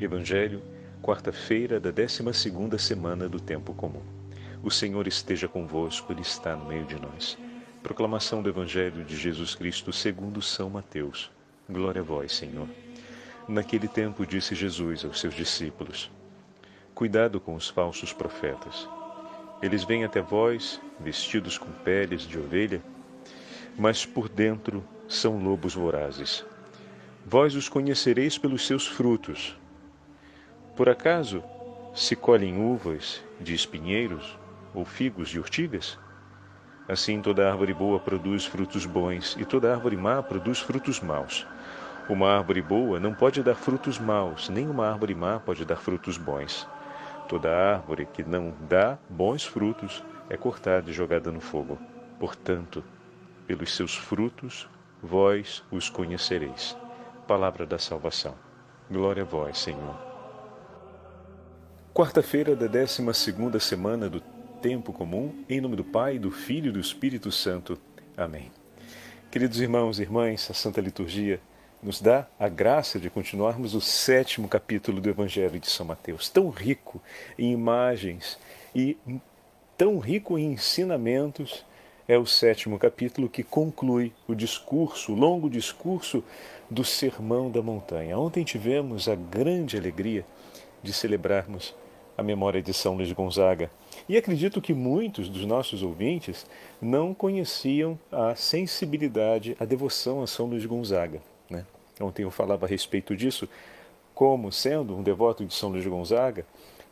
Evangelho, 0.00 0.62
quarta-feira 1.02 1.80
da 1.80 1.92
12ª 1.92 2.78
semana 2.78 3.28
do 3.28 3.40
tempo 3.40 3.74
comum. 3.74 4.02
O 4.62 4.70
Senhor 4.70 5.08
esteja 5.08 5.48
convosco, 5.48 6.12
ele 6.12 6.20
está 6.20 6.54
no 6.54 6.66
meio 6.66 6.84
de 6.84 6.94
nós. 7.00 7.36
Proclamação 7.82 8.40
do 8.40 8.48
Evangelho 8.48 9.04
de 9.04 9.16
Jesus 9.16 9.56
Cristo, 9.56 9.92
segundo 9.92 10.40
São 10.40 10.70
Mateus. 10.70 11.32
Glória 11.68 12.00
a 12.00 12.04
vós, 12.04 12.30
Senhor. 12.30 12.68
Naquele 13.48 13.88
tempo 13.88 14.24
disse 14.24 14.54
Jesus 14.54 15.04
aos 15.04 15.18
seus 15.18 15.34
discípulos: 15.34 16.08
Cuidado 16.94 17.40
com 17.40 17.56
os 17.56 17.68
falsos 17.68 18.12
profetas. 18.12 18.88
Eles 19.60 19.82
vêm 19.82 20.04
até 20.04 20.22
vós, 20.22 20.80
vestidos 21.00 21.58
com 21.58 21.72
peles 21.72 22.22
de 22.22 22.38
ovelha, 22.38 22.80
mas 23.76 24.06
por 24.06 24.28
dentro 24.28 24.84
são 25.08 25.42
lobos 25.42 25.74
vorazes. 25.74 26.46
Vós 27.26 27.56
os 27.56 27.68
conhecereis 27.68 28.38
pelos 28.38 28.64
seus 28.64 28.86
frutos. 28.86 29.58
Por 30.78 30.88
acaso 30.88 31.42
se 31.92 32.14
colhem 32.14 32.62
uvas 32.62 33.20
de 33.40 33.52
espinheiros 33.52 34.38
ou 34.72 34.84
figos 34.84 35.28
de 35.28 35.40
urtigas? 35.40 35.98
Assim 36.86 37.20
toda 37.20 37.50
árvore 37.50 37.74
boa 37.74 37.98
produz 37.98 38.46
frutos 38.46 38.86
bons, 38.86 39.36
e 39.40 39.44
toda 39.44 39.74
árvore 39.74 39.96
má 39.96 40.22
produz 40.22 40.60
frutos 40.60 41.00
maus. 41.00 41.44
Uma 42.08 42.30
árvore 42.30 42.62
boa 42.62 43.00
não 43.00 43.12
pode 43.12 43.42
dar 43.42 43.56
frutos 43.56 43.98
maus, 43.98 44.48
nem 44.48 44.68
uma 44.68 44.88
árvore 44.88 45.16
má 45.16 45.40
pode 45.40 45.64
dar 45.64 45.74
frutos 45.74 46.16
bons. 46.16 46.64
Toda 47.28 47.50
árvore 47.50 48.06
que 48.06 48.22
não 48.22 48.54
dá 48.60 48.96
bons 49.10 49.44
frutos 49.44 50.04
é 50.30 50.36
cortada 50.36 50.88
e 50.90 50.92
jogada 50.92 51.32
no 51.32 51.40
fogo. 51.40 51.76
Portanto, 52.20 52.84
pelos 53.48 53.74
seus 53.74 53.96
frutos 53.96 54.70
vós 55.02 55.64
os 55.72 55.90
conhecereis. 55.90 56.78
Palavra 57.26 57.66
da 57.66 57.80
salvação. 57.80 58.36
Glória 58.88 59.24
a 59.24 59.26
vós, 59.26 59.58
Senhor. 59.58 60.07
Quarta-feira 61.98 62.54
da 62.54 62.68
12 62.68 63.12
segunda 63.12 63.58
semana 63.58 64.08
do 64.08 64.20
tempo 64.62 64.92
comum, 64.92 65.34
em 65.48 65.60
nome 65.60 65.74
do 65.74 65.82
Pai, 65.82 66.16
do 66.16 66.30
Filho 66.30 66.68
e 66.68 66.72
do 66.72 66.78
Espírito 66.78 67.32
Santo. 67.32 67.76
Amém. 68.16 68.52
Queridos 69.32 69.60
irmãos 69.60 69.98
e 69.98 70.02
irmãs, 70.02 70.48
a 70.48 70.54
Santa 70.54 70.80
Liturgia 70.80 71.40
nos 71.82 72.00
dá 72.00 72.28
a 72.38 72.48
graça 72.48 73.00
de 73.00 73.10
continuarmos 73.10 73.74
o 73.74 73.80
sétimo 73.80 74.46
capítulo 74.46 75.00
do 75.00 75.08
Evangelho 75.08 75.58
de 75.58 75.68
São 75.68 75.84
Mateus, 75.86 76.28
tão 76.28 76.50
rico 76.50 77.02
em 77.36 77.50
imagens 77.50 78.38
e 78.72 78.96
tão 79.76 79.98
rico 79.98 80.38
em 80.38 80.52
ensinamentos. 80.52 81.66
É 82.06 82.16
o 82.16 82.24
sétimo 82.24 82.78
capítulo 82.78 83.28
que 83.28 83.42
conclui 83.42 84.12
o 84.28 84.36
discurso, 84.36 85.12
o 85.12 85.16
longo 85.16 85.50
discurso 85.50 86.22
do 86.70 86.84
Sermão 86.84 87.50
da 87.50 87.60
Montanha. 87.60 88.16
Ontem 88.16 88.44
tivemos 88.44 89.08
a 89.08 89.16
grande 89.16 89.76
alegria 89.76 90.24
de 90.80 90.92
celebrarmos 90.92 91.74
a 92.18 92.22
memória 92.22 92.60
de 92.60 92.74
São 92.74 92.96
Luís 92.96 93.12
Gonzaga. 93.12 93.70
E 94.08 94.16
acredito 94.16 94.60
que 94.60 94.74
muitos 94.74 95.28
dos 95.28 95.46
nossos 95.46 95.84
ouvintes 95.84 96.44
não 96.82 97.14
conheciam 97.14 97.96
a 98.10 98.34
sensibilidade, 98.34 99.56
a 99.60 99.64
devoção 99.64 100.20
a 100.20 100.26
São 100.26 100.46
Luís 100.46 100.66
Gonzaga. 100.66 101.22
Né? 101.48 101.64
Ontem 102.00 102.24
eu 102.24 102.30
falava 102.32 102.66
a 102.66 102.68
respeito 102.68 103.14
disso, 103.14 103.48
como 104.16 104.50
sendo 104.50 104.96
um 104.96 105.02
devoto 105.02 105.44
de 105.46 105.54
São 105.54 105.70
Luís 105.70 105.86
Gonzaga, 105.86 106.44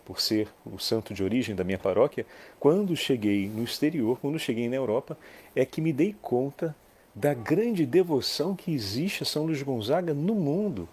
por 0.04 0.20
ser 0.20 0.48
o 0.64 0.78
santo 0.78 1.12
de 1.12 1.24
origem 1.24 1.56
da 1.56 1.64
minha 1.64 1.78
paróquia, 1.78 2.24
quando 2.60 2.94
cheguei 2.94 3.48
no 3.48 3.64
exterior, 3.64 4.16
quando 4.20 4.38
cheguei 4.38 4.68
na 4.68 4.76
Europa, 4.76 5.18
é 5.56 5.64
que 5.66 5.80
me 5.80 5.92
dei 5.92 6.14
conta 6.22 6.72
da 7.12 7.34
grande 7.34 7.84
devoção 7.84 8.54
que 8.54 8.72
existe 8.72 9.24
a 9.24 9.26
São 9.26 9.44
Luís 9.44 9.60
Gonzaga 9.60 10.14
no 10.14 10.36
mundo. 10.36 10.88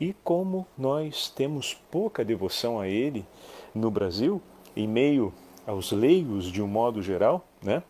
E 0.00 0.14
como 0.24 0.66
nós 0.76 1.28
temos 1.28 1.74
pouca 1.90 2.24
devoção 2.24 2.80
a 2.80 2.88
ele 2.88 3.24
no 3.74 3.90
Brasil, 3.90 4.42
em 4.76 4.88
meio 4.88 5.32
aos 5.66 5.92
leigos 5.92 6.46
de 6.46 6.60
um 6.60 6.66
modo 6.66 7.00
geral, 7.02 7.44
né? 7.62 7.82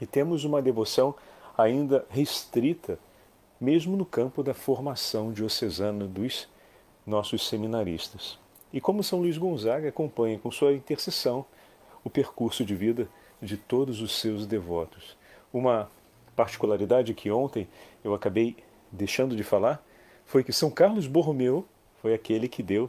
E 0.00 0.06
temos 0.06 0.44
uma 0.44 0.60
devoção 0.60 1.14
ainda 1.56 2.04
restrita, 2.10 2.98
mesmo 3.60 3.96
no 3.96 4.04
campo 4.04 4.42
da 4.42 4.54
formação 4.54 5.32
diocesana 5.32 6.06
dos 6.06 6.48
nossos 7.06 7.46
seminaristas. 7.46 8.38
E 8.72 8.80
como 8.80 9.02
São 9.02 9.20
Luís 9.20 9.36
Gonzaga 9.36 9.88
acompanha 9.88 10.38
com 10.38 10.50
sua 10.50 10.72
intercessão 10.72 11.44
o 12.04 12.10
percurso 12.10 12.64
de 12.64 12.74
vida 12.74 13.08
de 13.42 13.56
todos 13.56 14.00
os 14.00 14.18
seus 14.18 14.46
devotos. 14.46 15.16
Uma 15.52 15.90
particularidade 16.34 17.12
que 17.14 17.30
ontem 17.30 17.68
eu 18.02 18.14
acabei 18.14 18.56
deixando 18.90 19.36
de 19.36 19.42
falar 19.42 19.84
foi 20.30 20.44
que 20.44 20.52
São 20.52 20.70
Carlos 20.70 21.08
Borromeu 21.08 21.66
foi 22.00 22.14
aquele 22.14 22.46
que 22.46 22.62
deu 22.62 22.88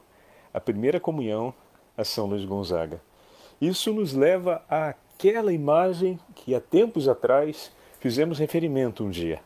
a 0.54 0.60
primeira 0.60 1.00
comunhão 1.00 1.52
a 1.98 2.04
São 2.04 2.28
Luís 2.28 2.46
Gonzaga. 2.46 3.02
Isso 3.60 3.92
nos 3.92 4.14
leva 4.14 4.64
àquela 4.70 5.52
imagem 5.52 6.20
que 6.36 6.54
há 6.54 6.62
tempos 6.62 7.10
atrás 7.10 7.72
fizemos 8.00 8.38
referimento 8.38 9.04
um 9.04 9.10
dia. 9.10 9.42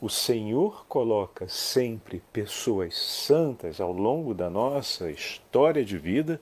O 0.00 0.08
Senhor 0.08 0.86
coloca 0.88 1.46
sempre 1.46 2.22
pessoas 2.32 2.96
santas 2.96 3.82
ao 3.82 3.92
longo 3.92 4.32
da 4.32 4.48
nossa 4.48 5.10
história 5.10 5.84
de 5.84 5.98
vida 5.98 6.40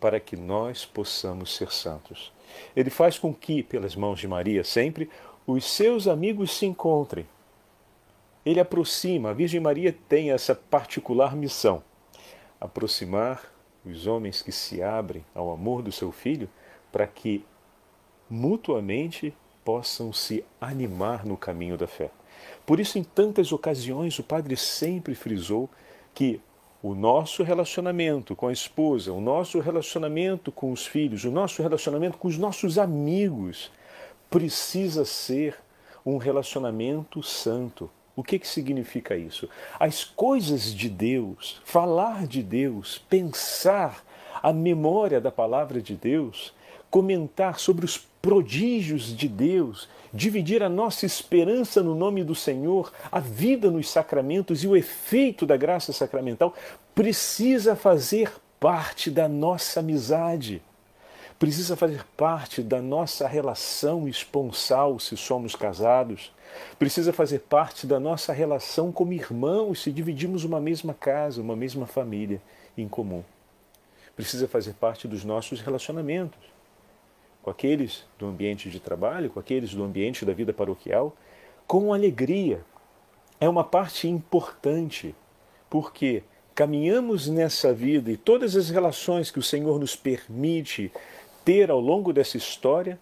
para 0.00 0.18
que 0.18 0.34
nós 0.34 0.84
possamos 0.84 1.54
ser 1.54 1.70
santos. 1.70 2.32
Ele 2.74 2.90
faz 2.90 3.16
com 3.16 3.32
que, 3.32 3.62
pelas 3.62 3.94
mãos 3.94 4.18
de 4.18 4.26
Maria, 4.26 4.64
sempre 4.64 5.08
os 5.46 5.64
seus 5.64 6.08
amigos 6.08 6.50
se 6.50 6.66
encontrem 6.66 7.24
ele 8.44 8.60
aproxima, 8.60 9.30
a 9.30 9.32
Virgem 9.32 9.60
Maria 9.60 9.96
tem 10.08 10.30
essa 10.30 10.54
particular 10.54 11.34
missão: 11.34 11.82
aproximar 12.60 13.52
os 13.84 14.06
homens 14.06 14.42
que 14.42 14.52
se 14.52 14.82
abrem 14.82 15.24
ao 15.34 15.50
amor 15.50 15.82
do 15.82 15.92
seu 15.92 16.10
filho 16.10 16.48
para 16.90 17.06
que 17.06 17.44
mutuamente 18.28 19.34
possam 19.64 20.12
se 20.12 20.44
animar 20.60 21.24
no 21.24 21.36
caminho 21.36 21.76
da 21.76 21.86
fé. 21.86 22.10
Por 22.66 22.80
isso, 22.80 22.98
em 22.98 23.04
tantas 23.04 23.52
ocasiões, 23.52 24.18
o 24.18 24.22
padre 24.22 24.56
sempre 24.56 25.14
frisou 25.14 25.68
que 26.14 26.40
o 26.82 26.94
nosso 26.94 27.42
relacionamento 27.42 28.36
com 28.36 28.48
a 28.48 28.52
esposa, 28.52 29.12
o 29.12 29.20
nosso 29.20 29.58
relacionamento 29.60 30.52
com 30.52 30.70
os 30.70 30.86
filhos, 30.86 31.24
o 31.24 31.30
nosso 31.30 31.62
relacionamento 31.62 32.18
com 32.18 32.28
os 32.28 32.36
nossos 32.36 32.78
amigos 32.78 33.72
precisa 34.28 35.04
ser 35.04 35.56
um 36.04 36.18
relacionamento 36.18 37.22
santo, 37.22 37.90
o 38.16 38.22
que, 38.22 38.38
que 38.38 38.46
significa 38.46 39.16
isso? 39.16 39.48
As 39.78 40.04
coisas 40.04 40.72
de 40.72 40.88
Deus, 40.88 41.60
falar 41.64 42.26
de 42.26 42.42
Deus, 42.42 42.98
pensar 43.08 44.04
a 44.42 44.52
memória 44.52 45.20
da 45.20 45.32
palavra 45.32 45.80
de 45.80 45.94
Deus, 45.96 46.52
comentar 46.90 47.58
sobre 47.58 47.84
os 47.84 47.98
prodígios 48.22 49.16
de 49.16 49.28
Deus, 49.28 49.88
dividir 50.12 50.62
a 50.62 50.68
nossa 50.68 51.04
esperança 51.04 51.82
no 51.82 51.94
nome 51.94 52.22
do 52.22 52.34
Senhor, 52.34 52.92
a 53.10 53.18
vida 53.18 53.70
nos 53.70 53.90
sacramentos 53.90 54.62
e 54.62 54.68
o 54.68 54.76
efeito 54.76 55.44
da 55.44 55.56
graça 55.56 55.92
sacramental, 55.92 56.54
precisa 56.94 57.74
fazer 57.74 58.32
parte 58.60 59.10
da 59.10 59.28
nossa 59.28 59.80
amizade 59.80 60.62
precisa 61.38 61.76
fazer 61.76 62.04
parte 62.16 62.62
da 62.62 62.80
nossa 62.80 63.26
relação 63.26 64.08
esponsal 64.08 64.98
se 64.98 65.16
somos 65.16 65.54
casados, 65.54 66.32
precisa 66.78 67.12
fazer 67.12 67.40
parte 67.40 67.86
da 67.86 67.98
nossa 68.00 68.32
relação 68.32 68.92
como 68.92 69.12
irmãos 69.12 69.82
se 69.82 69.92
dividimos 69.92 70.44
uma 70.44 70.60
mesma 70.60 70.94
casa, 70.94 71.40
uma 71.40 71.56
mesma 71.56 71.86
família 71.86 72.40
em 72.76 72.88
comum. 72.88 73.22
Precisa 74.16 74.46
fazer 74.46 74.74
parte 74.74 75.08
dos 75.08 75.24
nossos 75.24 75.60
relacionamentos 75.60 76.54
com 77.44 77.50
aqueles 77.50 78.04
do 78.18 78.26
ambiente 78.26 78.70
de 78.70 78.80
trabalho, 78.80 79.28
com 79.28 79.38
aqueles 79.38 79.74
do 79.74 79.84
ambiente 79.84 80.24
da 80.24 80.32
vida 80.32 80.50
paroquial, 80.50 81.14
com 81.66 81.92
alegria. 81.92 82.64
É 83.38 83.46
uma 83.46 83.62
parte 83.62 84.08
importante, 84.08 85.14
porque 85.68 86.22
caminhamos 86.54 87.28
nessa 87.28 87.74
vida 87.74 88.10
e 88.10 88.16
todas 88.16 88.56
as 88.56 88.70
relações 88.70 89.30
que 89.30 89.38
o 89.38 89.42
Senhor 89.42 89.78
nos 89.78 89.94
permite 89.94 90.90
ter 91.44 91.70
ao 91.70 91.80
longo 91.80 92.14
dessa 92.14 92.38
história 92.38 92.98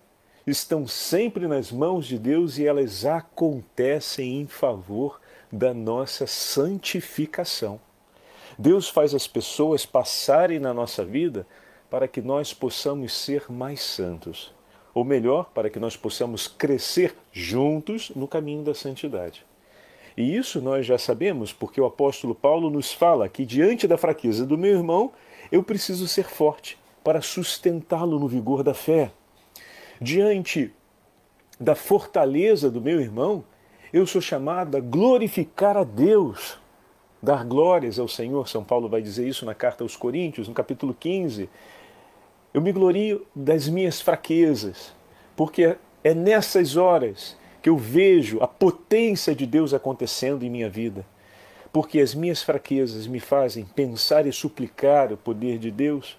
estão 0.46 0.86
sempre 0.86 1.46
nas 1.46 1.70
mãos 1.70 2.06
de 2.06 2.18
Deus 2.18 2.58
e 2.58 2.66
elas 2.66 3.04
acontecem 3.04 4.40
em 4.40 4.46
favor 4.46 5.20
da 5.50 5.72
nossa 5.72 6.26
santificação. 6.26 7.80
Deus 8.58 8.88
faz 8.88 9.14
as 9.14 9.26
pessoas 9.26 9.86
passarem 9.86 10.58
na 10.58 10.74
nossa 10.74 11.04
vida 11.04 11.46
para 11.90 12.08
que 12.08 12.20
nós 12.20 12.54
possamos 12.54 13.12
ser 13.12 13.50
mais 13.50 13.82
santos, 13.82 14.52
ou 14.94 15.04
melhor, 15.04 15.50
para 15.54 15.68
que 15.68 15.78
nós 15.78 15.96
possamos 15.96 16.48
crescer 16.48 17.14
juntos 17.32 18.10
no 18.16 18.26
caminho 18.26 18.62
da 18.62 18.74
santidade. 18.74 19.44
E 20.16 20.36
isso 20.36 20.60
nós 20.60 20.84
já 20.84 20.98
sabemos, 20.98 21.52
porque 21.52 21.80
o 21.80 21.86
apóstolo 21.86 22.34
Paulo 22.34 22.68
nos 22.68 22.92
fala 22.92 23.28
que 23.28 23.46
diante 23.46 23.86
da 23.86 23.96
fraqueza 23.96 24.44
do 24.44 24.58
meu 24.58 24.72
irmão, 24.72 25.12
eu 25.50 25.62
preciso 25.62 26.06
ser 26.06 26.24
forte 26.24 26.78
para 27.02 27.22
sustentá-lo 27.22 28.18
no 28.18 28.28
vigor 28.28 28.62
da 28.62 28.74
fé. 28.74 29.10
Diante 30.02 30.74
da 31.60 31.76
fortaleza 31.76 32.68
do 32.68 32.80
meu 32.80 33.00
irmão, 33.00 33.44
eu 33.92 34.04
sou 34.04 34.20
chamado 34.20 34.76
a 34.76 34.80
glorificar 34.80 35.76
a 35.76 35.84
Deus. 35.84 36.58
dar 37.22 37.44
glórias 37.44 38.00
ao 38.00 38.08
Senhor. 38.08 38.48
São 38.48 38.64
Paulo 38.64 38.88
vai 38.88 39.00
dizer 39.00 39.28
isso 39.28 39.46
na 39.46 39.54
carta 39.54 39.84
aos 39.84 39.94
Coríntios, 39.94 40.48
no 40.48 40.54
capítulo 40.54 40.92
15. 40.92 41.48
Eu 42.52 42.60
me 42.60 42.72
glorio 42.72 43.24
das 43.32 43.68
minhas 43.68 44.00
fraquezas, 44.00 44.92
porque 45.36 45.76
é 46.02 46.14
nessas 46.14 46.76
horas 46.76 47.36
que 47.62 47.68
eu 47.68 47.76
vejo 47.76 48.42
a 48.42 48.48
potência 48.48 49.36
de 49.36 49.46
Deus 49.46 49.72
acontecendo 49.72 50.44
em 50.44 50.50
minha 50.50 50.68
vida. 50.68 51.06
Porque 51.72 52.00
as 52.00 52.12
minhas 52.12 52.42
fraquezas 52.42 53.06
me 53.06 53.20
fazem 53.20 53.64
pensar 53.64 54.26
e 54.26 54.32
suplicar 54.32 55.12
o 55.12 55.16
poder 55.16 55.58
de 55.58 55.70
Deus. 55.70 56.18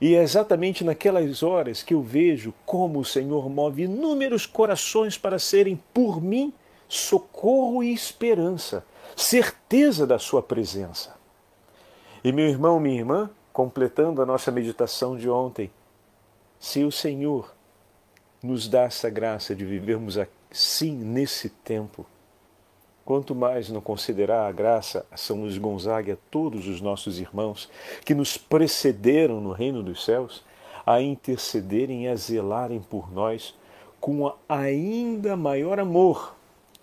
E 0.00 0.14
é 0.14 0.22
exatamente 0.22 0.84
naquelas 0.84 1.42
horas 1.42 1.82
que 1.82 1.94
eu 1.94 2.02
vejo 2.02 2.52
como 2.66 2.98
o 3.00 3.04
Senhor 3.04 3.48
move 3.48 3.84
inúmeros 3.84 4.44
corações 4.44 5.16
para 5.16 5.38
serem 5.38 5.80
por 5.94 6.20
mim 6.20 6.52
socorro 6.88 7.82
e 7.82 7.92
esperança, 7.92 8.84
certeza 9.16 10.06
da 10.06 10.18
Sua 10.18 10.42
presença. 10.42 11.16
E 12.22 12.30
meu 12.30 12.46
irmão, 12.46 12.78
minha 12.78 12.98
irmã, 12.98 13.30
completando 13.52 14.20
a 14.20 14.26
nossa 14.26 14.50
meditação 14.50 15.16
de 15.16 15.28
ontem, 15.28 15.70
se 16.60 16.84
o 16.84 16.92
Senhor 16.92 17.54
nos 18.42 18.68
dá 18.68 18.82
essa 18.82 19.08
graça 19.08 19.54
de 19.54 19.64
vivermos 19.64 20.18
assim 20.50 20.92
nesse 20.92 21.48
tempo, 21.48 22.06
quanto 23.06 23.36
mais 23.36 23.70
não 23.70 23.80
considerar 23.80 24.48
a 24.48 24.52
graça 24.52 25.06
a 25.12 25.16
São 25.16 25.42
Luís 25.42 25.56
Gonzaga 25.56 26.10
e 26.10 26.12
a 26.14 26.18
todos 26.28 26.66
os 26.66 26.80
nossos 26.80 27.20
irmãos 27.20 27.70
que 28.04 28.16
nos 28.16 28.36
precederam 28.36 29.40
no 29.40 29.52
reino 29.52 29.80
dos 29.80 30.04
céus, 30.04 30.44
a 30.84 31.00
intercederem 31.00 32.04
e 32.04 32.08
a 32.08 32.16
zelarem 32.16 32.80
por 32.80 33.12
nós 33.12 33.54
com 34.00 34.32
ainda 34.48 35.36
maior 35.36 35.78
amor, 35.78 36.34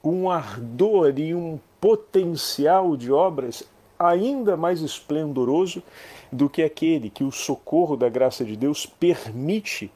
um 0.02 0.30
ardor 0.30 1.20
e 1.20 1.36
um 1.36 1.60
potencial 1.80 2.96
de 2.96 3.12
obras 3.12 3.64
ainda 4.00 4.56
mais 4.56 4.82
esplendoroso 4.82 5.84
do 6.32 6.50
que 6.50 6.64
aquele 6.64 7.10
que 7.10 7.26
o 7.26 7.32
socorro 7.32 7.98
da 7.98 8.08
graça 8.08 8.46
de 8.46 8.56
Deus 8.56 8.86
permite 8.86 9.92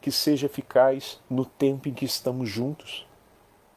que 0.00 0.12
seja 0.12 0.46
eficaz 0.46 1.20
no 1.28 1.44
tempo 1.44 1.88
em 1.88 1.92
que 1.92 2.04
estamos 2.04 2.48
juntos. 2.48 3.04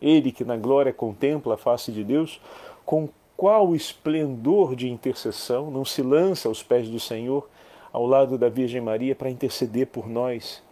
Ele 0.02 0.32
que 0.32 0.44
na 0.44 0.58
glória 0.58 0.94
contempla 0.94 1.56
a 1.56 1.58
face 1.58 1.92
de 1.92 2.04
Deus, 2.04 2.42
com 2.86 3.10
qual 3.36 3.76
esplendor 3.76 4.76
de 4.76 4.90
intercessão 4.90 5.70
não 5.70 5.84
se 5.84 6.02
lança 6.02 6.48
aos 6.48 6.64
pés 6.64 6.90
do 6.90 7.00
Senhor, 7.00 7.50
ao 7.92 8.06
lado 8.06 8.38
da 8.38 8.50
Virgem 8.50 8.82
Maria, 8.82 9.16
para 9.16 9.30
interceder 9.30 9.88
por 9.88 10.08
nós. 10.08 10.64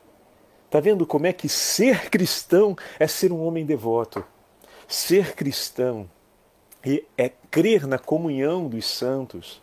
Está 0.65 0.79
vendo 0.79 1.05
como 1.05 1.27
é 1.27 1.33
que 1.33 1.47
ser 1.47 2.09
cristão 2.09 2.75
é 2.99 3.07
ser 3.07 3.31
um 3.31 3.45
homem 3.45 3.65
devoto? 3.65 4.23
Ser 4.87 5.35
cristão 5.35 6.09
é 7.17 7.29
crer 7.49 7.87
na 7.87 7.97
comunhão 7.97 8.67
dos 8.67 8.85
santos 8.85 9.61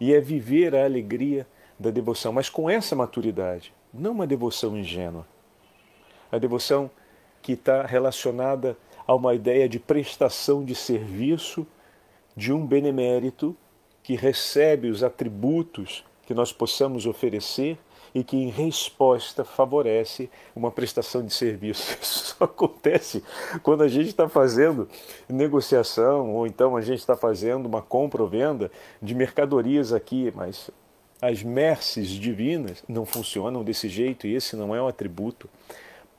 e 0.00 0.14
é 0.14 0.20
viver 0.20 0.74
a 0.74 0.84
alegria 0.84 1.46
da 1.78 1.90
devoção, 1.90 2.32
mas 2.32 2.48
com 2.48 2.68
essa 2.68 2.96
maturidade 2.96 3.72
não 3.92 4.12
uma 4.12 4.26
devoção 4.26 4.76
ingênua. 4.76 5.26
A 6.30 6.38
devoção 6.38 6.90
que 7.48 7.54
está 7.54 7.80
relacionada 7.86 8.76
a 9.06 9.14
uma 9.14 9.34
ideia 9.34 9.66
de 9.66 9.78
prestação 9.78 10.62
de 10.62 10.74
serviço 10.74 11.66
de 12.36 12.52
um 12.52 12.66
benemérito 12.66 13.56
que 14.02 14.14
recebe 14.14 14.90
os 14.90 15.02
atributos 15.02 16.04
que 16.26 16.34
nós 16.34 16.52
possamos 16.52 17.06
oferecer 17.06 17.78
e 18.14 18.22
que, 18.22 18.36
em 18.36 18.50
resposta, 18.50 19.46
favorece 19.46 20.28
uma 20.54 20.70
prestação 20.70 21.24
de 21.24 21.32
serviço. 21.32 21.96
Isso 22.02 22.36
só 22.36 22.44
acontece 22.44 23.24
quando 23.62 23.82
a 23.82 23.88
gente 23.88 24.08
está 24.08 24.28
fazendo 24.28 24.86
negociação 25.26 26.34
ou 26.34 26.46
então 26.46 26.76
a 26.76 26.82
gente 26.82 26.98
está 26.98 27.16
fazendo 27.16 27.64
uma 27.64 27.80
compra 27.80 28.22
ou 28.22 28.28
venda 28.28 28.70
de 29.00 29.14
mercadorias 29.14 29.94
aqui, 29.94 30.30
mas 30.36 30.70
as 31.22 31.42
merces 31.42 32.08
divinas 32.08 32.84
não 32.86 33.06
funcionam 33.06 33.64
desse 33.64 33.88
jeito 33.88 34.26
e 34.26 34.34
esse 34.34 34.54
não 34.54 34.76
é 34.76 34.82
um 34.82 34.86
atributo 34.86 35.48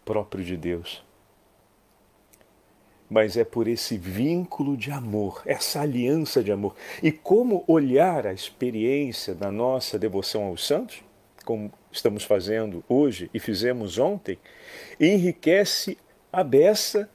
próprio 0.04 0.44
de 0.44 0.58
Deus. 0.58 1.08
Mas 3.10 3.36
é 3.38 3.44
por 3.44 3.68
esse 3.68 3.98
vínculo 3.98 4.78
de 4.78 4.92
amor, 4.92 5.42
essa 5.46 5.82
aliança 5.82 6.44
de 6.44 6.52
amor. 6.52 6.76
E 7.02 7.12
como 7.12 7.64
olhar 7.68 8.28
a 8.28 8.34
experiência 8.34 9.34
da 9.34 9.52
nossa 9.52 9.98
devoção 9.98 10.44
aos 10.44 10.66
santos, 10.66 11.04
como 11.44 11.72
estamos 11.92 12.24
fazendo 12.24 12.84
hoje 12.88 13.30
e 13.34 13.40
fizemos 13.40 13.98
ontem, 13.98 14.38
enriquece 15.00 15.98
a 16.32 16.44
beça 16.44 17.10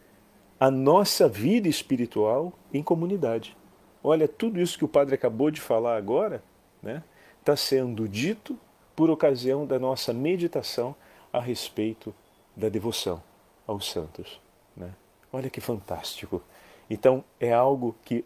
a 0.58 0.70
nossa 0.70 1.29
vida 1.29 1.69
espiritual 1.69 2.52
em 2.73 2.82
comunidade. 2.82 3.56
Olha, 4.02 4.26
tudo 4.26 4.61
isso 4.61 4.79
que 4.79 4.85
o 4.85 4.88
padre 4.88 5.14
acabou 5.14 5.50
de 5.50 5.61
falar 5.61 5.97
agora, 5.97 6.43
né? 6.82 7.02
está 7.40 7.55
sendo 7.55 8.08
dito 8.08 8.58
por 8.97 9.11
ocasião 9.11 9.67
da 9.67 9.79
nossa 9.79 10.12
meditação 10.12 10.94
a 11.32 11.40
respeito 11.40 12.14
da 12.56 12.69
devoção 12.69 13.23
aos 13.67 13.90
santos. 13.90 14.40
Né? 14.76 14.90
Olha 15.34 15.50
que 15.50 15.60
fantástico! 15.60 16.40
Então, 16.88 17.25
é 17.40 17.52
algo 17.52 17.96
que 18.04 18.25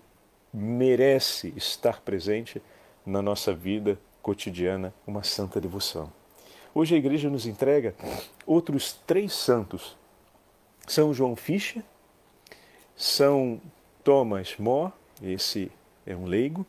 merece 0.53 1.55
estar 1.57 2.03
presente 2.03 2.61
na 3.07 3.23
nossa 3.23 3.55
vida 3.55 3.99
cotidiana, 4.21 4.93
uma 5.07 5.23
santa 5.23 5.59
devoção. 5.59 6.13
Hoje 6.75 6.95
a 6.95 6.99
igreja 6.99 7.31
nos 7.31 7.47
entrega 7.47 7.95
outros 8.45 8.93
três 9.07 9.33
santos: 9.33 9.97
São 10.87 11.15
João 11.15 11.35
Fischer, 11.35 11.83
São 12.95 13.59
Thomas 14.05 14.59
More, 14.59 14.93
esse 15.23 15.73
é 16.05 16.15
um 16.15 16.27
leigo, 16.27 16.67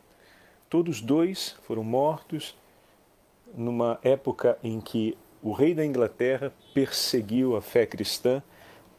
Todos 0.69 1.01
dois 1.01 1.57
foram 1.63 1.83
mortos 1.83 2.55
numa 3.53 3.99
época 4.03 4.57
em 4.63 4.79
que 4.79 5.17
o 5.43 5.51
rei 5.51 5.73
da 5.73 5.85
Inglaterra 5.85 6.53
perseguiu 6.73 7.57
a 7.57 7.61
fé 7.61 7.85
cristã 7.85 8.41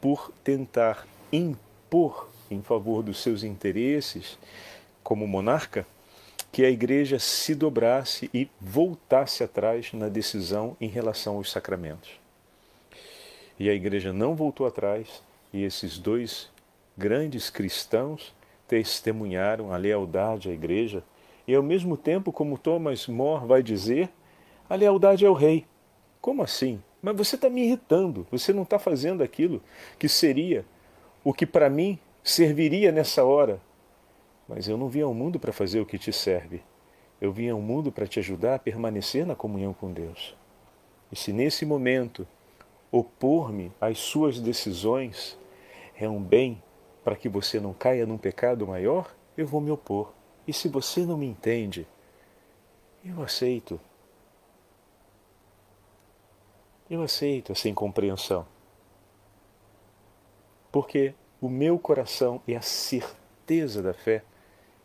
por 0.02 0.30
tentar 0.44 1.06
impor 1.32 2.28
em 2.50 2.62
favor 2.62 3.02
dos 3.02 3.22
seus 3.22 3.42
interesses 3.42 4.38
como 5.02 5.26
monarca 5.26 5.86
que 6.52 6.64
a 6.64 6.70
igreja 6.70 7.18
se 7.18 7.54
dobrasse 7.54 8.28
e 8.34 8.48
voltasse 8.60 9.44
atrás 9.44 9.92
na 9.92 10.08
decisão 10.08 10.76
em 10.80 10.88
relação 10.88 11.36
aos 11.36 11.50
sacramentos. 11.50 12.10
E 13.58 13.68
a 13.68 13.74
igreja 13.74 14.12
não 14.12 14.34
voltou 14.34 14.66
atrás, 14.66 15.22
e 15.52 15.62
esses 15.62 15.98
dois 15.98 16.50
grandes 16.96 17.50
cristãos 17.50 18.34
testemunharam 18.66 19.72
a 19.72 19.76
lealdade 19.76 20.48
à 20.48 20.52
igreja 20.52 21.04
e 21.46 21.54
ao 21.54 21.62
mesmo 21.62 21.96
tempo, 21.96 22.30
como 22.30 22.56
Thomas 22.56 23.08
More 23.08 23.46
vai 23.46 23.62
dizer, 23.62 24.08
a 24.68 24.76
lealdade 24.76 25.26
ao 25.26 25.34
rei. 25.34 25.66
Como 26.20 26.42
assim? 26.42 26.80
Mas 27.02 27.16
você 27.16 27.34
está 27.34 27.50
me 27.50 27.64
irritando, 27.64 28.26
você 28.30 28.52
não 28.52 28.62
está 28.62 28.78
fazendo 28.78 29.22
aquilo 29.22 29.60
que 29.98 30.08
seria 30.08 30.64
o 31.22 31.32
que 31.32 31.46
para 31.46 31.68
mim 31.68 31.98
serviria 32.22 32.92
nessa 32.92 33.24
hora. 33.24 33.60
Mas 34.48 34.68
eu 34.68 34.76
não 34.76 34.88
vim 34.88 35.02
ao 35.02 35.14
mundo 35.14 35.38
para 35.38 35.52
fazer 35.52 35.80
o 35.80 35.86
que 35.86 35.98
te 35.98 36.12
serve. 36.12 36.62
Eu 37.20 37.32
vim 37.32 37.48
ao 37.48 37.60
mundo 37.60 37.92
para 37.92 38.06
te 38.06 38.18
ajudar 38.18 38.54
a 38.54 38.58
permanecer 38.58 39.26
na 39.26 39.34
comunhão 39.34 39.72
com 39.72 39.92
Deus. 39.92 40.34
E 41.12 41.16
se 41.16 41.32
nesse 41.32 41.66
momento 41.66 42.26
opor-me 42.90 43.72
às 43.80 43.98
suas 43.98 44.40
decisões 44.40 45.38
é 45.96 46.08
um 46.08 46.22
bem 46.22 46.62
para 47.04 47.16
que 47.16 47.28
você 47.28 47.60
não 47.60 47.72
caia 47.72 48.06
num 48.06 48.18
pecado 48.18 48.66
maior, 48.66 49.14
eu 49.36 49.46
vou 49.46 49.60
me 49.60 49.70
opor. 49.70 50.12
E 50.46 50.52
se 50.52 50.68
você 50.68 51.00
não 51.00 51.16
me 51.16 51.26
entende, 51.26 51.86
eu 53.04 53.22
aceito. 53.22 53.80
Eu 56.88 57.02
aceito 57.02 57.52
essa 57.52 57.68
incompreensão. 57.68 58.46
Porque 60.70 61.14
o 61.40 61.48
meu 61.48 61.78
coração 61.78 62.40
e 62.46 62.54
a 62.54 62.62
certeza 62.62 63.82
da 63.82 63.92
fé 63.92 64.22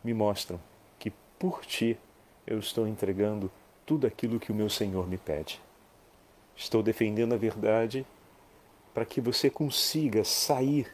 me 0.02 0.12
mostram 0.14 0.60
que 0.98 1.12
por 1.38 1.64
ti 1.64 1.98
eu 2.46 2.58
estou 2.58 2.86
entregando 2.86 3.50
tudo 3.84 4.06
aquilo 4.06 4.40
que 4.40 4.50
o 4.50 4.54
meu 4.54 4.68
Senhor 4.68 5.06
me 5.08 5.16
pede. 5.16 5.60
Estou 6.54 6.82
defendendo 6.82 7.34
a 7.34 7.38
verdade 7.38 8.06
para 8.94 9.04
que 9.04 9.20
você 9.20 9.50
consiga 9.50 10.24
sair 10.24 10.90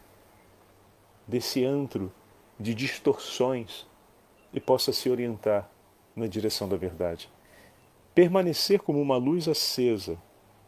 desse 1.27 1.65
antro 1.65 2.13
de 2.59 2.75
distorções 2.75 3.87
e 4.53 4.61
possa 4.61 4.93
se 4.93 5.09
orientar 5.09 5.71
na 6.15 6.27
direção 6.27 6.69
da 6.69 6.77
verdade. 6.77 7.31
Permanecer 8.15 8.81
como 8.81 9.01
uma 9.01 9.17
luz 9.17 9.49
acesa 9.49 10.19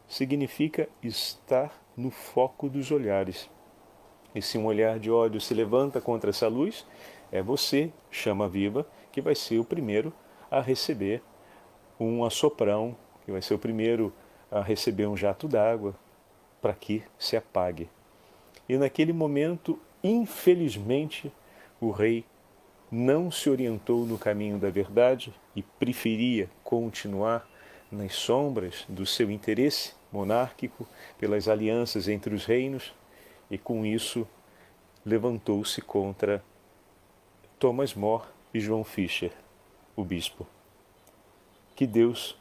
significa 0.07 0.89
estar 1.03 1.79
no 1.95 2.09
foco 2.09 2.69
dos 2.69 2.89
olhares. 2.89 3.49
E 4.35 4.41
se 4.41 4.57
um 4.57 4.65
olhar 4.65 4.99
de 4.99 5.09
ódio 5.09 5.39
se 5.39 5.53
levanta 5.53 6.01
contra 6.01 6.29
essa 6.29 6.49
luz, 6.49 6.85
é 7.31 7.41
você, 7.41 7.89
chama 8.11 8.49
viva, 8.49 8.85
que 9.09 9.21
vai 9.21 9.33
ser 9.33 9.59
o 9.59 9.63
primeiro 9.63 10.11
a 10.51 10.59
receber 10.59 11.23
um 11.97 12.25
assoprão, 12.25 12.97
que 13.23 13.31
vai 13.31 13.41
ser 13.41 13.53
o 13.53 13.59
primeiro 13.59 14.13
a 14.51 14.61
receber 14.61 15.07
um 15.07 15.15
jato 15.15 15.47
d'água 15.47 15.95
para 16.61 16.73
que 16.73 17.01
se 17.17 17.37
apague. 17.37 17.89
E 18.67 18.77
naquele 18.77 19.13
momento, 19.13 19.79
infelizmente, 20.03 21.31
o 21.79 21.91
rei 21.91 22.25
não 22.91 23.31
se 23.31 23.49
orientou 23.49 24.05
no 24.05 24.17
caminho 24.17 24.57
da 24.57 24.69
verdade 24.69 25.33
e 25.55 25.61
preferia 25.63 26.49
continuar 26.61 27.47
nas 27.89 28.13
sombras 28.15 28.85
do 28.89 29.05
seu 29.05 29.31
interesse 29.31 29.93
monárquico 30.11 30.85
pelas 31.17 31.47
alianças 31.47 32.09
entre 32.09 32.35
os 32.35 32.45
reinos 32.45 32.93
e 33.49 33.57
com 33.57 33.85
isso 33.85 34.27
levantou-se 35.05 35.81
contra 35.81 36.43
Thomas 37.59 37.93
More 37.93 38.25
e 38.53 38.59
João 38.59 38.83
Fischer, 38.83 39.31
o 39.95 40.03
bispo. 40.03 40.47
Que 41.75 41.85
Deus 41.85 42.37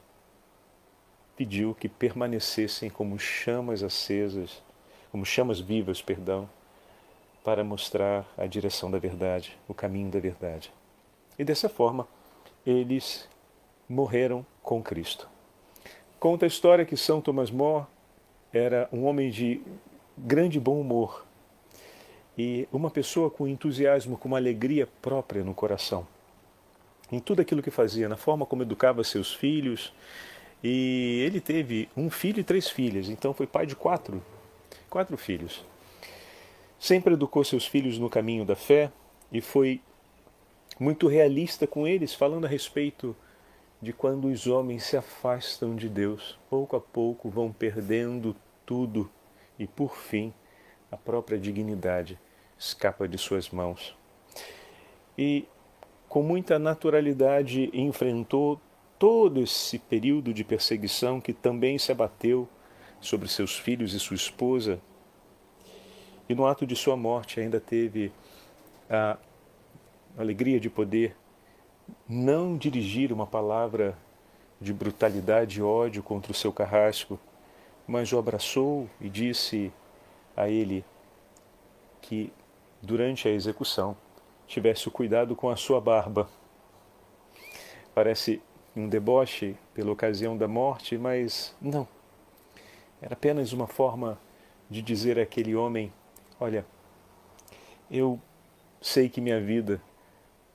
pediu 1.37 1.75
que 1.75 1.89
permanecessem 1.89 2.89
como 2.89 3.19
chamas 3.19 3.83
acesas, 3.83 4.63
como 5.11 5.25
chamas 5.25 5.61
vivas, 5.61 6.01
perdão, 6.01 6.49
para 7.43 7.63
mostrar 7.63 8.27
a 8.39 8.47
direção 8.47 8.91
da 8.91 8.99
verdade, 8.99 9.59
o 9.69 9.75
caminho 9.75 10.11
da 10.11 10.19
verdade. 10.19 10.73
E 11.39 11.45
dessa 11.45 11.69
forma, 11.69 12.09
eles 12.65 13.29
morreram 13.89 14.47
com 14.63 14.83
Cristo. 14.83 15.29
Conta 16.19 16.47
a 16.47 16.49
história 16.49 16.87
que 16.87 16.97
São 16.97 17.21
Tomás 17.21 17.51
More 17.51 17.87
era 18.53 18.89
um 18.93 19.05
homem 19.05 19.31
de 19.31 19.61
grande 20.17 20.61
bom 20.61 20.81
humor 20.81 21.25
e 22.37 22.69
uma 22.73 22.91
pessoa 22.91 23.31
com 23.31 23.47
entusiasmo, 23.47 24.17
com 24.17 24.29
uma 24.29 24.39
alegria 24.39 24.89
própria 25.01 25.45
no 25.45 25.55
coração. 25.55 26.07
Em 27.11 27.21
tudo 27.21 27.41
aquilo 27.41 27.63
que 27.63 27.71
fazia, 27.71 28.09
na 28.09 28.17
forma 28.17 28.45
como 28.45 28.63
educava 28.63 29.05
seus 29.05 29.33
filhos. 29.33 29.93
E 30.63 31.23
ele 31.25 31.41
teve 31.41 31.89
um 31.97 32.11
filho 32.11 32.41
e 32.41 32.45
três 32.45 32.69
filhas, 32.69 33.09
então 33.09 33.35
foi 33.35 33.47
pai 33.47 33.67
de 33.67 33.77
quatro, 33.77 34.23
quatro 34.89 35.17
filhos. 35.17 35.65
Sempre 36.79 37.15
educou 37.15 37.45
seus 37.45 37.67
filhos 37.67 37.99
no 37.99 38.11
caminho 38.11 38.45
da 38.45 38.57
fé 38.57 38.91
e 39.31 39.41
foi 39.41 39.81
muito 40.81 41.07
realista 41.07 41.67
com 41.67 41.87
eles, 41.87 42.15
falando 42.15 42.47
a 42.47 42.49
respeito 42.49 43.15
de 43.81 43.93
quando 43.93 44.29
os 44.29 44.47
homens 44.47 44.85
se 44.85 44.97
afastam 44.97 45.77
de 45.77 45.89
Deus, 45.89 46.39
pouco 46.49 46.75
a 46.75 46.81
pouco 46.81 47.29
vão 47.29 47.53
perdendo 47.53 48.35
tudo 48.65 49.11
e, 49.59 49.67
por 49.67 49.97
fim, 49.97 50.33
a 50.91 50.97
própria 50.97 51.39
dignidade 51.39 52.19
escapa 52.59 53.07
de 53.09 53.19
suas 53.19 53.51
mãos. 53.51 53.97
E 55.17 55.47
com 56.09 56.23
muita 56.23 56.59
naturalidade 56.59 57.71
enfrentou 57.73 58.61
todo 58.99 59.41
esse 59.41 59.79
período 59.79 60.33
de 60.33 60.45
perseguição 60.45 61.21
que 61.21 61.33
também 61.33 61.79
se 61.79 61.91
abateu 61.91 62.49
sobre 63.01 63.29
seus 63.29 63.59
filhos 63.59 63.93
e 63.93 64.01
sua 64.01 64.17
esposa 64.17 64.81
e 66.29 66.35
no 66.35 66.47
ato 66.47 66.67
de 66.67 66.75
sua 66.75 66.97
morte 66.97 67.41
ainda 67.41 67.61
teve 67.61 68.11
a 68.89 69.19
alegria 70.17 70.59
de 70.59 70.71
poder 70.71 71.15
não 72.09 72.57
dirigir 72.57 73.13
uma 73.13 73.27
palavra 73.27 73.97
de 74.61 74.73
brutalidade 74.73 75.59
e 75.59 75.63
ódio 75.63 76.03
contra 76.03 76.33
o 76.33 76.35
seu 76.35 76.53
carrasco, 76.53 77.19
mas 77.87 78.13
o 78.13 78.19
abraçou 78.19 78.89
e 79.01 79.09
disse 79.09 79.73
a 80.37 80.49
ele 80.49 80.85
que 82.01 82.33
durante 82.83 83.29
a 83.29 83.31
execução 83.31 83.97
tivesse 84.47 84.89
o 84.89 84.91
cuidado 84.91 85.35
com 85.35 85.49
a 85.49 85.57
sua 85.57 85.81
barba. 85.81 86.29
Parece 87.95 88.43
um 88.77 88.89
deboche 88.89 89.57
pela 89.73 89.93
ocasião 89.93 90.37
da 90.37 90.49
morte, 90.49 90.99
mas 90.99 91.55
não. 91.61 91.87
Era 93.01 93.15
apenas 93.15 93.53
uma 93.53 93.67
forma 93.67 94.19
de 94.69 94.83
dizer 94.83 95.19
àquele 95.19 95.55
homem 95.55 95.93
Olha, 96.41 96.67
eu 97.89 98.21
sei 98.83 99.09
que 99.09 99.21
minha 99.21 99.41
vida 99.41 99.81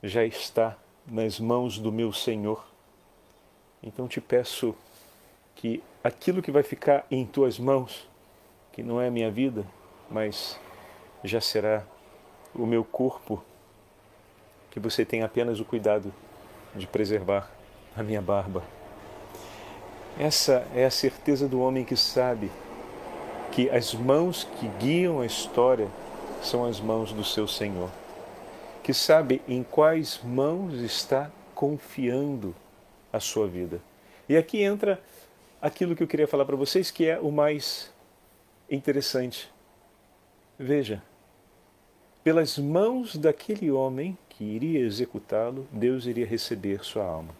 já 0.04 0.26
está 0.26 0.78
nas 1.08 1.40
mãos 1.40 1.80
do 1.80 1.92
meu 1.92 2.12
Senhor. 2.12 2.66
Então 3.82 4.08
te 4.08 4.20
peço 4.20 4.76
que 5.56 5.82
aquilo 6.04 6.42
que 6.42 6.52
vai 6.52 6.64
ficar 6.64 7.06
em 7.12 7.26
tuas 7.26 7.60
mãos, 7.60 8.08
que 8.72 8.82
não 8.82 9.02
é 9.02 9.08
a 9.08 9.12
minha 9.12 9.30
vida, 9.30 9.66
mas 10.10 10.60
já 11.24 11.42
será 11.42 11.84
o 12.56 12.66
meu 12.66 12.84
corpo, 12.84 13.44
que 14.72 14.80
você 14.80 15.04
tenha 15.04 15.26
apenas 15.26 15.60
o 15.60 15.66
cuidado 15.66 16.14
de 16.76 16.88
preservar 16.88 17.52
a 17.96 18.04
minha 18.04 18.22
barba. 18.22 18.64
Essa 20.18 20.68
é 20.74 20.86
a 20.86 20.92
certeza 20.92 21.48
do 21.48 21.62
homem 21.62 21.84
que 21.84 21.96
sabe 21.96 22.52
que 23.52 23.70
as 23.70 23.94
mãos 23.94 24.48
que 24.60 24.68
guiam 24.80 25.22
a 25.22 25.26
história 25.26 25.88
são 26.42 26.66
as 26.66 26.80
mãos 26.80 27.12
do 27.12 27.24
seu 27.24 27.48
Senhor, 27.48 27.90
que 28.84 28.94
sabe 28.94 29.42
em 29.48 29.64
quais 29.64 30.20
mãos 30.24 30.76
está 30.76 31.30
confiando 31.54 32.56
a 33.12 33.20
sua 33.20 33.48
vida. 33.48 33.82
E 34.28 34.38
aqui 34.38 34.62
entra 34.62 35.02
aquilo 35.62 35.96
que 35.96 36.04
eu 36.04 36.08
queria 36.08 36.28
falar 36.28 36.46
para 36.46 36.56
vocês, 36.56 36.92
que 36.92 37.06
é 37.06 37.20
o 37.20 37.32
mais 37.32 37.94
interessante. 38.70 39.52
Veja, 40.58 41.02
pelas 42.24 42.58
mãos 42.58 43.16
daquele 43.16 43.72
homem 43.72 44.18
que 44.28 44.44
iria 44.44 44.80
executá-lo, 44.80 45.68
Deus 45.72 46.06
iria 46.06 46.26
receber 46.26 46.84
sua 46.84 47.04
alma. 47.04 47.34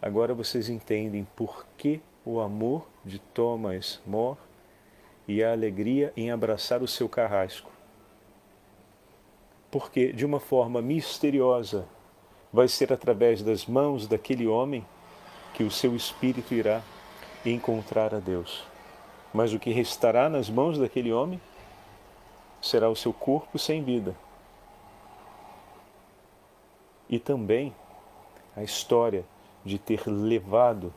Agora 0.00 0.32
vocês 0.34 0.68
entendem 0.68 1.26
por 1.36 1.66
que 1.76 2.00
o 2.24 2.40
amor 2.40 2.86
de 3.04 3.18
Thomas 3.18 4.00
More 4.06 4.38
e 5.26 5.42
a 5.42 5.52
alegria 5.52 6.12
em 6.16 6.30
abraçar 6.30 6.82
o 6.82 6.88
seu 6.88 7.08
carrasco. 7.08 7.70
Porque, 9.70 10.12
de 10.12 10.24
uma 10.24 10.40
forma 10.40 10.80
misteriosa, 10.80 11.86
vai 12.52 12.68
ser 12.68 12.92
através 12.92 13.42
das 13.42 13.66
mãos 13.66 14.06
daquele 14.06 14.46
homem 14.46 14.86
que 15.52 15.64
o 15.64 15.70
seu 15.70 15.94
espírito 15.94 16.54
irá 16.54 16.82
encontrar 17.52 18.14
a 18.14 18.18
Deus. 18.18 18.64
Mas 19.32 19.52
o 19.52 19.58
que 19.58 19.70
restará 19.70 20.28
nas 20.28 20.48
mãos 20.48 20.78
daquele 20.78 21.12
homem 21.12 21.40
será 22.60 22.88
o 22.88 22.96
seu 22.96 23.12
corpo 23.12 23.58
sem 23.58 23.82
vida. 23.82 24.16
E 27.08 27.18
também 27.18 27.74
a 28.56 28.62
história 28.62 29.24
de 29.64 29.78
ter 29.78 30.06
levado 30.06 30.92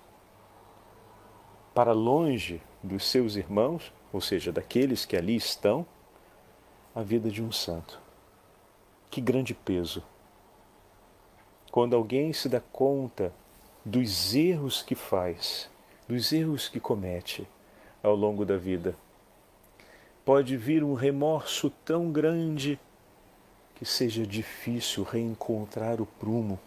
para 1.74 1.92
longe 1.92 2.62
dos 2.84 3.06
seus 3.06 3.36
irmãos 3.36 3.94
ou 4.14 4.20
seja, 4.20 4.52
daqueles 4.52 5.06
que 5.06 5.16
ali 5.16 5.36
estão, 5.36 5.86
a 6.94 7.02
vida 7.02 7.30
de 7.30 7.42
um 7.42 7.52
santo. 7.52 8.00
Que 9.10 9.22
grande 9.22 9.54
peso! 9.54 10.04
Quando 11.72 11.96
alguém 11.96 12.34
se 12.34 12.50
dá 12.50 12.60
conta 12.60 13.34
dos 13.86 14.36
erros 14.36 14.84
que 14.84 14.96
faz, 14.96 15.70
dos 16.12 16.34
erros 16.34 16.68
que 16.68 16.78
comete 16.78 17.48
ao 18.04 18.14
longo 18.14 18.44
da 18.44 18.58
vida, 18.58 18.98
pode 20.26 20.58
vir 20.58 20.84
um 20.84 20.94
remorso 20.94 21.72
tão 21.86 22.12
grande 22.12 22.78
que 23.76 23.86
seja 23.86 24.28
difícil 24.28 25.06
reencontrar 25.06 26.02
o 26.02 26.06
prumo, 26.06 26.60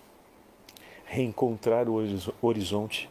reencontrar 1.04 1.90
o 1.90 1.94
horizonte. 2.40 3.10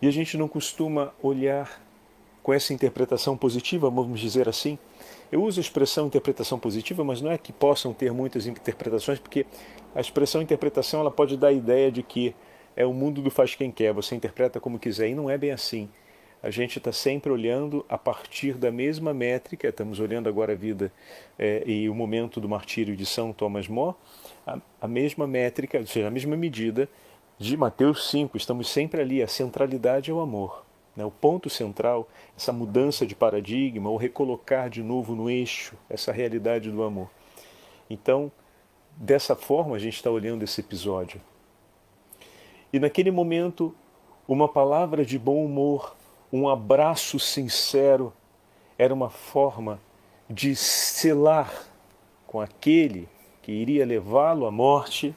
E 0.00 0.06
a 0.06 0.10
gente 0.12 0.36
não 0.36 0.46
costuma 0.46 1.12
olhar 1.20 1.82
com 2.40 2.52
essa 2.52 2.72
interpretação 2.72 3.36
positiva, 3.36 3.90
vamos 3.90 4.20
dizer 4.20 4.48
assim. 4.48 4.78
Eu 5.32 5.42
uso 5.42 5.58
a 5.58 5.62
expressão 5.62 6.06
interpretação 6.06 6.60
positiva, 6.60 7.02
mas 7.02 7.20
não 7.20 7.32
é 7.32 7.36
que 7.36 7.52
possam 7.52 7.92
ter 7.92 8.12
muitas 8.12 8.46
interpretações, 8.46 9.18
porque 9.18 9.46
a 9.96 10.00
expressão 10.00 10.40
interpretação 10.40 11.00
ela 11.00 11.10
pode 11.10 11.36
dar 11.36 11.48
a 11.48 11.52
ideia 11.52 11.90
de 11.90 12.04
que 12.04 12.36
é 12.76 12.86
o 12.86 12.92
mundo 12.92 13.22
do 13.22 13.30
faz 13.30 13.54
quem 13.54 13.70
quer, 13.70 13.92
você 13.92 14.14
interpreta 14.14 14.60
como 14.60 14.78
quiser, 14.78 15.08
e 15.08 15.14
não 15.14 15.28
é 15.28 15.36
bem 15.36 15.50
assim. 15.50 15.88
A 16.42 16.50
gente 16.50 16.78
está 16.78 16.90
sempre 16.90 17.30
olhando 17.30 17.86
a 17.88 17.96
partir 17.96 18.54
da 18.54 18.70
mesma 18.72 19.14
métrica, 19.14 19.68
estamos 19.68 20.00
olhando 20.00 20.28
agora 20.28 20.52
a 20.52 20.56
vida 20.56 20.92
é, 21.38 21.62
e 21.64 21.88
o 21.88 21.94
momento 21.94 22.40
do 22.40 22.48
martírio 22.48 22.96
de 22.96 23.06
São 23.06 23.32
Thomas 23.32 23.68
More, 23.68 23.94
a, 24.44 24.58
a 24.80 24.88
mesma 24.88 25.26
métrica, 25.26 25.78
ou 25.78 25.86
seja, 25.86 26.08
a 26.08 26.10
mesma 26.10 26.36
medida 26.36 26.88
de 27.38 27.56
Mateus 27.56 28.10
5, 28.10 28.36
estamos 28.36 28.68
sempre 28.68 29.00
ali, 29.00 29.22
a 29.22 29.28
centralidade 29.28 30.10
é 30.10 30.14
o 30.14 30.20
amor. 30.20 30.64
Né? 30.96 31.04
O 31.04 31.10
ponto 31.10 31.48
central, 31.48 32.08
essa 32.36 32.52
mudança 32.52 33.06
de 33.06 33.14
paradigma, 33.14 33.88
ou 33.88 33.96
recolocar 33.96 34.68
de 34.68 34.82
novo 34.82 35.14
no 35.14 35.30
eixo 35.30 35.76
essa 35.88 36.12
realidade 36.12 36.70
do 36.70 36.82
amor. 36.82 37.08
Então, 37.88 38.32
dessa 38.96 39.34
forma, 39.34 39.76
a 39.76 39.78
gente 39.78 39.94
está 39.94 40.10
olhando 40.10 40.42
esse 40.42 40.60
episódio. 40.60 41.20
E 42.72 42.80
naquele 42.80 43.10
momento, 43.10 43.74
uma 44.26 44.48
palavra 44.48 45.04
de 45.04 45.18
bom 45.18 45.44
humor, 45.44 45.94
um 46.32 46.48
abraço 46.48 47.18
sincero, 47.18 48.12
era 48.78 48.94
uma 48.94 49.10
forma 49.10 49.78
de 50.28 50.56
selar 50.56 51.66
com 52.26 52.40
aquele 52.40 53.08
que 53.42 53.52
iria 53.52 53.84
levá-lo 53.84 54.46
à 54.46 54.50
morte 54.50 55.14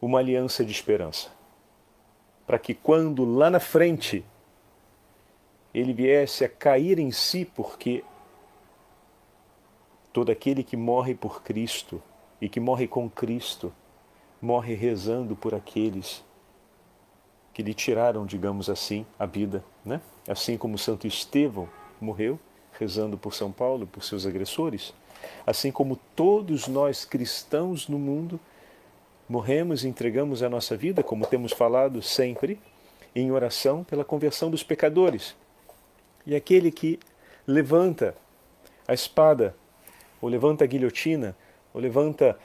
uma 0.00 0.20
aliança 0.20 0.64
de 0.64 0.70
esperança. 0.70 1.30
Para 2.46 2.58
que 2.58 2.72
quando 2.72 3.24
lá 3.24 3.50
na 3.50 3.60
frente 3.60 4.24
ele 5.74 5.92
viesse 5.92 6.44
a 6.44 6.48
cair 6.48 6.98
em 6.98 7.10
si, 7.10 7.44
porque 7.44 8.04
todo 10.12 10.30
aquele 10.30 10.62
que 10.62 10.76
morre 10.76 11.14
por 11.14 11.42
Cristo 11.42 12.02
e 12.40 12.48
que 12.48 12.58
morre 12.58 12.88
com 12.88 13.08
Cristo, 13.08 13.72
morre 14.40 14.74
rezando 14.74 15.36
por 15.36 15.54
aqueles 15.54 16.24
que 17.52 17.62
lhe 17.62 17.74
tiraram, 17.74 18.24
digamos 18.24 18.70
assim, 18.70 19.04
a 19.18 19.26
vida, 19.26 19.64
né? 19.84 20.00
Assim 20.26 20.56
como 20.56 20.78
Santo 20.78 21.06
Estevão 21.06 21.68
morreu 22.00 22.38
rezando 22.78 23.18
por 23.18 23.34
São 23.34 23.52
Paulo, 23.52 23.86
por 23.86 24.02
seus 24.02 24.24
agressores, 24.24 24.94
assim 25.46 25.70
como 25.70 25.96
todos 26.16 26.66
nós 26.66 27.04
cristãos 27.04 27.88
no 27.88 27.98
mundo 27.98 28.40
morremos 29.28 29.84
e 29.84 29.88
entregamos 29.88 30.42
a 30.42 30.48
nossa 30.48 30.76
vida, 30.76 31.02
como 31.02 31.26
temos 31.26 31.52
falado 31.52 32.02
sempre, 32.02 32.58
em 33.14 33.30
oração 33.30 33.84
pela 33.84 34.04
conversão 34.04 34.50
dos 34.50 34.62
pecadores. 34.62 35.36
E 36.26 36.34
aquele 36.34 36.70
que 36.70 36.98
levanta 37.46 38.14
a 38.88 38.94
espada, 38.94 39.54
ou 40.20 40.28
levanta 40.28 40.64
a 40.64 40.66
guilhotina, 40.66 41.36
ou 41.72 41.80
levanta 41.80 42.38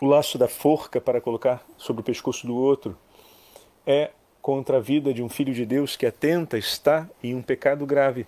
o 0.00 0.06
laço 0.06 0.38
da 0.38 0.48
forca 0.48 1.00
para 1.00 1.20
colocar 1.20 1.64
sobre 1.76 2.00
o 2.02 2.04
pescoço 2.04 2.46
do 2.46 2.56
outro, 2.56 2.96
é 3.86 4.10
contra 4.40 4.76
a 4.76 4.80
vida 4.80 5.12
de 5.12 5.22
um 5.22 5.28
filho 5.28 5.52
de 5.52 5.66
Deus 5.66 5.96
que 5.96 6.06
atenta, 6.06 6.56
está 6.56 7.08
em 7.22 7.34
um 7.34 7.42
pecado 7.42 7.84
grave. 7.84 8.26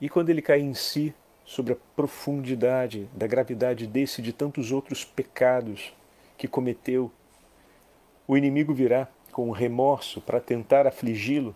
E 0.00 0.08
quando 0.08 0.30
ele 0.30 0.42
cai 0.42 0.60
em 0.60 0.74
si 0.74 1.14
sobre 1.44 1.72
a 1.72 1.76
profundidade 1.96 3.08
da 3.14 3.26
gravidade 3.26 3.86
desse 3.86 4.20
e 4.20 4.24
de 4.24 4.32
tantos 4.32 4.70
outros 4.70 5.04
pecados 5.04 5.92
que 6.38 6.46
cometeu, 6.46 7.10
o 8.26 8.36
inimigo 8.36 8.72
virá 8.72 9.08
com 9.32 9.50
remorso 9.50 10.20
para 10.20 10.40
tentar 10.40 10.86
afligi-lo, 10.86 11.54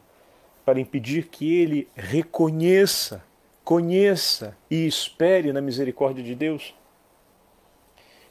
para 0.65 0.81
impedir 0.81 1.29
que 1.29 1.55
ele 1.55 1.89
reconheça, 1.95 3.23
conheça 3.63 4.57
e 4.71 4.87
espere 4.87 5.53
na 5.53 5.61
misericórdia 5.61 6.25
de 6.25 6.35
Deus. 6.35 6.75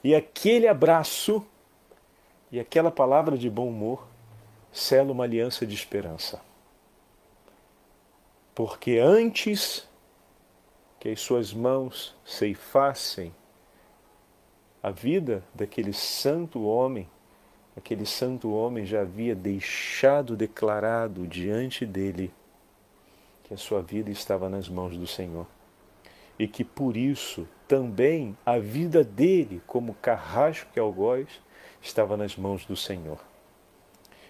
E 0.03 0.13
aquele 0.13 0.67
abraço 0.67 1.45
e 2.51 2.59
aquela 2.59 2.91
palavra 2.91 3.37
de 3.37 3.49
bom 3.49 3.69
humor 3.69 4.05
sela 4.71 5.11
uma 5.11 5.23
aliança 5.23 5.65
de 5.65 5.73
esperança. 5.73 6.41
Porque 8.53 8.99
antes 8.99 9.87
que 10.99 11.09
as 11.09 11.21
suas 11.21 11.53
mãos 11.53 12.15
ceifassem 12.25 13.33
a 14.81 14.91
vida 14.91 15.43
daquele 15.53 15.93
santo 15.93 16.63
homem, 16.63 17.09
aquele 17.75 18.05
santo 18.05 18.51
homem 18.51 18.85
já 18.85 19.01
havia 19.01 19.33
deixado 19.33 20.35
declarado 20.35 21.25
diante 21.25 21.85
dele 21.85 22.33
que 23.43 23.53
a 23.53 23.57
sua 23.57 23.81
vida 23.81 24.11
estava 24.11 24.49
nas 24.49 24.69
mãos 24.69 24.97
do 24.97 25.07
Senhor 25.07 25.47
e 26.37 26.47
que 26.47 26.63
por 26.63 26.97
isso 26.97 27.47
também 27.73 28.37
a 28.45 28.59
vida 28.59 29.03
dele, 29.03 29.59
como 29.65 29.95
carrasco 29.95 30.69
que 30.71 30.77
é 30.77 30.81
algoz, 30.83 31.27
estava 31.81 32.15
nas 32.15 32.37
mãos 32.37 32.63
do 32.65 32.75
Senhor. 32.75 33.17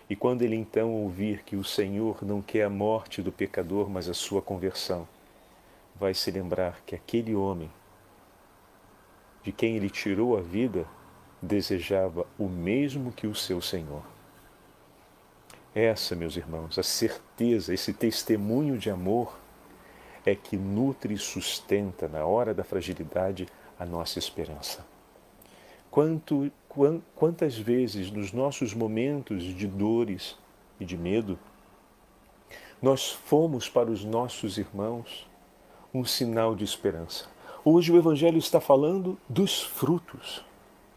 E 0.09 0.15
quando 0.15 0.43
ele 0.43 0.55
então 0.55 0.93
ouvir 0.93 1.43
que 1.43 1.57
o 1.57 1.63
Senhor 1.63 2.23
não 2.23 2.41
quer 2.41 2.63
a 2.63 2.69
morte 2.69 3.21
do 3.21 3.33
pecador, 3.33 3.89
mas 3.89 4.07
a 4.07 4.13
sua 4.13 4.41
conversão, 4.41 5.05
vai 5.93 6.13
se 6.13 6.31
lembrar 6.31 6.81
que 6.85 6.95
aquele 6.95 7.35
homem 7.35 7.69
de 9.43 9.51
quem 9.51 9.75
ele 9.75 9.89
tirou 9.89 10.37
a 10.37 10.41
vida 10.41 10.85
desejava 11.41 12.25
o 12.39 12.47
mesmo 12.47 13.11
que 13.11 13.27
o 13.27 13.35
seu 13.35 13.59
Senhor. 13.59 14.03
Essa, 15.75 16.15
meus 16.15 16.37
irmãos, 16.37 16.79
a 16.79 16.83
certeza, 16.83 17.73
esse 17.73 17.91
testemunho 17.91 18.77
de 18.77 18.89
amor 18.89 19.37
é 20.25 20.35
que 20.35 20.55
nutre 20.55 21.13
e 21.13 21.17
sustenta 21.17 22.07
na 22.07 22.25
hora 22.25 22.53
da 22.53 22.63
fragilidade 22.63 23.47
a 23.77 23.85
nossa 23.85 24.19
esperança. 24.19 24.85
Quanto, 25.91 26.51
quantas 27.15 27.57
vezes 27.57 28.09
nos 28.09 28.31
nossos 28.31 28.73
momentos 28.73 29.43
de 29.43 29.67
dores 29.67 30.37
e 30.79 30.85
de 30.85 30.97
medo, 30.97 31.37
nós 32.81 33.11
fomos 33.11 33.69
para 33.69 33.91
os 33.91 34.03
nossos 34.03 34.57
irmãos 34.57 35.27
um 35.93 36.03
sinal 36.03 36.55
de 36.55 36.63
esperança. 36.63 37.27
Hoje 37.63 37.91
o 37.91 37.97
Evangelho 37.97 38.37
está 38.37 38.59
falando 38.59 39.17
dos 39.29 39.61
frutos. 39.61 40.43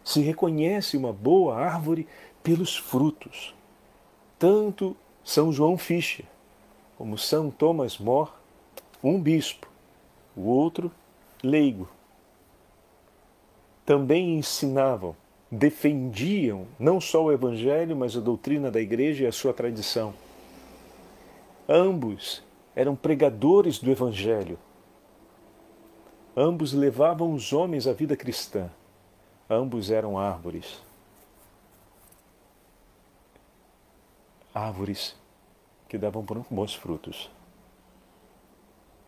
Se 0.03 0.21
reconhece 0.21 0.97
uma 0.97 1.13
boa 1.13 1.57
árvore 1.57 2.09
pelos 2.43 2.77
frutos. 2.77 3.55
Tanto 4.39 4.97
São 5.23 5.53
João 5.53 5.77
Fischer 5.77 6.25
como 6.97 7.19
São 7.19 7.51
Thomas 7.51 7.99
More, 7.99 8.31
um 9.03 9.21
bispo, 9.21 9.69
o 10.37 10.43
outro 10.43 10.91
leigo, 11.43 11.89
também 13.85 14.37
ensinavam, 14.37 15.15
defendiam 15.51 16.67
não 16.79 17.01
só 17.01 17.25
o 17.25 17.33
Evangelho, 17.33 17.97
mas 17.97 18.17
a 18.17 18.21
doutrina 18.21 18.71
da 18.71 18.81
Igreja 18.81 19.25
e 19.25 19.27
a 19.27 19.33
sua 19.33 19.53
tradição. 19.53 20.13
Ambos 21.69 22.43
eram 22.75 22.97
pregadores 22.97 23.79
do 23.79 23.91
Evangelho, 23.91 24.59
Ambos 26.39 26.75
levavam 26.75 27.33
os 27.33 27.55
homens 27.55 27.87
à 27.87 27.95
vida 27.95 28.15
cristã. 28.15 28.71
Ambos 29.49 29.91
eram 29.91 30.19
árvores. 30.19 30.83
Árvores 34.55 35.17
que 35.89 35.97
davam 35.97 36.23
bons 36.51 36.75
frutos. 36.75 37.31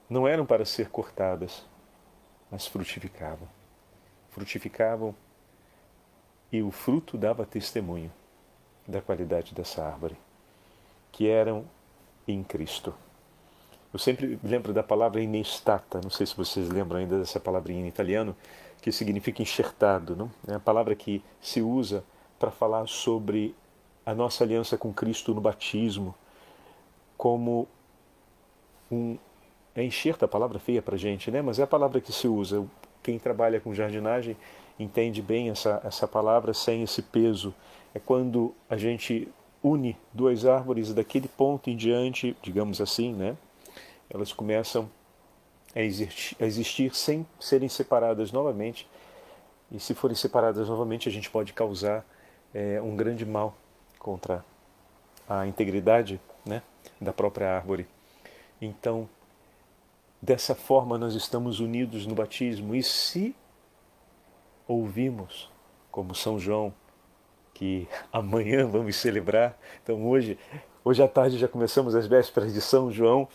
Não 0.08 0.26
eram 0.26 0.46
para 0.46 0.64
ser 0.64 0.88
cortadas, 0.88 1.64
mas 2.50 2.66
frutificavam. 2.66 3.48
Frutificavam 4.30 5.14
e 6.50 6.62
o 6.62 6.70
fruto 6.70 7.18
dava 7.18 7.44
testemunho 7.44 8.10
da 8.86 9.02
qualidade 9.02 9.54
dessa 9.54 9.84
árvore, 9.84 10.16
que 11.12 11.28
eram 11.28 11.64
em 12.26 12.42
Cristo. 12.42 12.94
Eu 13.92 13.98
sempre 13.98 14.38
lembro 14.42 14.72
da 14.72 14.82
palavra 14.82 15.20
inestata, 15.20 16.00
não 16.02 16.10
sei 16.10 16.26
se 16.26 16.36
vocês 16.36 16.68
lembram 16.68 16.98
ainda 17.00 17.18
dessa 17.18 17.40
palavrinha 17.40 17.84
em 17.84 17.88
italiano, 17.88 18.36
que 18.80 18.92
significa 18.92 19.42
enxertado. 19.42 20.14
Não? 20.14 20.30
É 20.46 20.54
a 20.54 20.60
palavra 20.60 20.94
que 20.94 21.22
se 21.40 21.60
usa 21.60 22.04
para 22.38 22.50
falar 22.50 22.86
sobre 22.86 23.54
a 24.04 24.14
nossa 24.14 24.44
aliança 24.44 24.78
com 24.78 24.92
Cristo 24.92 25.34
no 25.34 25.40
batismo, 25.40 26.14
como 27.16 27.68
um. 28.90 29.18
É 29.78 29.84
enxerta 29.84 30.24
a 30.24 30.28
palavra 30.28 30.58
feia 30.58 30.82
para 30.82 30.96
gente, 30.96 31.30
né? 31.30 31.40
mas 31.40 31.60
é 31.60 31.62
a 31.62 31.66
palavra 31.66 32.00
que 32.00 32.12
se 32.12 32.26
usa. 32.26 32.66
Quem 33.00 33.16
trabalha 33.16 33.60
com 33.60 33.72
jardinagem 33.72 34.36
entende 34.76 35.22
bem 35.22 35.50
essa, 35.50 35.80
essa 35.84 36.08
palavra 36.08 36.52
sem 36.52 36.82
esse 36.82 37.00
peso. 37.00 37.54
É 37.94 38.00
quando 38.00 38.52
a 38.68 38.76
gente 38.76 39.28
une 39.62 39.96
duas 40.12 40.44
árvores 40.44 40.92
daquele 40.92 41.28
ponto 41.28 41.70
em 41.70 41.76
diante, 41.76 42.36
digamos 42.42 42.80
assim, 42.80 43.12
né? 43.12 43.36
elas 44.10 44.32
começam 44.32 44.90
a 45.72 45.80
existir, 45.80 46.36
a 46.40 46.44
existir 46.44 46.92
sem 46.92 47.24
serem 47.38 47.68
separadas 47.68 48.32
novamente. 48.32 48.84
E 49.70 49.78
se 49.78 49.94
forem 49.94 50.16
separadas 50.16 50.68
novamente, 50.68 51.08
a 51.08 51.12
gente 51.12 51.30
pode 51.30 51.52
causar 51.52 52.04
é, 52.52 52.82
um 52.82 52.96
grande 52.96 53.24
mal 53.24 53.56
contra 53.96 54.44
a 55.28 55.46
integridade 55.46 56.20
né, 56.44 56.62
da 57.00 57.12
própria 57.12 57.54
árvore. 57.54 57.86
Então, 58.60 59.08
dessa 60.20 60.54
forma, 60.54 60.98
nós 60.98 61.14
estamos 61.14 61.60
unidos 61.60 62.06
no 62.06 62.14
batismo. 62.14 62.74
E 62.74 62.82
se 62.82 63.34
ouvimos, 64.66 65.50
como 65.90 66.14
São 66.14 66.38
João, 66.38 66.72
que 67.54 67.88
amanhã 68.12 68.66
vamos 68.66 68.96
celebrar, 68.96 69.58
então 69.82 70.06
hoje, 70.06 70.38
hoje 70.84 71.02
à 71.02 71.08
tarde 71.08 71.38
já 71.38 71.48
começamos 71.48 71.94
as 71.94 72.06
vésperas 72.06 72.52
de 72.52 72.60
São 72.60 72.90
João 72.90 73.28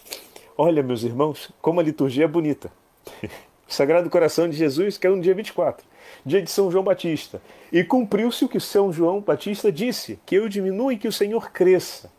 Olha, 0.55 0.83
meus 0.83 1.01
irmãos, 1.01 1.51
como 1.59 1.79
a 1.79 1.83
liturgia 1.83 2.25
é 2.25 2.27
bonita. 2.27 2.71
O 3.07 3.27
Sagrado 3.73 4.07
Coração 4.07 4.47
de 4.47 4.55
Jesus 4.55 4.99
caiu 4.99 5.15
no 5.15 5.21
dia 5.21 5.33
24, 5.33 5.83
dia 6.23 6.43
de 6.43 6.51
São 6.51 6.69
João 6.69 6.83
Batista. 6.83 7.41
E 7.71 7.83
cumpriu-se 7.83 8.45
o 8.45 8.49
que 8.49 8.59
São 8.59 8.93
João 8.93 9.19
Batista 9.19 9.71
disse: 9.71 10.19
que 10.25 10.35
eu 10.35 10.47
diminua 10.47 10.93
e 10.93 10.97
que 10.97 11.07
o 11.07 11.11
Senhor 11.11 11.51
cresça. 11.51 12.11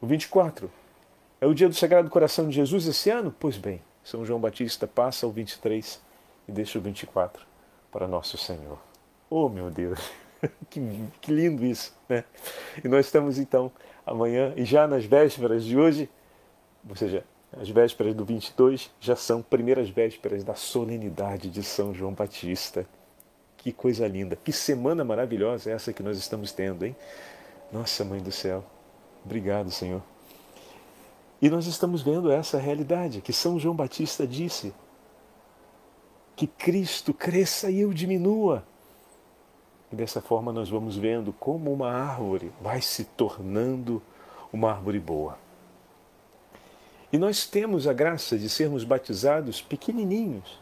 O 0.00 0.06
24 0.06 0.70
é 1.42 1.46
o 1.46 1.52
dia 1.52 1.68
do 1.68 1.74
Sagrado 1.74 2.08
Coração 2.08 2.48
de 2.48 2.54
Jesus 2.54 2.86
esse 2.86 3.10
ano? 3.10 3.34
Pois 3.38 3.58
bem, 3.58 3.82
São 4.08 4.24
João 4.24 4.40
Batista 4.40 4.86
passa 4.86 5.26
o 5.26 5.30
23 5.30 6.00
e 6.48 6.52
deixa 6.52 6.78
o 6.78 6.80
24 6.80 7.46
para 7.92 8.08
Nosso 8.08 8.38
Senhor. 8.38 8.78
Oh, 9.28 9.50
meu 9.50 9.70
Deus! 9.70 10.00
que, 10.70 10.80
que 11.20 11.30
lindo 11.30 11.62
isso, 11.62 11.94
né? 12.08 12.24
E 12.82 12.88
nós 12.88 13.04
estamos 13.04 13.38
então 13.38 13.70
amanhã 14.06 14.54
e 14.56 14.64
já 14.64 14.86
nas 14.86 15.04
vésperas 15.04 15.62
de 15.62 15.76
hoje, 15.76 16.08
ou 16.88 16.96
seja, 16.96 17.22
as 17.60 17.68
vésperas 17.68 18.14
do 18.14 18.24
22 18.24 18.90
já 18.98 19.14
são 19.14 19.42
primeiras 19.42 19.90
vésperas 19.90 20.42
da 20.42 20.54
solenidade 20.54 21.50
de 21.50 21.62
São 21.62 21.92
João 21.92 22.14
Batista. 22.14 22.86
Que 23.58 23.74
coisa 23.74 24.08
linda, 24.08 24.36
que 24.36 24.52
semana 24.52 25.04
maravilhosa 25.04 25.70
é 25.70 25.74
essa 25.74 25.92
que 25.92 26.02
nós 26.02 26.16
estamos 26.16 26.50
tendo, 26.50 26.86
hein? 26.86 26.96
Nossa, 27.70 28.06
Mãe 28.06 28.22
do 28.22 28.32
céu, 28.32 28.64
obrigado, 29.22 29.70
Senhor. 29.70 30.00
E 31.40 31.48
nós 31.48 31.66
estamos 31.66 32.02
vendo 32.02 32.30
essa 32.30 32.58
realidade 32.58 33.20
que 33.20 33.32
São 33.32 33.58
João 33.58 33.74
Batista 33.74 34.26
disse: 34.26 34.74
que 36.38 36.46
Cristo 36.46 37.12
cresça 37.12 37.68
e 37.68 37.80
eu 37.80 37.92
diminua. 37.92 38.64
E 39.90 39.96
dessa 39.96 40.20
forma 40.20 40.52
nós 40.52 40.68
vamos 40.68 40.96
vendo 40.96 41.32
como 41.32 41.72
uma 41.72 41.90
árvore 41.90 42.52
vai 42.60 42.80
se 42.80 43.04
tornando 43.04 44.00
uma 44.52 44.70
árvore 44.70 45.00
boa. 45.00 45.36
E 47.12 47.18
nós 47.18 47.44
temos 47.44 47.88
a 47.88 47.92
graça 47.92 48.38
de 48.38 48.48
sermos 48.48 48.84
batizados 48.84 49.60
pequenininhos. 49.60 50.60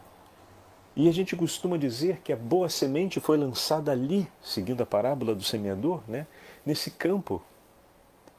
E 0.95 1.07
a 1.07 1.11
gente 1.11 1.35
costuma 1.35 1.77
dizer 1.77 2.21
que 2.23 2.33
a 2.33 2.37
boa 2.37 2.69
semente 2.69 3.19
foi 3.19 3.37
lançada 3.37 3.91
ali, 3.91 4.27
seguindo 4.41 4.81
a 4.81 4.85
parábola 4.85 5.35
do 5.35 5.43
semeador, 5.43 6.01
né? 6.07 6.25
nesse 6.65 6.89
campo. 6.89 7.39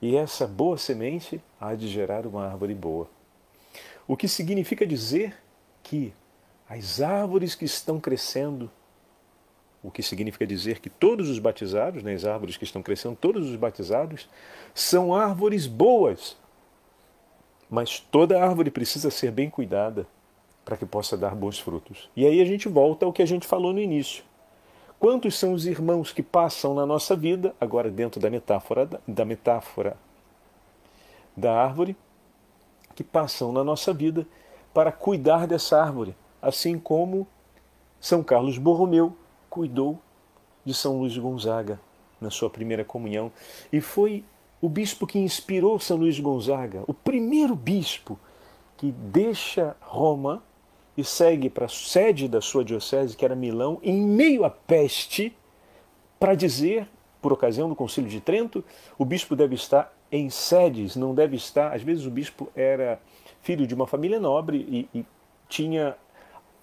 E 0.01 0.17
essa 0.17 0.47
boa 0.47 0.79
semente 0.79 1.43
há 1.61 1.75
de 1.75 1.89
gerar 1.89 2.27
uma 2.27 2.47
árvore 2.47 2.75
boa. 2.75 3.09
O 4.07 4.17
que 4.17 4.29
significa 4.29 4.87
dizer 4.87 5.37
que 5.83 6.13
as 6.69 7.01
árvores 7.01 7.55
que 7.55 7.65
estão 7.65 7.99
crescendo, 7.99 8.71
o 9.83 9.91
que 9.91 10.03
significa 10.03 10.47
dizer 10.47 10.81
que 10.81 10.89
todos 10.89 11.29
os 11.29 11.39
batizados, 11.39 12.03
né, 12.03 12.15
as 12.15 12.25
árvores 12.25 12.57
que 12.57 12.65
estão 12.65 12.83
crescendo, 12.83 13.17
todos 13.17 13.49
os 13.49 13.57
batizados, 13.57 14.29
são 14.75 15.15
árvores 15.15 15.67
boas. 15.67 16.37
Mas 17.69 17.99
toda 17.99 18.43
árvore 18.43 18.71
precisa 18.71 19.11
ser 19.11 19.31
bem 19.31 19.51
cuidada 19.51 20.07
para 20.65 20.77
que 20.77 20.87
possa 20.87 21.17
dar 21.17 21.35
bons 21.35 21.59
frutos. 21.59 22.11
E 22.15 22.27
aí 22.27 22.41
a 22.41 22.45
gente 22.45 22.69
volta 22.69 23.07
ao 23.07 23.13
que 23.13 23.23
a 23.23 23.27
gente 23.27 23.47
falou 23.47 23.73
no 23.73 23.81
início. 23.81 24.23
Quantos 24.99 25.39
são 25.39 25.53
os 25.53 25.65
irmãos 25.65 26.13
que 26.13 26.23
passam 26.23 26.75
na 26.75 26.85
nossa 26.85 27.15
vida, 27.15 27.55
agora 27.61 27.91
dentro 27.91 28.21
da 28.21 28.29
metáfora 28.29 28.89
da 29.07 29.25
metáfora 29.25 29.97
da 31.37 31.55
árvore, 31.55 31.97
que 32.97 33.05
passam 33.05 33.53
na 33.53 33.63
nossa 33.63 33.93
vida 33.93 34.27
para 34.75 34.91
cuidar 34.91 35.47
dessa 35.47 35.81
árvore, 35.81 36.17
assim 36.43 36.79
como 36.79 37.29
São 38.01 38.25
Carlos 38.25 38.59
Borromeu 38.59 39.17
cuidou 39.49 40.01
de 40.65 40.75
São 40.75 40.99
Luís 40.99 41.17
Gonzaga 41.17 41.81
na 42.21 42.29
sua 42.29 42.51
primeira 42.51 42.85
comunhão. 42.85 43.31
E 43.73 43.81
foi 43.81 44.25
o 44.61 44.69
bispo 44.69 45.07
que 45.07 45.19
inspirou 45.19 45.79
São 45.79 45.97
Luís 45.97 46.19
Gonzaga, 46.19 46.83
o 46.89 46.95
primeiro 46.95 47.55
bispo 47.55 48.19
que 48.77 48.91
deixa 48.91 49.77
Roma 49.81 50.43
e 50.99 51.05
segue 51.05 51.49
para 51.49 51.67
a 51.67 51.69
sede 51.69 52.27
da 52.27 52.41
sua 52.41 52.65
diocese, 52.65 53.17
que 53.17 53.25
era 53.25 53.37
Milão, 53.37 53.79
em 53.85 54.03
meio 54.03 54.45
à 54.45 54.51
peste, 54.51 55.33
para 56.19 56.35
dizer, 56.35 56.89
por 57.23 57.33
ocasião 57.33 57.69
do 57.69 57.77
Concílio 57.77 58.11
de 58.11 58.21
Trento, 58.21 58.65
o 58.99 59.05
bispo 59.05 59.37
deve 59.37 59.55
estar 59.55 59.97
em 60.11 60.29
sedes, 60.29 60.97
não 60.97 61.15
deve 61.15 61.37
estar. 61.37 61.73
Às 61.73 61.83
vezes 61.83 62.05
o 62.05 62.11
bispo 62.11 62.51
era 62.53 63.01
filho 63.41 63.65
de 63.65 63.77
uma 63.77 63.87
família 63.87 64.19
nobre 64.19 64.89
e, 64.93 64.99
e 64.99 65.07
tinha 65.49 65.95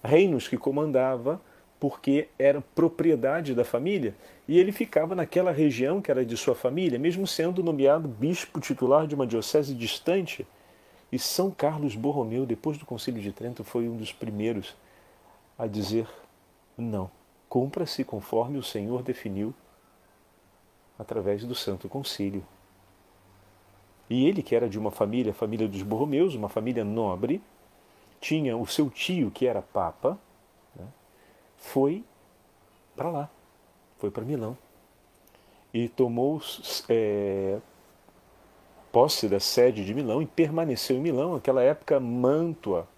reinos 0.04 0.46
que 0.46 0.58
comandava 0.58 1.40
porque 1.80 2.28
era 2.38 2.60
propriedade 2.60 3.54
da 3.54 3.64
família 3.64 4.14
e 4.46 4.58
ele 4.58 4.70
ficava 4.70 5.14
naquela 5.14 5.50
região 5.50 6.02
que 6.02 6.10
era 6.10 6.26
de 6.26 6.36
sua 6.36 6.54
família, 6.54 6.98
mesmo 6.98 7.26
sendo 7.26 7.62
nomeado 7.62 8.06
bispo 8.06 8.60
titular 8.60 9.06
de 9.06 9.14
uma 9.14 9.26
diocese 9.26 9.74
distante. 9.74 10.46
E 11.10 11.18
São 11.18 11.50
Carlos 11.50 11.94
Borromeu, 11.94 12.44
depois 12.44 12.78
do 12.78 12.86
Concílio 12.86 13.22
de 13.22 13.32
Trento, 13.32 13.62
foi 13.62 13.88
um 13.88 13.96
dos 13.96 14.12
primeiros 14.12 14.74
a 15.58 15.66
dizer: 15.66 16.08
não, 16.76 17.10
cumpra-se 17.48 18.04
conforme 18.04 18.58
o 18.58 18.62
Senhor 18.62 19.02
definiu 19.02 19.54
através 20.98 21.44
do 21.44 21.54
Santo 21.54 21.88
Concílio. 21.88 22.44
E 24.08 24.26
ele, 24.26 24.42
que 24.42 24.54
era 24.54 24.68
de 24.68 24.78
uma 24.78 24.90
família, 24.90 25.32
a 25.32 25.34
família 25.34 25.66
dos 25.66 25.82
Borromeus, 25.82 26.34
uma 26.34 26.48
família 26.48 26.84
nobre, 26.84 27.42
tinha 28.20 28.56
o 28.56 28.66
seu 28.66 28.88
tio, 28.88 29.30
que 29.30 29.46
era 29.46 29.60
papa, 29.60 30.18
né, 30.74 30.86
foi 31.56 32.04
para 32.94 33.10
lá, 33.10 33.30
foi 33.98 34.10
para 34.10 34.24
Milão. 34.24 34.56
E 35.74 35.88
tomou 35.88 36.40
é, 36.88 37.58
posse 38.96 39.28
da 39.28 39.38
sede 39.38 39.84
de 39.84 39.92
Milão 39.92 40.22
e 40.22 40.26
permaneceu 40.26 40.96
em 40.96 41.00
Milão. 41.00 41.34
Naquela 41.34 41.62
época, 41.62 42.00
Mantua 42.00 42.88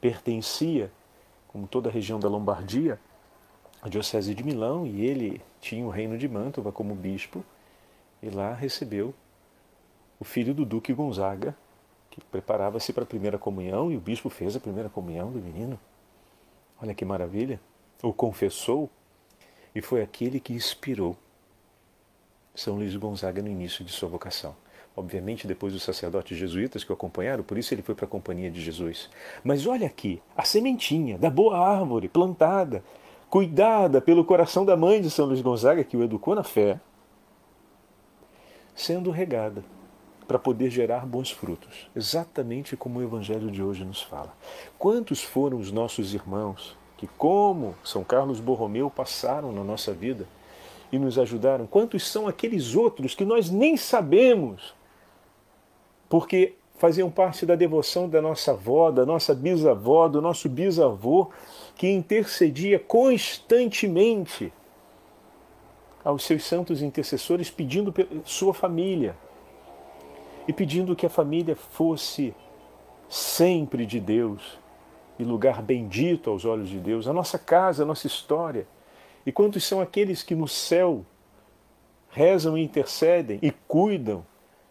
pertencia, 0.00 0.92
como 1.48 1.66
toda 1.66 1.88
a 1.88 1.92
região 1.92 2.20
da 2.20 2.28
Lombardia, 2.28 3.00
à 3.82 3.88
Diocese 3.88 4.32
de 4.32 4.44
Milão, 4.44 4.86
e 4.86 5.04
ele 5.04 5.42
tinha 5.60 5.84
o 5.84 5.90
reino 5.90 6.16
de 6.16 6.28
Mantova 6.28 6.70
como 6.70 6.94
bispo, 6.94 7.44
e 8.22 8.30
lá 8.30 8.54
recebeu 8.54 9.12
o 10.20 10.24
filho 10.24 10.54
do 10.54 10.64
Duque 10.64 10.92
Gonzaga, 10.92 11.52
que 12.12 12.20
preparava-se 12.20 12.92
para 12.92 13.02
a 13.02 13.06
primeira 13.06 13.38
comunhão, 13.38 13.90
e 13.90 13.96
o 13.96 14.00
bispo 14.00 14.30
fez 14.30 14.54
a 14.54 14.60
primeira 14.60 14.88
comunhão 14.88 15.32
do 15.32 15.40
menino. 15.40 15.80
Olha 16.80 16.94
que 16.94 17.04
maravilha! 17.04 17.60
O 18.04 18.12
confessou 18.12 18.88
e 19.74 19.82
foi 19.82 20.00
aquele 20.00 20.38
que 20.38 20.52
inspirou 20.52 21.16
São 22.54 22.76
Luís 22.76 22.94
Gonzaga 22.94 23.42
no 23.42 23.48
início 23.48 23.84
de 23.84 23.90
sua 23.90 24.08
vocação. 24.08 24.54
Obviamente, 24.98 25.46
depois 25.46 25.72
os 25.76 25.84
sacerdotes 25.84 26.36
jesuítas 26.36 26.82
que 26.82 26.90
o 26.90 26.92
acompanharam, 26.92 27.44
por 27.44 27.56
isso 27.56 27.72
ele 27.72 27.82
foi 27.82 27.94
para 27.94 28.04
a 28.04 28.08
companhia 28.08 28.50
de 28.50 28.60
Jesus. 28.60 29.08
Mas 29.44 29.64
olha 29.64 29.86
aqui, 29.86 30.20
a 30.36 30.42
sementinha 30.42 31.16
da 31.16 31.30
boa 31.30 31.56
árvore 31.56 32.08
plantada, 32.08 32.82
cuidada 33.30 34.00
pelo 34.00 34.24
coração 34.24 34.64
da 34.64 34.76
mãe 34.76 35.00
de 35.00 35.08
São 35.08 35.26
Luís 35.26 35.40
Gonzaga, 35.40 35.84
que 35.84 35.96
o 35.96 36.02
educou 36.02 36.34
na 36.34 36.42
fé, 36.42 36.80
sendo 38.74 39.12
regada 39.12 39.62
para 40.26 40.36
poder 40.36 40.68
gerar 40.68 41.06
bons 41.06 41.30
frutos, 41.30 41.88
exatamente 41.94 42.76
como 42.76 42.98
o 42.98 43.02
Evangelho 43.02 43.52
de 43.52 43.62
hoje 43.62 43.84
nos 43.84 44.02
fala. 44.02 44.34
Quantos 44.76 45.22
foram 45.22 45.58
os 45.58 45.70
nossos 45.70 46.12
irmãos 46.12 46.76
que, 46.96 47.06
como 47.06 47.76
São 47.84 48.02
Carlos 48.02 48.40
Borromeu, 48.40 48.90
passaram 48.90 49.52
na 49.52 49.62
nossa 49.62 49.92
vida 49.92 50.26
e 50.90 50.98
nos 50.98 51.20
ajudaram? 51.20 51.68
Quantos 51.68 52.04
são 52.04 52.26
aqueles 52.26 52.74
outros 52.74 53.14
que 53.14 53.24
nós 53.24 53.48
nem 53.48 53.76
sabemos, 53.76 54.76
porque 56.08 56.54
faziam 56.78 57.10
parte 57.10 57.44
da 57.44 57.56
devoção 57.56 58.08
da 58.08 58.22
nossa 58.22 58.52
avó, 58.52 58.90
da 58.90 59.04
nossa 59.04 59.34
bisavó, 59.34 60.08
do 60.08 60.22
nosso 60.22 60.48
bisavô, 60.48 61.30
que 61.74 61.88
intercedia 61.88 62.78
constantemente 62.78 64.52
aos 66.04 66.24
seus 66.24 66.44
santos 66.44 66.80
intercessores 66.80 67.50
pedindo 67.50 67.92
sua 68.24 68.54
família 68.54 69.16
e 70.46 70.52
pedindo 70.52 70.96
que 70.96 71.04
a 71.04 71.10
família 71.10 71.54
fosse 71.54 72.34
sempre 73.08 73.84
de 73.84 73.98
Deus 73.98 74.58
e 75.18 75.24
lugar 75.24 75.60
bendito 75.60 76.30
aos 76.30 76.44
olhos 76.44 76.68
de 76.68 76.78
Deus, 76.78 77.08
a 77.08 77.12
nossa 77.12 77.38
casa, 77.38 77.82
a 77.82 77.86
nossa 77.86 78.06
história. 78.06 78.66
E 79.26 79.32
quantos 79.32 79.64
são 79.64 79.80
aqueles 79.80 80.22
que 80.22 80.34
no 80.34 80.46
céu 80.46 81.04
rezam 82.08 82.56
e 82.56 82.62
intercedem 82.62 83.38
e 83.42 83.50
cuidam 83.50 84.24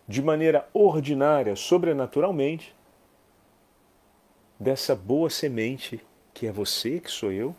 de 0.07 0.21
maneira 0.21 0.67
ordinária, 0.73 1.55
sobrenaturalmente, 1.55 2.73
dessa 4.59 4.95
boa 4.95 5.29
semente 5.29 5.99
que 6.33 6.47
é 6.47 6.51
você, 6.51 6.99
que 6.99 7.11
sou 7.11 7.31
eu, 7.31 7.55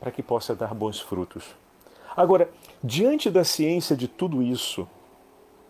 para 0.00 0.10
que 0.10 0.22
possa 0.22 0.54
dar 0.54 0.74
bons 0.74 1.00
frutos. 1.00 1.54
Agora, 2.16 2.48
diante 2.82 3.30
da 3.30 3.42
ciência 3.42 3.96
de 3.96 4.06
tudo 4.06 4.42
isso, 4.42 4.88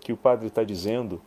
que 0.01 0.13
o 0.13 0.17
padre 0.17 0.49
está 0.49 0.65
dizendo 0.65 1.23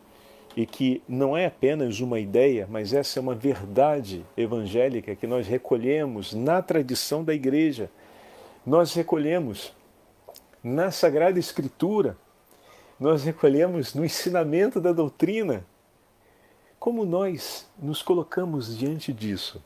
e 0.56 0.66
que 0.66 1.02
não 1.08 1.36
é 1.36 1.46
apenas 1.46 2.00
uma 2.00 2.20
ideia, 2.20 2.66
mas 2.70 2.92
essa 2.92 3.18
é 3.18 3.22
uma 3.22 3.34
verdade 3.34 4.24
evangélica 4.36 5.14
que 5.14 5.26
nós 5.26 5.46
recolhemos 5.46 6.32
na 6.32 6.60
tradição 6.60 7.24
da 7.24 7.34
igreja, 7.34 7.90
nós 8.66 8.92
recolhemos 8.94 9.72
na 10.62 10.90
Sagrada 10.90 11.38
Escritura, 11.38 12.16
nós 12.98 13.24
recolhemos 13.24 13.94
no 13.94 14.04
ensinamento 14.04 14.80
da 14.80 14.92
doutrina. 14.92 15.64
Como 16.78 17.04
nós 17.04 17.68
nos 17.78 18.02
colocamos 18.02 18.76
diante 18.76 19.12
disso? 19.12 19.62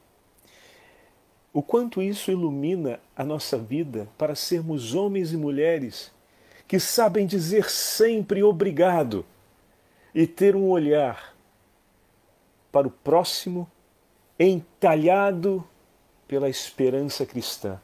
O 1.53 1.63
quanto 1.63 2.01
isso 2.01 2.31
ilumina 2.31 2.99
a 3.15 3.23
nossa 3.23 3.59
vida 3.59 4.09
para 4.17 4.35
sermos 4.35 4.95
homens 4.95 5.33
e 5.33 5.37
mulheres 5.37 6.11
que 6.67 6.81
sabem 6.81 7.27
dizer 7.27 7.69
sempre 7.69 8.43
obrigado 8.43 9.27
e 10.15 10.27
ter 10.27 10.57
um 10.57 10.71
olhar 10.71 11.35
para 12.71 12.89
o 12.89 12.91
próximo 12.91 13.71
entalhado 14.39 15.63
pela 16.27 16.49
esperança 16.49 17.27
cristã, 17.27 17.79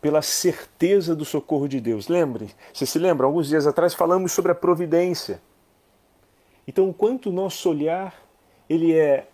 pela 0.00 0.22
certeza 0.22 1.14
do 1.14 1.24
socorro 1.24 1.68
de 1.68 1.80
Deus. 1.80 2.08
Lembre, 2.08 2.50
você 2.72 2.86
se 2.86 2.98
lembra, 2.98 3.26
alguns 3.26 3.48
dias 3.48 3.66
atrás 3.66 3.94
falamos 3.94 4.32
sobre 4.32 4.52
a 4.52 4.54
providência. 4.54 5.40
Então, 6.66 6.92
quanto 6.92 7.30
o 7.30 7.32
nosso 7.32 7.68
olhar 7.68 8.28
ele 8.68 8.94
é 8.94 9.26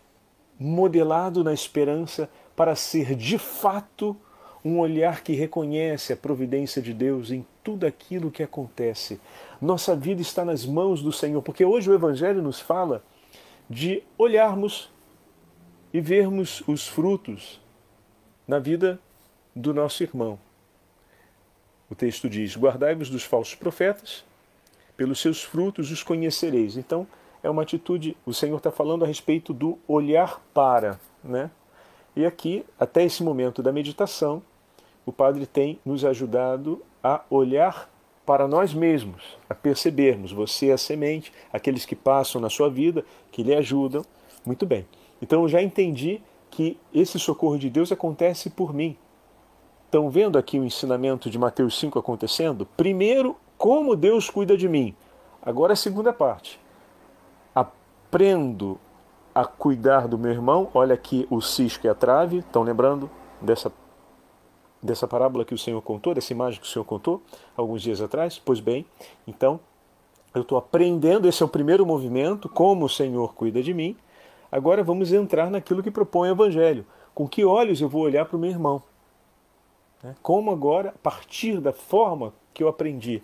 modelado 0.59 1.43
na 1.43 1.53
esperança 1.53 2.29
para 2.55 2.77
ser 2.77 3.15
de 3.15 3.39
fato 3.39 4.17
um 4.65 4.79
olhar 4.79 5.23
que 5.23 5.35
reconhece 5.35 6.13
a 6.13 6.17
providência 6.17 6.81
de 6.81 6.95
Deus 6.95 7.31
em 7.31 7.45
tudo 7.63 7.87
aquilo 7.87 8.31
que 8.31 8.43
acontece. 8.43 9.21
Nossa 9.61 9.95
vida 9.95 10.23
está 10.23 10.45
nas 10.45 10.65
mãos 10.65 11.03
do 11.03 11.13
Senhor, 11.13 11.43
porque 11.43 11.65
hoje 11.65 11.91
o 11.91 11.95
Evangelho 11.95 12.41
nos 12.41 12.61
fala 12.61 13.05
de 13.69 14.03
olharmos 14.17 14.91
e 15.93 16.01
vermos 16.01 16.63
os 16.67 16.89
frutos 16.89 17.61
na 18.49 18.59
vida 18.59 18.99
do 19.55 19.75
nosso 19.75 20.03
irmão. 20.03 20.39
O 21.95 21.97
texto 21.97 22.29
diz: 22.29 22.57
Guardai-vos 22.57 23.09
dos 23.09 23.23
falsos 23.23 23.55
profetas, 23.55 24.25
pelos 24.97 25.21
seus 25.21 25.45
frutos 25.45 25.93
os 25.93 26.03
conhecereis. 26.03 26.77
Então, 26.77 27.07
é 27.41 27.49
uma 27.49 27.63
atitude, 27.63 28.17
o 28.27 28.35
Senhor 28.35 28.57
está 28.57 28.73
falando 28.73 29.05
a 29.05 29.07
respeito 29.07 29.55
do 29.55 29.79
olhar 29.87 30.43
para, 30.53 30.99
né? 31.23 31.53
E 32.17 32.27
aqui, 32.27 32.65
até 32.81 33.05
esse 33.05 33.23
momento 33.23 33.63
da 33.63 33.73
meditação, 33.73 34.43
o 35.07 35.13
Padre 35.13 35.47
tem 35.47 35.79
nos 35.85 36.05
ajudado 36.05 36.83
a 37.03 37.23
olhar 37.31 37.89
para 38.27 38.49
nós 38.49 38.75
mesmos, 38.75 39.39
a 39.49 39.55
percebermos 39.55 40.33
você 40.33 40.71
é 40.71 40.73
a 40.73 40.79
semente, 40.79 41.33
aqueles 41.53 41.87
que 41.87 41.95
passam 41.95 42.41
na 42.41 42.51
sua 42.51 42.69
vida, 42.69 43.05
que 43.31 43.45
lhe 43.45 43.55
ajudam. 43.55 44.05
Muito 44.45 44.67
bem. 44.67 44.85
Então 45.23 45.43
eu 45.43 45.49
já 45.49 45.63
entendi 45.63 46.21
que 46.51 46.77
esse 46.93 47.21
socorro 47.21 47.59
de 47.59 47.71
Deus 47.71 47.93
acontece 47.93 48.51
por 48.51 48.75
mim. 48.75 48.97
Estão 49.95 50.11
vendo 50.11 50.37
aqui 50.37 50.59
o 50.59 50.65
ensinamento 50.65 51.31
de 51.31 51.39
Mateus 51.39 51.79
5 51.79 52.01
acontecendo? 52.01 52.67
Primeiro, 52.77 53.37
como 53.57 53.95
Deus 53.95 54.29
cuida 54.29 54.57
de 54.57 54.69
mim. 54.69 54.93
Agora 55.41 55.75
a 55.75 55.77
segunda 55.77 56.13
parte. 56.13 56.59
Aprendo 57.55 58.77
a 59.33 59.45
cuidar 59.45 60.09
do 60.09 60.19
meu 60.19 60.33
irmão. 60.33 60.69
Olha 60.75 60.95
aqui 60.95 61.29
o 61.31 61.41
cisco 61.41 61.87
e 61.87 61.89
a 61.89 61.95
trave. 61.95 62.39
Estão 62.39 62.65
lembrando 62.65 63.09
dessa 63.41 63.71
dessa 64.83 65.07
parábola 65.07 65.45
que 65.45 65.55
o 65.55 65.59
Senhor 65.59 65.81
contou, 65.81 66.13
dessa 66.13 66.33
imagem 66.33 66.61
que 66.61 66.67
o 66.67 66.71
Senhor 66.71 66.85
contou 66.85 67.23
alguns 67.57 67.81
dias 67.81 68.01
atrás? 68.01 68.37
Pois 68.37 68.59
bem, 68.59 68.85
então 69.29 69.61
eu 70.35 70.43
estou 70.43 70.59
aprendendo, 70.59 71.29
esse 71.29 71.41
é 71.41 71.47
o 71.47 71.49
primeiro 71.49 71.87
movimento, 71.87 72.49
como 72.49 72.87
o 72.87 72.89
Senhor 72.89 73.33
cuida 73.33 73.63
de 73.63 73.73
mim. 73.73 73.97
Agora 74.51 74.83
vamos 74.83 75.13
entrar 75.13 75.53
naquilo 75.53 75.85
que 75.85 75.91
propõe 75.93 76.31
o 76.31 76.33
Evangelho. 76.33 76.85
Com 77.15 77.29
que 77.29 77.45
olhos 77.45 77.81
eu 77.81 77.89
vou 77.89 78.03
olhar 78.03 78.25
para 78.25 78.37
o 78.37 78.41
meu 78.41 78.51
irmão? 78.51 78.83
Né? 80.05 80.15
Como 80.23 80.51
agora, 80.51 80.91
a 80.91 80.99
partir 80.99 81.59
da 81.61 81.73
forma 81.73 82.35
que 82.53 82.63
eu 82.63 82.69
aprendi, 82.69 83.23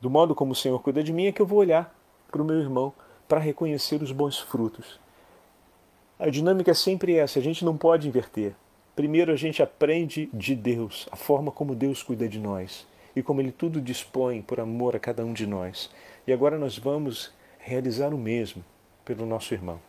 do 0.00 0.08
modo 0.08 0.34
como 0.34 0.52
o 0.52 0.56
Senhor 0.56 0.80
cuida 0.80 1.02
de 1.02 1.12
mim, 1.12 1.26
é 1.26 1.32
que 1.32 1.42
eu 1.42 1.46
vou 1.46 1.58
olhar 1.58 1.92
para 2.30 2.40
o 2.40 2.44
meu 2.44 2.58
irmão 2.58 2.92
para 3.28 3.40
reconhecer 3.40 4.00
os 4.00 4.12
bons 4.12 4.38
frutos. 4.38 5.00
A 6.18 6.30
dinâmica 6.30 6.70
é 6.70 6.74
sempre 6.74 7.16
essa, 7.16 7.40
a 7.40 7.42
gente 7.42 7.64
não 7.64 7.76
pode 7.76 8.06
inverter. 8.06 8.54
Primeiro 8.94 9.32
a 9.32 9.36
gente 9.36 9.62
aprende 9.62 10.30
de 10.32 10.54
Deus, 10.54 11.08
a 11.10 11.16
forma 11.16 11.50
como 11.50 11.74
Deus 11.74 12.02
cuida 12.02 12.28
de 12.28 12.38
nós 12.38 12.86
e 13.16 13.22
como 13.22 13.40
Ele 13.40 13.50
tudo 13.50 13.80
dispõe 13.80 14.40
por 14.40 14.60
amor 14.60 14.94
a 14.94 15.00
cada 15.00 15.24
um 15.24 15.32
de 15.32 15.46
nós. 15.46 15.90
E 16.26 16.32
agora 16.32 16.58
nós 16.58 16.78
vamos 16.78 17.32
realizar 17.58 18.14
o 18.14 18.18
mesmo 18.18 18.64
pelo 19.04 19.26
nosso 19.26 19.52
irmão. 19.52 19.80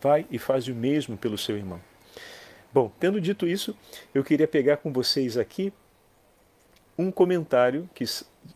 Vai 0.00 0.26
e 0.30 0.38
faz 0.38 0.68
o 0.68 0.74
mesmo 0.74 1.16
pelo 1.16 1.36
seu 1.36 1.56
irmão. 1.56 1.80
Bom, 2.72 2.90
tendo 3.00 3.20
dito 3.20 3.46
isso, 3.46 3.76
eu 4.14 4.22
queria 4.22 4.46
pegar 4.46 4.78
com 4.78 4.92
vocês 4.92 5.36
aqui 5.36 5.72
um 6.96 7.10
comentário 7.10 7.88
que 7.94 8.04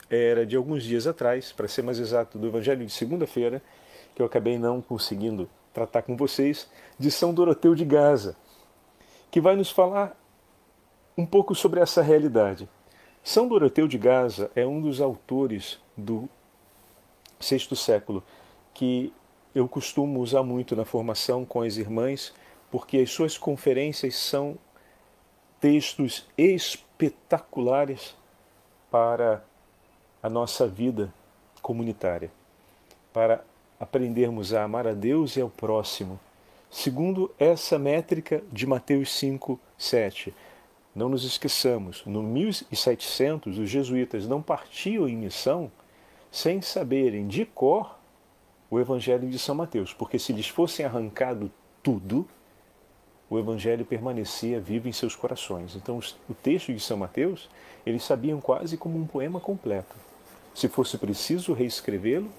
era 0.08 0.46
de 0.46 0.56
alguns 0.56 0.84
dias 0.84 1.06
atrás, 1.06 1.52
para 1.52 1.66
ser 1.66 1.82
mais 1.82 1.98
exato, 1.98 2.38
do 2.38 2.46
Evangelho 2.46 2.84
de 2.84 2.92
segunda-feira, 2.92 3.62
que 4.14 4.22
eu 4.22 4.26
acabei 4.26 4.58
não 4.58 4.80
conseguindo 4.80 5.48
tratar 5.72 6.02
com 6.02 6.16
vocês, 6.16 6.68
de 6.98 7.10
São 7.10 7.34
Doroteu 7.34 7.74
de 7.74 7.84
Gaza 7.84 8.36
que 9.34 9.40
vai 9.40 9.56
nos 9.56 9.68
falar 9.68 10.16
um 11.18 11.26
pouco 11.26 11.56
sobre 11.56 11.80
essa 11.80 12.00
realidade. 12.00 12.68
São 13.20 13.48
Doroteu 13.48 13.88
de 13.88 13.98
Gaza 13.98 14.48
é 14.54 14.64
um 14.64 14.80
dos 14.80 15.00
autores 15.00 15.80
do 15.96 16.28
sexto 17.40 17.74
século 17.74 18.22
que 18.72 19.12
eu 19.52 19.66
costumo 19.66 20.20
usar 20.20 20.44
muito 20.44 20.76
na 20.76 20.84
formação 20.84 21.44
com 21.44 21.62
as 21.62 21.78
irmãs, 21.78 22.32
porque 22.74 22.98
as 22.98 23.08
suas 23.12 23.38
conferências 23.38 24.16
são 24.16 24.58
textos 25.60 26.26
espetaculares 26.36 28.16
para 28.90 29.44
a 30.20 30.28
nossa 30.28 30.66
vida 30.66 31.14
comunitária, 31.62 32.32
para 33.12 33.44
aprendermos 33.78 34.52
a 34.52 34.64
amar 34.64 34.88
a 34.88 34.92
Deus 34.92 35.36
e 35.36 35.40
ao 35.40 35.48
próximo 35.48 36.18
segundo 36.68 37.32
essa 37.38 37.78
métrica 37.78 38.42
de 38.50 38.66
Mateus 38.66 39.12
5, 39.12 39.56
7. 39.78 40.34
Não 40.96 41.08
nos 41.08 41.22
esqueçamos, 41.22 42.04
no 42.04 42.24
1700 42.24 43.56
os 43.56 43.70
jesuítas 43.70 44.26
não 44.26 44.42
partiam 44.42 45.08
em 45.08 45.14
missão 45.14 45.70
sem 46.28 46.60
saberem 46.60 47.28
de 47.28 47.46
cor 47.46 47.96
o 48.68 48.80
Evangelho 48.80 49.30
de 49.30 49.38
São 49.38 49.54
Mateus, 49.54 49.92
porque 49.92 50.18
se 50.18 50.32
lhes 50.32 50.48
fossem 50.48 50.84
arrancado 50.84 51.52
tudo, 51.80 52.26
o 53.28 53.38
Evangelho 53.38 53.84
permanecia 53.84 54.60
vivo 54.60 54.88
em 54.88 54.92
seus 54.92 55.16
corações. 55.16 55.74
Então, 55.74 55.98
o 56.28 56.34
texto 56.34 56.72
de 56.72 56.80
São 56.80 56.96
Mateus, 56.96 57.48
eles 57.84 58.04
sabiam 58.04 58.40
quase 58.40 58.76
como 58.76 58.98
um 58.98 59.06
poema 59.06 59.40
completo. 59.40 59.94
Se 60.54 60.68
fosse 60.68 60.98
preciso 60.98 61.52
reescrevê-lo, 61.52 62.30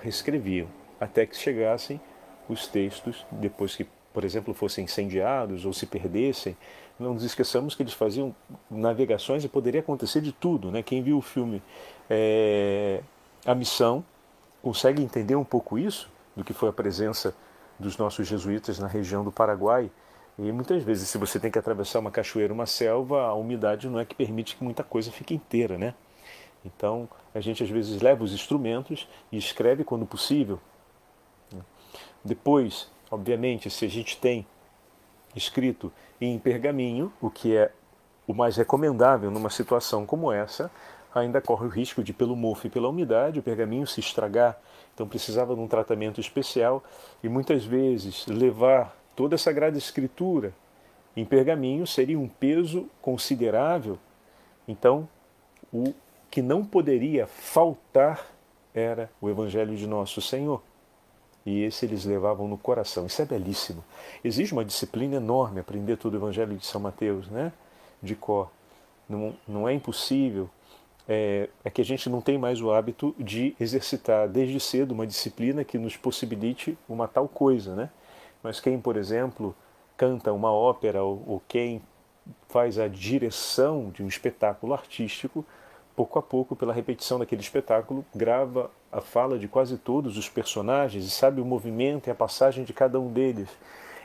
reescreviam, 0.00 0.66
até 0.98 1.24
que 1.26 1.36
chegassem 1.36 2.00
os 2.48 2.66
textos, 2.66 3.24
depois 3.30 3.76
que, 3.76 3.86
por 4.12 4.24
exemplo, 4.24 4.52
fossem 4.52 4.84
incendiados 4.84 5.64
ou 5.64 5.72
se 5.72 5.86
perdessem. 5.86 6.56
Não 6.98 7.14
nos 7.14 7.22
esqueçamos 7.22 7.74
que 7.74 7.82
eles 7.82 7.94
faziam 7.94 8.34
navegações 8.70 9.44
e 9.44 9.48
poderia 9.48 9.80
acontecer 9.80 10.20
de 10.20 10.32
tudo. 10.32 10.70
Né? 10.70 10.82
Quem 10.82 11.02
viu 11.02 11.18
o 11.18 11.22
filme 11.22 11.62
é, 12.08 13.00
A 13.46 13.54
Missão 13.54 14.04
consegue 14.62 15.02
entender 15.02 15.36
um 15.36 15.44
pouco 15.44 15.78
isso, 15.78 16.10
do 16.36 16.44
que 16.44 16.52
foi 16.52 16.68
a 16.68 16.72
presença 16.72 17.34
dos 17.78 17.96
nossos 17.96 18.26
jesuítas 18.26 18.78
na 18.78 18.86
região 18.86 19.24
do 19.24 19.32
Paraguai. 19.32 19.90
E 20.42 20.50
muitas 20.52 20.82
vezes, 20.82 21.06
se 21.08 21.18
você 21.18 21.38
tem 21.38 21.50
que 21.50 21.58
atravessar 21.58 21.98
uma 21.98 22.10
cachoeira, 22.10 22.50
uma 22.50 22.64
selva, 22.64 23.24
a 23.26 23.34
umidade 23.34 23.88
não 23.88 24.00
é 24.00 24.06
que 24.06 24.14
permite 24.14 24.56
que 24.56 24.64
muita 24.64 24.82
coisa 24.82 25.12
fique 25.12 25.34
inteira, 25.34 25.76
né? 25.76 25.94
Então, 26.64 27.06
a 27.34 27.40
gente 27.40 27.62
às 27.62 27.68
vezes 27.68 28.00
leva 28.00 28.24
os 28.24 28.32
instrumentos 28.32 29.06
e 29.30 29.36
escreve 29.36 29.84
quando 29.84 30.06
possível, 30.06 30.58
depois, 32.24 32.90
obviamente, 33.10 33.68
se 33.68 33.84
a 33.84 33.88
gente 33.88 34.18
tem 34.18 34.46
escrito 35.36 35.92
em 36.18 36.38
pergaminho, 36.38 37.12
o 37.20 37.30
que 37.30 37.54
é 37.54 37.70
o 38.26 38.32
mais 38.32 38.56
recomendável 38.56 39.30
numa 39.30 39.50
situação 39.50 40.06
como 40.06 40.32
essa, 40.32 40.70
ainda 41.14 41.40
corre 41.40 41.66
o 41.66 41.68
risco 41.68 42.02
de, 42.02 42.12
pelo 42.12 42.36
mofo 42.36 42.66
e 42.66 42.70
pela 42.70 42.88
umidade, 42.88 43.38
o 43.38 43.42
pergaminho 43.42 43.86
se 43.86 44.00
estragar. 44.00 44.58
Então 44.94 45.08
precisava 45.08 45.54
de 45.54 45.60
um 45.60 45.68
tratamento 45.68 46.20
especial 46.20 46.82
e 47.22 47.28
muitas 47.28 47.64
vezes 47.64 48.26
levar 48.26 48.99
toda 49.20 49.34
a 49.34 49.38
Sagrada 49.38 49.76
Escritura 49.76 50.54
em 51.14 51.26
pergaminho 51.26 51.86
seria 51.86 52.18
um 52.18 52.26
peso 52.26 52.88
considerável. 53.02 53.98
Então, 54.66 55.06
o 55.70 55.92
que 56.30 56.40
não 56.40 56.64
poderia 56.64 57.26
faltar 57.26 58.26
era 58.74 59.10
o 59.20 59.28
Evangelho 59.28 59.76
de 59.76 59.86
Nosso 59.86 60.22
Senhor 60.22 60.62
e 61.44 61.64
esse 61.64 61.84
eles 61.84 62.06
levavam 62.06 62.48
no 62.48 62.56
coração. 62.56 63.04
Isso 63.04 63.20
é 63.20 63.26
belíssimo. 63.26 63.84
Exige 64.24 64.54
uma 64.54 64.64
disciplina 64.64 65.16
enorme 65.16 65.60
aprender 65.60 65.98
todo 65.98 66.14
o 66.14 66.16
Evangelho 66.16 66.56
de 66.56 66.64
São 66.64 66.80
Mateus, 66.80 67.28
né? 67.28 67.52
De 68.02 68.14
cor. 68.14 68.50
Não, 69.06 69.36
não 69.46 69.68
é 69.68 69.74
impossível. 69.74 70.48
É, 71.06 71.50
é 71.62 71.68
que 71.68 71.82
a 71.82 71.84
gente 71.84 72.08
não 72.08 72.22
tem 72.22 72.38
mais 72.38 72.62
o 72.62 72.72
hábito 72.72 73.14
de 73.18 73.54
exercitar 73.60 74.26
desde 74.26 74.58
cedo 74.58 74.92
uma 74.92 75.06
disciplina 75.06 75.62
que 75.62 75.76
nos 75.76 75.94
possibilite 75.94 76.78
uma 76.88 77.06
tal 77.06 77.28
coisa, 77.28 77.74
né? 77.74 77.90
Mas 78.42 78.60
quem, 78.60 78.80
por 78.80 78.96
exemplo, 78.96 79.54
canta 79.96 80.32
uma 80.32 80.52
ópera 80.52 81.02
ou, 81.02 81.22
ou 81.26 81.42
quem 81.46 81.82
faz 82.48 82.78
a 82.78 82.88
direção 82.88 83.90
de 83.90 84.02
um 84.02 84.08
espetáculo 84.08 84.72
artístico 84.72 85.44
pouco 86.00 86.18
a 86.18 86.22
pouco, 86.22 86.56
pela 86.56 86.72
repetição 86.72 87.18
daquele 87.18 87.42
espetáculo, 87.42 88.04
grava 88.14 88.70
a 88.90 89.02
fala 89.02 89.38
de 89.38 89.46
quase 89.46 89.76
todos 89.76 90.16
os 90.16 90.30
personagens 90.30 91.04
e 91.04 91.10
sabe 91.10 91.42
o 91.42 91.44
movimento 91.44 92.06
e 92.06 92.10
a 92.10 92.14
passagem 92.14 92.64
de 92.64 92.72
cada 92.72 92.98
um 92.98 93.12
deles. 93.12 93.48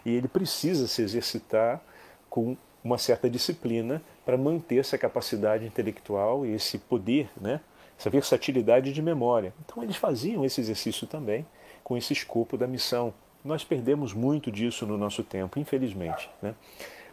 E 0.06 0.14
ele 0.14 0.28
precisa 0.28 0.88
se 0.88 1.02
exercitar 1.02 1.82
com 2.30 2.58
uma 2.84 2.98
certa 2.98 3.30
disciplina 3.30 4.02
para 4.26 4.38
manter 4.38 4.78
essa 4.78 4.98
capacidade 4.98 5.66
intelectual 5.66 6.46
e 6.46 6.54
esse 6.54 6.78
poder, 6.78 7.30
né? 7.40 7.62
essa 7.98 8.10
versatilidade 8.10 8.92
de 8.92 9.02
memória. 9.02 9.54
Então 9.66 9.82
eles 9.82 9.96
faziam 9.96 10.44
esse 10.44 10.60
exercício 10.60 11.08
também 11.08 11.46
com 11.84 11.96
esse 11.96 12.12
escopo 12.12 12.58
da 12.58 12.68
missão. 12.68 13.14
Nós 13.46 13.64
perdemos 13.64 14.12
muito 14.12 14.52
disso 14.52 14.88
no 14.88 14.98
nosso 14.98 15.24
tempo, 15.24 15.60
infelizmente. 15.60 16.28
Né? 16.42 16.56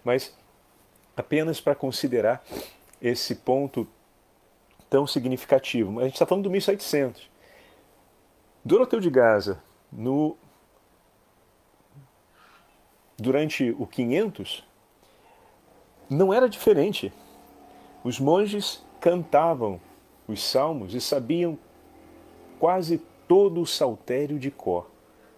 Mas 0.03 0.35
apenas 1.15 1.61
para 1.61 1.75
considerar 1.75 2.43
esse 3.03 3.35
ponto 3.35 3.87
tão 4.89 5.07
significativo. 5.07 6.01
A 6.01 6.05
gente 6.05 6.15
está 6.15 6.25
falando 6.25 6.45
do 6.45 6.51
1700. 6.51 7.31
Doroteu 8.65 8.99
de 8.99 9.11
Gaza, 9.11 9.63
no, 9.93 10.39
durante 13.19 13.71
o 13.79 13.87
500, 13.87 14.65
não 16.09 16.33
era 16.33 16.49
diferente. 16.49 17.13
Os 18.03 18.19
monges 18.19 18.83
cantavam 19.01 19.79
os 20.27 20.43
salmos 20.43 20.95
e 20.95 21.01
sabiam 21.01 21.59
quase 22.59 23.03
todo 23.29 23.61
o 23.61 23.67
saltério 23.67 24.39
de 24.39 24.51
cor 24.51 24.92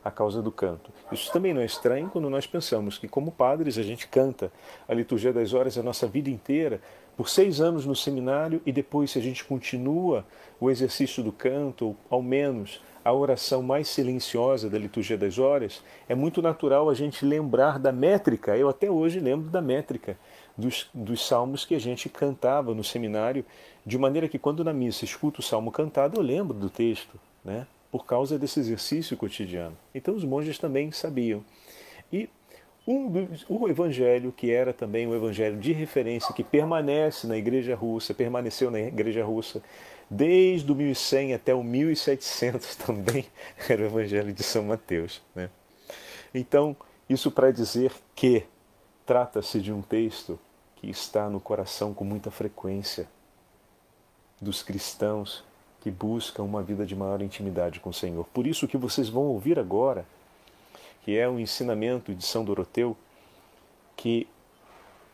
a 0.05 0.11
causa 0.11 0.43
do 0.43 0.53
canto. 0.53 0.93
Isso 1.11 1.33
também 1.33 1.55
não 1.55 1.63
é 1.63 1.65
estranho 1.65 2.11
quando 2.11 2.29
nós 2.29 2.47
pensamos 2.47 2.99
que, 2.99 3.09
como 3.09 3.33
padres, 3.33 3.79
a 3.79 3.83
gente 3.83 4.07
canta 4.07 4.53
a 4.87 4.93
liturgia 4.93 5.33
das 5.33 5.55
horas 5.55 5.79
a 5.79 5.83
nossa 5.83 6.07
vida 6.07 6.29
inteira, 6.29 6.81
por 7.17 7.29
seis 7.29 7.61
anos 7.61 7.87
no 7.87 7.97
seminário 7.97 8.61
e 8.67 8.73
depois, 8.73 9.13
se 9.13 9.19
a 9.19 9.23
gente 9.23 9.45
continua 9.45 10.27
o 10.61 10.71
exercício 10.71 11.23
do 11.23 11.33
canto, 11.33 11.87
ou 11.87 11.97
ao 12.11 12.23
menos 12.23 12.83
a 13.05 13.13
oração 13.13 13.63
mais 13.63 13.89
silenciosa 13.89 14.69
da 14.69 14.79
liturgia 14.79 15.17
das 15.17 15.39
horas, 15.39 15.83
é 16.09 16.15
muito 16.15 16.43
natural 16.43 16.91
a 16.91 16.95
gente 16.95 17.25
lembrar 17.25 17.79
da 17.79 17.93
métrica. 17.93 18.57
Eu 18.57 18.69
até 18.69 18.91
hoje 18.91 19.21
lembro 19.21 19.51
da 19.51 19.61
métrica 19.61 20.19
dos, 20.57 20.89
dos 20.93 21.27
salmos 21.27 21.65
que 21.65 21.75
a 21.75 21.79
gente 21.79 22.09
cantava 22.09 22.75
no 22.75 22.83
seminário, 22.83 23.45
de 23.87 23.99
maneira 23.99 24.29
que 24.29 24.39
quando 24.39 24.65
na 24.65 24.73
missa 24.73 25.05
escuto 25.05 25.41
o 25.41 25.43
salmo 25.43 25.71
cantado, 25.71 26.19
eu 26.19 26.23
lembro 26.23 26.55
do 26.55 26.71
texto, 26.71 27.19
né? 27.45 27.67
Por 27.95 28.05
causa 28.05 28.37
desse 28.37 28.59
exercício 28.59 29.17
cotidiano. 29.17 29.77
Então 29.95 30.17
os 30.17 30.25
monges 30.25 30.59
também 30.59 30.91
sabiam. 30.91 31.45
E 32.13 32.29
um 32.85 33.07
o 33.49 33.69
evangelho, 33.69 34.33
que 34.33 34.51
era 34.51 34.73
também 34.73 35.07
um 35.07 35.15
evangelho 35.15 35.57
de 35.61 35.73
referência, 35.73 36.35
que 36.35 36.43
permanece 36.43 37.25
na 37.29 37.37
igreja 37.37 37.77
russa, 37.77 38.13
permaneceu 38.13 38.69
na 38.69 38.81
igreja 38.81 39.25
russa 39.25 39.63
desde 40.11 40.73
o 40.73 40.75
1100 40.75 41.35
até 41.35 41.55
o 41.55 41.63
1700 41.63 42.75
também, 42.85 43.27
era 43.69 43.83
o 43.83 43.87
evangelho 43.87 44.33
de 44.33 44.43
São 44.43 44.65
Mateus. 44.65 45.23
Né? 45.33 45.49
Então, 46.35 46.77
isso 47.09 47.31
para 47.31 47.53
dizer 47.53 47.93
que 48.13 48.43
trata-se 49.07 49.61
de 49.61 49.73
um 49.73 49.83
texto 49.83 50.37
que 50.75 50.91
está 50.91 51.31
no 51.31 51.39
coração 51.39 51.95
com 51.95 52.03
muita 52.03 52.33
frequência 52.33 53.09
dos 54.41 54.65
cristãos 54.65 55.45
que 55.85 55.91
buscam 55.91 56.45
uma 56.45 56.63
vida 56.63 56.87
de 56.87 56.97
maior 56.97 57.21
intimidade 57.21 57.79
com 57.79 57.91
o 57.91 57.95
Senhor. 57.95 58.25
Por 58.33 58.47
isso 58.47 58.67
que 58.67 58.79
vocês 58.79 59.11
vão 59.11 59.25
ouvir 59.25 59.59
agora 59.59 60.07
que 61.03 61.15
é 61.15 61.29
um 61.29 61.39
ensinamento 61.39 62.15
de 62.15 62.25
São 62.25 62.43
Doroteu, 62.43 62.97
que 63.95 64.27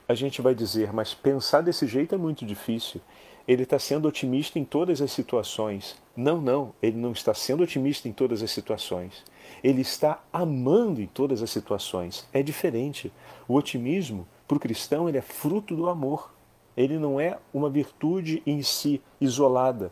a 0.09 0.15
gente 0.15 0.41
vai 0.41 0.55
dizer, 0.55 0.93
mas 0.93 1.13
pensar 1.13 1.63
desse 1.63 1.89
jeito 1.89 2.15
é 2.15 2.19
muito 2.19 2.47
difícil. 2.47 3.01
Ele 3.49 3.65
está 3.65 3.81
sendo 3.81 4.07
otimista 4.07 4.61
em 4.61 4.65
todas 4.65 5.03
as 5.03 5.11
situações. 5.11 5.97
Não, 6.17 6.41
não, 6.41 6.73
ele 6.81 6.97
não 6.97 7.11
está 7.11 7.35
sendo 7.35 7.65
otimista 7.65 8.09
em 8.09 8.13
todas 8.13 8.41
as 8.41 8.53
situações. 8.53 9.25
Ele 9.65 9.81
está 9.81 10.23
amando 10.33 11.03
em 11.03 11.07
todas 11.09 11.43
as 11.43 11.51
situações. 11.51 12.29
É 12.33 12.45
diferente. 12.45 13.13
O 13.49 13.57
otimismo, 13.57 14.25
para 14.47 14.57
o 14.57 14.61
cristão, 14.61 15.09
ele 15.09 15.19
é 15.19 15.23
fruto 15.23 15.75
do 15.75 15.89
amor. 15.89 16.33
Ele 16.77 16.97
não 16.97 17.19
é 17.19 17.39
uma 17.53 17.69
virtude 17.69 18.41
em 18.47 18.63
si, 18.63 19.03
isolada. 19.21 19.91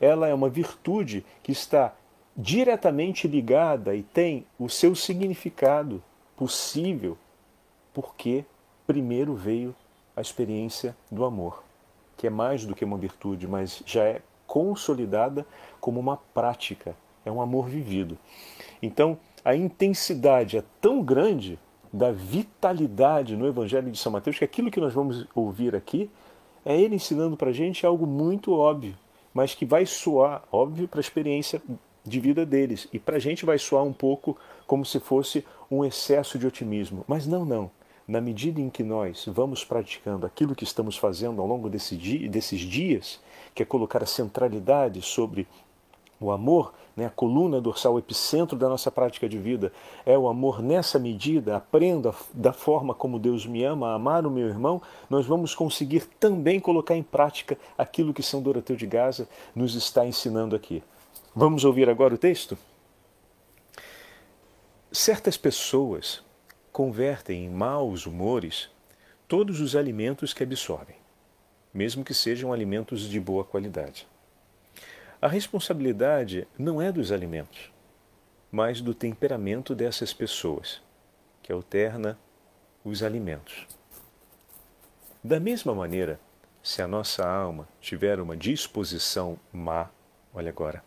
Ela 0.00 0.28
é 0.28 0.34
uma 0.34 0.48
virtude 0.48 1.24
que 1.42 1.52
está 1.52 1.94
diretamente 2.36 3.26
ligada 3.26 3.94
e 3.94 4.02
tem 4.02 4.44
o 4.58 4.68
seu 4.68 4.94
significado 4.94 6.02
possível 6.36 7.16
porque 7.94 8.44
primeiro 8.86 9.34
veio 9.34 9.74
a 10.14 10.20
experiência 10.20 10.94
do 11.10 11.24
amor, 11.24 11.64
que 12.16 12.26
é 12.26 12.30
mais 12.30 12.66
do 12.66 12.74
que 12.74 12.84
uma 12.84 12.98
virtude, 12.98 13.48
mas 13.48 13.82
já 13.86 14.04
é 14.04 14.20
consolidada 14.46 15.46
como 15.80 15.98
uma 15.98 16.18
prática, 16.34 16.94
é 17.24 17.30
um 17.30 17.40
amor 17.40 17.68
vivido. 17.68 18.18
Então, 18.82 19.18
a 19.42 19.56
intensidade 19.56 20.58
é 20.58 20.64
tão 20.80 21.02
grande 21.02 21.58
da 21.92 22.12
vitalidade 22.12 23.34
no 23.34 23.46
Evangelho 23.46 23.90
de 23.90 23.98
São 23.98 24.12
Mateus 24.12 24.38
que 24.38 24.44
aquilo 24.44 24.70
que 24.70 24.80
nós 24.80 24.92
vamos 24.92 25.26
ouvir 25.34 25.74
aqui 25.74 26.10
é 26.64 26.78
ele 26.78 26.96
ensinando 26.96 27.36
para 27.36 27.50
a 27.50 27.52
gente 27.52 27.86
algo 27.86 28.06
muito 28.06 28.52
óbvio, 28.52 28.94
mas 29.36 29.54
que 29.54 29.66
vai 29.66 29.84
soar 29.84 30.42
óbvio 30.50 30.88
para 30.88 30.98
a 30.98 31.02
experiência 31.02 31.60
de 32.02 32.18
vida 32.18 32.46
deles. 32.46 32.88
E 32.90 32.98
para 32.98 33.16
a 33.16 33.18
gente 33.18 33.44
vai 33.44 33.58
soar 33.58 33.84
um 33.84 33.92
pouco 33.92 34.34
como 34.66 34.82
se 34.82 34.98
fosse 34.98 35.44
um 35.70 35.84
excesso 35.84 36.38
de 36.38 36.46
otimismo. 36.46 37.04
Mas 37.06 37.26
não, 37.26 37.44
não. 37.44 37.70
Na 38.08 38.18
medida 38.18 38.62
em 38.62 38.70
que 38.70 38.82
nós 38.82 39.26
vamos 39.26 39.62
praticando 39.62 40.24
aquilo 40.24 40.54
que 40.54 40.64
estamos 40.64 40.96
fazendo 40.96 41.42
ao 41.42 41.46
longo 41.46 41.68
desse 41.68 41.98
dia, 41.98 42.26
desses 42.30 42.60
dias, 42.60 43.20
que 43.54 43.62
é 43.62 43.66
colocar 43.66 44.02
a 44.02 44.06
centralidade 44.06 45.02
sobre 45.02 45.46
o 46.20 46.30
amor, 46.30 46.72
né, 46.96 47.06
a 47.06 47.10
coluna 47.10 47.60
dorsal, 47.60 47.94
o 47.94 47.98
epicentro 47.98 48.56
da 48.56 48.68
nossa 48.68 48.90
prática 48.90 49.28
de 49.28 49.38
vida, 49.38 49.72
é 50.04 50.16
o 50.16 50.28
amor 50.28 50.62
nessa 50.62 50.98
medida, 50.98 51.56
aprenda 51.56 52.14
da 52.32 52.52
forma 52.52 52.94
como 52.94 53.18
Deus 53.18 53.46
me 53.46 53.62
ama, 53.64 53.90
a 53.90 53.94
amar 53.94 54.26
o 54.26 54.30
meu 54.30 54.48
irmão, 54.48 54.80
nós 55.10 55.26
vamos 55.26 55.54
conseguir 55.54 56.06
também 56.18 56.58
colocar 56.58 56.96
em 56.96 57.02
prática 57.02 57.58
aquilo 57.76 58.14
que 58.14 58.22
São 58.22 58.40
Doroteu 58.40 58.76
de 58.76 58.86
Gaza 58.86 59.28
nos 59.54 59.74
está 59.74 60.06
ensinando 60.06 60.56
aqui. 60.56 60.82
Vamos 61.34 61.64
ouvir 61.64 61.88
agora 61.88 62.14
o 62.14 62.18
texto? 62.18 62.56
Certas 64.90 65.36
pessoas 65.36 66.24
convertem 66.72 67.44
em 67.44 67.50
maus 67.50 68.06
humores 68.06 68.70
todos 69.28 69.60
os 69.60 69.76
alimentos 69.76 70.32
que 70.32 70.42
absorvem, 70.42 70.96
mesmo 71.74 72.04
que 72.04 72.14
sejam 72.14 72.52
alimentos 72.52 73.00
de 73.02 73.20
boa 73.20 73.44
qualidade. 73.44 74.06
A 75.20 75.28
responsabilidade 75.28 76.46
não 76.58 76.80
é 76.80 76.92
dos 76.92 77.10
alimentos, 77.10 77.72
mas 78.52 78.82
do 78.82 78.94
temperamento 78.94 79.74
dessas 79.74 80.12
pessoas, 80.12 80.82
que 81.42 81.50
alterna 81.50 82.18
os 82.84 83.02
alimentos. 83.02 83.66
Da 85.24 85.40
mesma 85.40 85.74
maneira, 85.74 86.20
se 86.62 86.82
a 86.82 86.86
nossa 86.86 87.26
alma 87.26 87.66
tiver 87.80 88.20
uma 88.20 88.36
disposição 88.36 89.38
má, 89.52 89.88
olha 90.34 90.50
agora, 90.50 90.84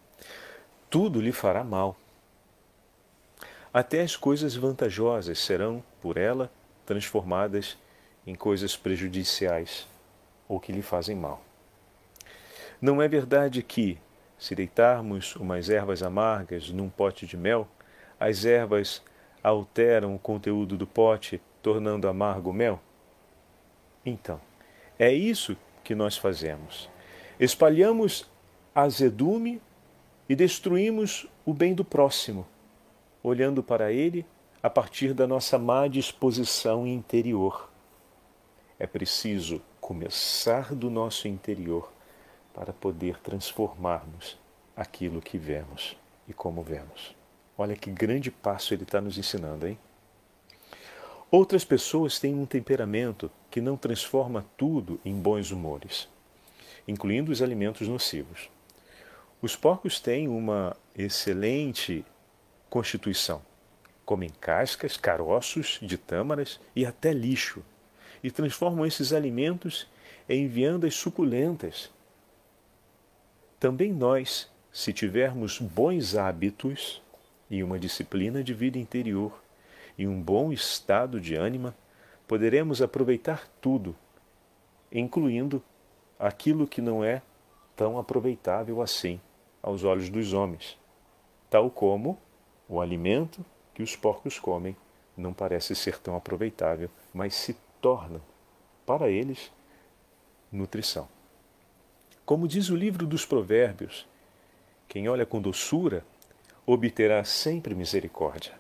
tudo 0.90 1.20
lhe 1.20 1.32
fará 1.32 1.64
mal. 1.64 1.98
Até 3.74 4.02
as 4.02 4.16
coisas 4.16 4.56
vantajosas 4.56 5.40
serão, 5.40 5.84
por 6.02 6.18
ela, 6.18 6.52
transformadas 6.86 7.78
em 8.28 8.36
coisas 8.36 8.78
prejudiciais 8.78 9.88
ou 10.48 10.60
que 10.60 10.72
lhe 10.72 10.82
fazem 10.82 11.16
mal. 11.16 11.44
Não 12.82 13.02
é 13.02 13.08
verdade 13.08 13.62
que, 13.62 13.98
se 14.40 14.56
deitarmos 14.56 15.36
umas 15.36 15.70
ervas 15.70 16.02
amargas 16.02 16.72
num 16.72 16.90
pote 16.90 17.28
de 17.28 17.36
mel, 17.36 17.68
as 18.18 18.46
ervas 18.46 19.04
alteram 19.44 20.16
o 20.16 20.20
conteúdo 20.20 20.78
do 20.78 20.88
pote, 20.88 21.42
tornando 21.62 22.08
amargo 22.08 22.50
o 22.50 22.54
mel? 22.54 22.80
Então, 24.06 24.40
é 24.98 25.12
isso 25.12 25.58
que 25.84 25.94
nós 25.94 26.18
fazemos. 26.18 26.90
Espalhamos 27.38 28.30
azedume 28.74 29.62
e 30.28 30.36
destruímos 30.36 31.28
o 31.46 31.54
bem 31.54 31.74
do 31.74 31.84
próximo, 31.84 32.48
olhando 33.22 33.62
para 33.62 33.92
ele 33.92 34.26
a 34.64 34.70
partir 34.70 35.14
da 35.14 35.28
nossa 35.28 35.60
má 35.60 35.88
disposição 35.88 36.88
interior. 36.88 37.70
É 38.78 38.88
preciso 38.88 39.62
começar 39.82 40.74
do 40.74 40.90
nosso 40.90 41.28
interior 41.28 41.92
para 42.60 42.74
poder 42.74 43.18
transformarmos 43.20 44.38
aquilo 44.76 45.22
que 45.22 45.38
vemos 45.38 45.96
e 46.28 46.34
como 46.34 46.62
vemos. 46.62 47.16
Olha 47.58 47.74
que 47.74 47.90
grande 47.90 48.30
passo 48.30 48.74
ele 48.74 48.84
está 48.84 49.00
nos 49.00 49.18
ensinando, 49.18 49.66
hein? 49.66 49.80
Outras 51.32 51.64
pessoas 51.64 52.20
têm 52.20 52.36
um 52.36 52.46
temperamento 52.46 53.32
que 53.50 53.62
não 53.62 53.78
transforma 53.78 54.46
tudo 54.58 55.00
em 55.06 55.16
bons 55.16 55.52
humores, 55.52 56.10
incluindo 56.86 57.32
os 57.32 57.42
alimentos 57.42 57.88
nocivos. 57.88 58.50
Os 59.42 59.56
porcos 59.56 60.02
têm 60.02 60.28
uma 60.28 60.76
excelente 60.94 62.04
constituição. 62.70 63.42
Comem 64.04 64.32
cascas, 64.42 64.98
caroços 64.98 65.80
de 65.82 65.98
tâmaras 65.98 66.60
e 66.76 66.86
até 66.86 67.14
lixo, 67.14 67.64
e 68.22 68.30
transformam 68.30 68.86
esses 68.86 69.14
alimentos 69.14 69.88
em 70.28 70.46
viandas 70.46 70.94
suculentas. 70.96 71.90
Também 73.60 73.92
nós, 73.92 74.50
se 74.72 74.94
tivermos 74.94 75.60
bons 75.60 76.16
hábitos 76.16 77.02
e 77.50 77.62
uma 77.62 77.78
disciplina 77.78 78.42
de 78.42 78.54
vida 78.54 78.78
interior 78.78 79.44
e 79.98 80.08
um 80.08 80.22
bom 80.22 80.54
estado 80.54 81.20
de 81.20 81.36
ânima, 81.36 81.76
poderemos 82.26 82.82
aproveitar 82.82 83.50
tudo, 83.60 83.94
incluindo 84.90 85.62
aquilo 86.18 86.66
que 86.66 86.82
não 86.82 87.04
é 87.04 87.22
tão 87.76 88.00
aproveitável 88.00 88.82
assim 88.82 89.20
aos 89.62 89.84
olhos 89.84 90.10
dos 90.10 90.32
homens, 90.32 90.78
tal 91.50 91.70
como 91.70 92.18
o 92.68 92.80
alimento 92.80 93.44
que 93.74 93.84
os 93.84 93.94
porcos 93.94 94.40
comem 94.40 94.74
não 95.18 95.34
parece 95.34 95.76
ser 95.76 96.00
tão 96.00 96.16
aproveitável, 96.16 96.90
mas 97.14 97.36
se 97.36 97.58
torna, 97.82 98.22
para 98.86 99.10
eles, 99.10 99.52
nutrição. 100.50 101.10
Como 102.30 102.48
diz 102.48 102.70
o 102.70 102.76
livro 102.76 103.08
dos 103.08 103.26
Provérbios, 103.26 104.08
quem 104.88 105.10
olha 105.10 105.26
com 105.26 105.42
doçura 105.42 106.06
obterá 106.64 107.24
sempre 107.24 107.74
misericórdia. 107.74 108.54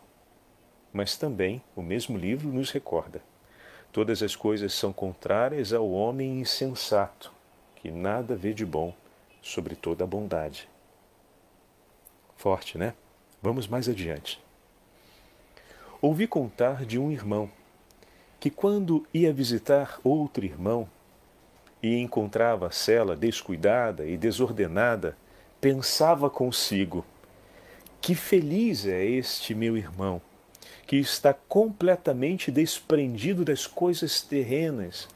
Mas 0.91 1.15
também 1.15 1.61
o 1.75 1.83
mesmo 1.83 2.17
livro 2.17 2.49
nos 2.49 2.71
recorda: 2.71 3.21
todas 3.91 4.23
as 4.23 4.35
coisas 4.35 4.73
são 4.73 4.91
contrárias 4.91 5.71
ao 5.71 5.87
homem 5.87 6.39
insensato, 6.39 7.31
que 7.75 7.91
nada 7.91 8.35
vê 8.35 8.55
de 8.55 8.65
bom 8.65 8.91
sobre 9.39 9.75
toda 9.75 10.03
a 10.03 10.07
bondade. 10.07 10.67
Forte, 12.37 12.75
né? 12.75 12.95
Vamos 13.39 13.67
mais 13.67 13.87
adiante. 13.87 14.43
Ouvi 16.01 16.25
contar 16.25 16.85
de 16.87 16.97
um 16.97 17.11
irmão 17.11 17.51
que, 18.39 18.49
quando 18.49 19.05
ia 19.13 19.31
visitar 19.31 19.99
outro 20.03 20.43
irmão, 20.43 20.89
e 21.81 21.97
encontrava 21.97 22.67
a 22.67 22.71
cela 22.71 23.15
descuidada 23.15 24.05
e 24.05 24.17
desordenada, 24.17 25.15
pensava 25.61 26.29
consigo: 26.29 27.05
que 28.01 28.15
feliz 28.15 28.85
é 28.85 29.03
este 29.05 29.53
meu 29.53 29.77
irmão, 29.77 30.21
que 30.85 30.97
está 30.97 31.33
completamente 31.33 32.51
desprendido 32.51 33.45
das 33.45 33.67
coisas 33.67 34.21
terrenas, 34.21 35.07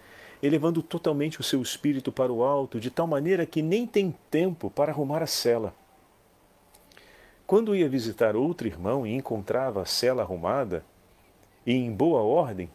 elevando 0.41 0.84
totalmente 0.84 1.39
o 1.39 1.43
seu 1.43 1.61
espírito 1.61 2.11
para 2.11 2.32
o 2.32 2.43
alto, 2.43 2.80
de 2.80 2.89
tal 2.89 3.07
maneira 3.07 3.45
que 3.45 3.61
nem 3.61 3.88
tem 3.88 4.14
tempo 4.30 4.70
para 4.70 4.91
arrumar 4.91 5.24
a 5.24 5.28
cela. 5.28 5.74
Quando 7.45 7.76
ia 7.76 7.89
visitar 7.89 8.36
outro 8.36 8.68
irmão 8.68 9.05
e 9.05 9.14
encontrava 9.14 9.82
a 9.82 9.86
cela 9.86 10.24
arrumada 10.24 10.84
e 11.66 11.74
em 11.74 11.91
boa 11.91 12.22
ordem, 12.22 12.70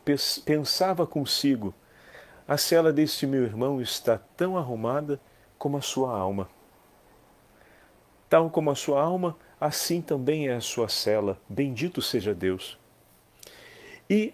pensava 0.44 1.06
consigo: 1.06 1.74
a 2.48 2.56
cela 2.56 2.90
deste 2.90 3.26
meu 3.26 3.42
irmão 3.42 3.78
está 3.78 4.16
tão 4.34 4.56
arrumada 4.56 5.20
como 5.58 5.76
a 5.76 5.82
sua 5.82 6.16
alma. 6.18 6.48
Tal 8.26 8.48
como 8.48 8.70
a 8.70 8.74
sua 8.74 9.02
alma, 9.02 9.36
assim 9.60 10.00
também 10.00 10.48
é 10.48 10.54
a 10.54 10.60
sua 10.60 10.88
cela. 10.88 11.38
Bendito 11.46 12.00
seja 12.00 12.34
Deus. 12.34 12.78
E 14.08 14.32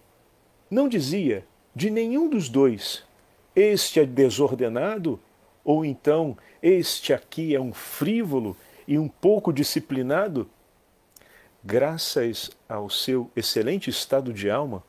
não 0.70 0.88
dizia 0.88 1.44
de 1.74 1.90
nenhum 1.90 2.28
dos 2.28 2.48
dois: 2.48 3.02
este 3.54 3.98
é 3.98 4.06
desordenado, 4.06 5.18
ou 5.64 5.84
então 5.84 6.38
este 6.62 7.12
aqui 7.12 7.52
é 7.52 7.60
um 7.60 7.72
frívolo 7.72 8.56
e 8.86 8.96
um 8.96 9.08
pouco 9.08 9.52
disciplinado. 9.52 10.48
Graças 11.64 12.50
ao 12.68 12.88
seu 12.88 13.28
excelente 13.34 13.90
estado 13.90 14.32
de 14.32 14.48
alma, 14.48 14.84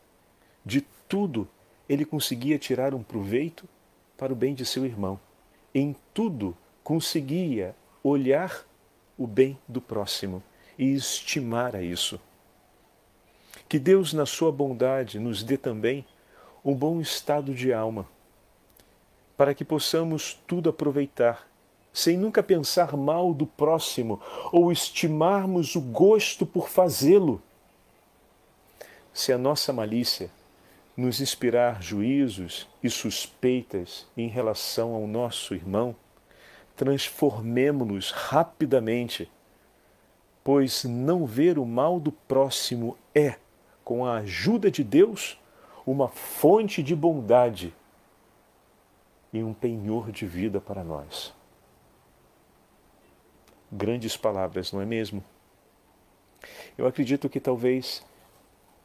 de 0.64 0.82
tudo 1.08 1.48
ele 1.88 2.06
conseguia 2.06 2.58
tirar 2.58 2.94
um 2.94 3.04
proveito 3.04 3.68
para 4.18 4.34
o 4.34 4.36
bem 4.36 4.54
de 4.54 4.66
seu 4.66 4.86
irmão. 4.86 5.20
Em 5.74 5.96
tudo 6.14 6.56
conseguia 6.84 7.76
olhar 8.04 8.66
o 9.18 9.26
bem 9.26 9.58
do 9.68 9.82
próximo 9.82 10.42
e 10.78 10.94
estimar 10.94 11.76
a 11.76 11.82
isso. 11.82 12.20
Que 13.68 13.80
Deus, 13.80 14.14
na 14.14 14.26
sua 14.26 14.52
bondade, 14.52 15.20
nos 15.20 15.44
dê 15.44 15.58
também 15.58 16.06
um 16.64 16.74
bom 16.74 17.00
estado 17.00 17.54
de 17.54 17.72
alma, 17.74 18.08
para 19.38 19.54
que 19.54 19.64
possamos 19.64 20.40
tudo 20.48 20.70
aproveitar, 20.70 21.48
sem 21.94 22.18
nunca 22.18 22.44
pensar 22.44 22.96
mal 22.96 23.34
do 23.34 23.46
próximo 23.46 24.22
ou 24.52 24.72
estimarmos 24.72 25.76
o 25.76 25.82
gosto 25.82 26.46
por 26.46 26.70
fazê-lo. 26.70 27.42
Se 29.14 29.32
a 29.32 29.38
nossa 29.38 29.72
malícia 29.72 30.30
nos 30.96 31.20
inspirar 31.20 31.82
juízos 31.82 32.68
e 32.82 32.90
suspeitas 32.90 34.08
em 34.16 34.28
relação 34.28 34.94
ao 34.94 35.06
nosso 35.06 35.54
irmão, 35.54 35.96
transformemo-nos 36.76 38.12
rapidamente, 38.12 39.30
pois 40.44 40.84
não 40.84 41.26
ver 41.26 41.58
o 41.58 41.66
mal 41.66 42.00
do 42.00 42.12
próximo 42.12 42.98
é, 43.14 43.38
com 43.84 44.06
a 44.06 44.18
ajuda 44.18 44.72
de 44.72 44.84
Deus, 44.84 45.40
uma 45.86 46.08
fonte 46.08 46.82
de 46.82 46.96
bondade 46.96 47.74
e 49.32 49.44
um 49.44 49.54
penhor 49.54 50.12
de 50.12 50.26
vida 50.26 50.62
para 50.62 50.84
nós. 50.84 51.34
Grandes 53.72 54.16
palavras, 54.16 54.72
não 54.72 54.82
é 54.82 54.86
mesmo? 54.86 55.24
Eu 56.78 56.88
acredito 56.88 57.28
que 57.28 57.40
talvez 57.40 58.04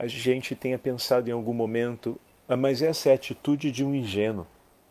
a 0.01 0.07
gente 0.07 0.55
tenha 0.55 0.79
pensado 0.79 1.29
em 1.29 1.33
algum 1.33 1.53
momento, 1.53 2.19
ah, 2.49 2.57
mas 2.57 2.81
essa 2.81 3.11
é 3.11 3.13
a 3.13 3.17
atitude 3.17 3.71
de 3.71 3.85
um 3.85 3.95
ingênuo, 3.95 4.47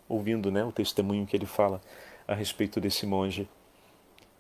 ouvindo 0.07 0.51
né, 0.51 0.64
o 0.64 0.72
testemunho 0.72 1.26
que 1.26 1.36
ele 1.36 1.47
fala 1.47 1.82
a 2.28 2.36
respeito 2.36 2.80
desse 2.80 3.07
monge. 3.07 3.49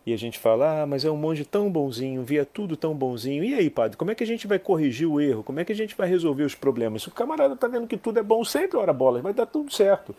E 0.05 0.13
a 0.13 0.17
gente 0.17 0.37
fala, 0.37 0.83
ah, 0.83 0.85
mas 0.85 1.03
é 1.03 1.09
um 1.09 1.17
monge 1.17 1.43
tão 1.43 1.71
bonzinho, 1.71 2.23
via 2.23 2.45
tudo 2.45 2.77
tão 2.77 2.93
bonzinho. 2.93 3.43
E 3.43 3.55
aí, 3.55 3.67
padre, 3.67 3.97
como 3.97 4.11
é 4.11 4.15
que 4.15 4.23
a 4.23 4.27
gente 4.27 4.45
vai 4.45 4.59
corrigir 4.59 5.07
o 5.07 5.19
erro? 5.19 5.41
Como 5.41 5.59
é 5.59 5.65
que 5.65 5.71
a 5.71 5.75
gente 5.75 5.97
vai 5.97 6.07
resolver 6.07 6.43
os 6.43 6.53
problemas? 6.53 7.07
O 7.07 7.11
camarada 7.11 7.55
está 7.55 7.67
vendo 7.67 7.87
que 7.87 7.97
tudo 7.97 8.19
é 8.19 8.23
bom 8.23 8.45
sempre, 8.45 8.77
ora 8.77 8.93
bola, 8.93 9.23
vai 9.23 9.33
dar 9.33 9.47
tudo 9.47 9.73
certo. 9.73 10.15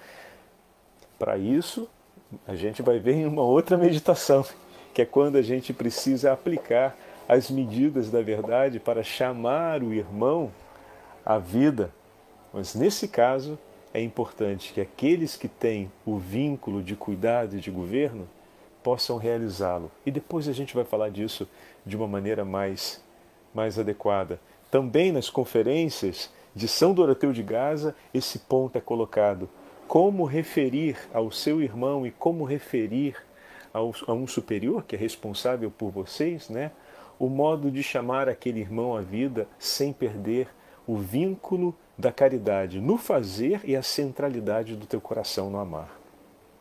Para 1.17 1.39
isso, 1.39 1.89
a 2.45 2.57
gente 2.57 2.83
vai 2.83 2.99
ver 2.99 3.15
em 3.15 3.25
uma 3.25 3.43
outra 3.43 3.79
meditação, 3.79 4.45
que 4.93 5.01
é 5.01 5.07
quando 5.07 5.37
a 5.37 5.43
gente 5.43 5.73
precisa 5.73 6.33
aplicar 6.33 6.97
as 7.31 7.49
medidas 7.49 8.11
da 8.11 8.21
verdade 8.21 8.81
para 8.81 9.05
chamar 9.05 9.85
o 9.85 9.95
irmão 9.95 10.51
à 11.25 11.39
vida. 11.39 11.93
Mas 12.53 12.75
nesse 12.75 13.07
caso, 13.07 13.57
é 13.95 14.03
importante 14.03 14.73
que 14.73 14.81
aqueles 14.81 15.37
que 15.37 15.47
têm 15.47 15.93
o 16.05 16.19
vínculo 16.19 16.83
de 16.83 16.97
cuidado 16.97 17.57
e 17.57 17.61
de 17.61 17.71
governo 17.71 18.29
possam 18.83 19.17
realizá-lo. 19.17 19.93
E 20.05 20.11
depois 20.11 20.49
a 20.49 20.53
gente 20.53 20.75
vai 20.75 20.83
falar 20.85 21.09
disso 21.09 21.47
de 21.87 21.97
uma 21.97 22.09
maneira 22.09 22.45
mais, 22.45 23.01
mais 23.55 23.79
adequada. 23.79 24.41
Também 24.69 25.13
nas 25.13 25.31
conferências 25.31 26.33
de 26.53 26.67
São 26.67 26.93
Doroteu 26.93 27.33
de 27.33 27.45
Gaza, 27.45 27.95
esse 28.13 28.41
ponto 28.41 28.77
é 28.77 28.81
colocado. 28.81 29.49
Como 29.87 30.25
referir 30.25 30.97
ao 31.15 31.31
seu 31.31 31.63
irmão 31.63 32.05
e 32.05 32.11
como 32.11 32.43
referir 32.43 33.15
ao, 33.73 33.95
a 34.09 34.13
um 34.13 34.27
superior 34.27 34.83
que 34.83 34.97
é 34.97 34.99
responsável 34.99 35.71
por 35.71 35.93
vocês, 35.93 36.49
né? 36.49 36.73
O 37.21 37.29
modo 37.29 37.71
de 37.71 37.83
chamar 37.83 38.31
aquele 38.31 38.61
irmão 38.61 38.97
à 38.97 39.03
vida 39.03 39.47
sem 39.59 39.93
perder 39.93 40.49
o 40.87 40.97
vínculo 40.97 41.77
da 41.97 42.11
caridade 42.11 42.81
no 42.81 42.97
fazer 42.97 43.61
e 43.63 43.77
a 43.77 43.83
centralidade 43.83 44.75
do 44.75 44.87
teu 44.87 45.03
coração 45.03 45.51
no 45.51 45.59
amar. 45.59 46.01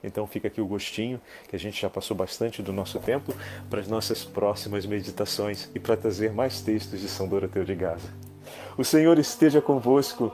Então 0.03 0.27
fica 0.27 0.49
aqui 0.49 0.59
o 0.59 0.65
gostinho, 0.65 1.19
que 1.47 1.55
a 1.55 1.59
gente 1.59 1.81
já 1.81 1.89
passou 1.89 2.15
bastante 2.15 2.61
do 2.61 2.73
nosso 2.73 2.99
tempo, 2.99 3.33
para 3.69 3.79
as 3.79 3.87
nossas 3.87 4.25
próximas 4.25 4.85
meditações 4.85 5.69
e 5.73 5.79
para 5.79 5.95
trazer 5.95 6.33
mais 6.33 6.59
textos 6.59 6.99
de 6.99 7.07
São 7.07 7.27
Doroteu 7.27 7.63
de 7.63 7.75
Gaza. 7.75 8.09
O 8.77 8.83
Senhor 8.83 9.17
esteja 9.17 9.61
convosco, 9.61 10.29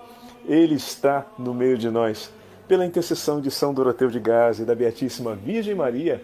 Ele 0.45 0.73
está 0.73 1.25
no 1.37 1.53
meio 1.53 1.77
de 1.77 1.89
nós. 1.89 2.31
Pela 2.67 2.85
intercessão 2.85 3.39
de 3.39 3.51
São 3.51 3.75
Doroteu 3.75 4.09
de 4.09 4.19
Gaza 4.19 4.63
e 4.63 4.65
da 4.65 4.73
Beatíssima 4.73 5.35
Virgem 5.35 5.75
Maria, 5.75 6.23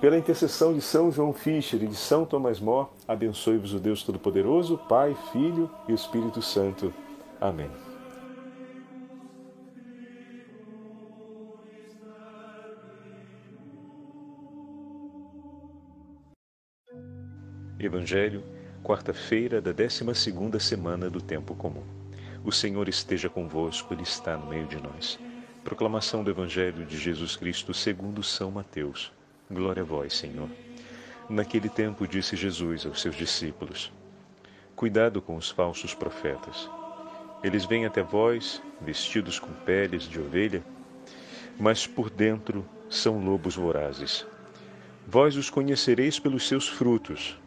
pela 0.00 0.16
intercessão 0.16 0.72
de 0.72 0.80
São 0.80 1.10
João 1.10 1.32
Fischer 1.32 1.82
e 1.82 1.86
de 1.88 1.96
São 1.96 2.24
Tomás 2.24 2.60
Mó, 2.60 2.88
abençoe-vos 3.06 3.74
o 3.74 3.80
Deus 3.80 4.02
Todo-Poderoso, 4.02 4.78
Pai, 4.88 5.16
Filho 5.32 5.70
e 5.88 5.92
Espírito 5.92 6.40
Santo. 6.40 6.94
Amém. 7.40 7.70
Evangelho, 17.80 18.42
quarta-feira 18.82 19.60
da 19.60 19.72
12ª 19.72 20.58
semana 20.58 21.08
do 21.08 21.20
tempo 21.20 21.54
comum. 21.54 21.84
O 22.44 22.52
Senhor 22.52 22.88
esteja 22.88 23.28
convosco, 23.28 23.94
ele 23.94 24.02
está 24.02 24.36
no 24.36 24.46
meio 24.46 24.66
de 24.66 24.80
nós. 24.80 25.18
Proclamação 25.62 26.24
do 26.24 26.30
Evangelho 26.30 26.84
de 26.84 26.96
Jesus 26.96 27.36
Cristo, 27.36 27.74
segundo 27.74 28.22
São 28.22 28.50
Mateus. 28.50 29.12
Glória 29.50 29.82
a 29.82 29.86
vós, 29.86 30.12
Senhor. 30.12 30.50
Naquele 31.26 31.70
tempo 31.70 32.06
disse 32.06 32.36
Jesus 32.36 32.84
aos 32.84 33.00
seus 33.00 33.16
discípulos: 33.16 33.90
Cuidado 34.76 35.22
com 35.22 35.36
os 35.36 35.48
falsos 35.48 35.94
profetas. 35.94 36.68
Eles 37.42 37.64
vêm 37.64 37.86
até 37.86 38.02
vós, 38.02 38.60
vestidos 38.78 39.38
com 39.38 39.50
peles 39.64 40.02
de 40.02 40.20
ovelha, 40.20 40.62
mas 41.58 41.86
por 41.86 42.10
dentro 42.10 42.62
são 42.90 43.24
lobos 43.24 43.56
vorazes. 43.56 44.26
Vós 45.06 45.34
os 45.34 45.48
conhecereis 45.48 46.18
pelos 46.18 46.46
seus 46.46 46.68
frutos. 46.68 47.40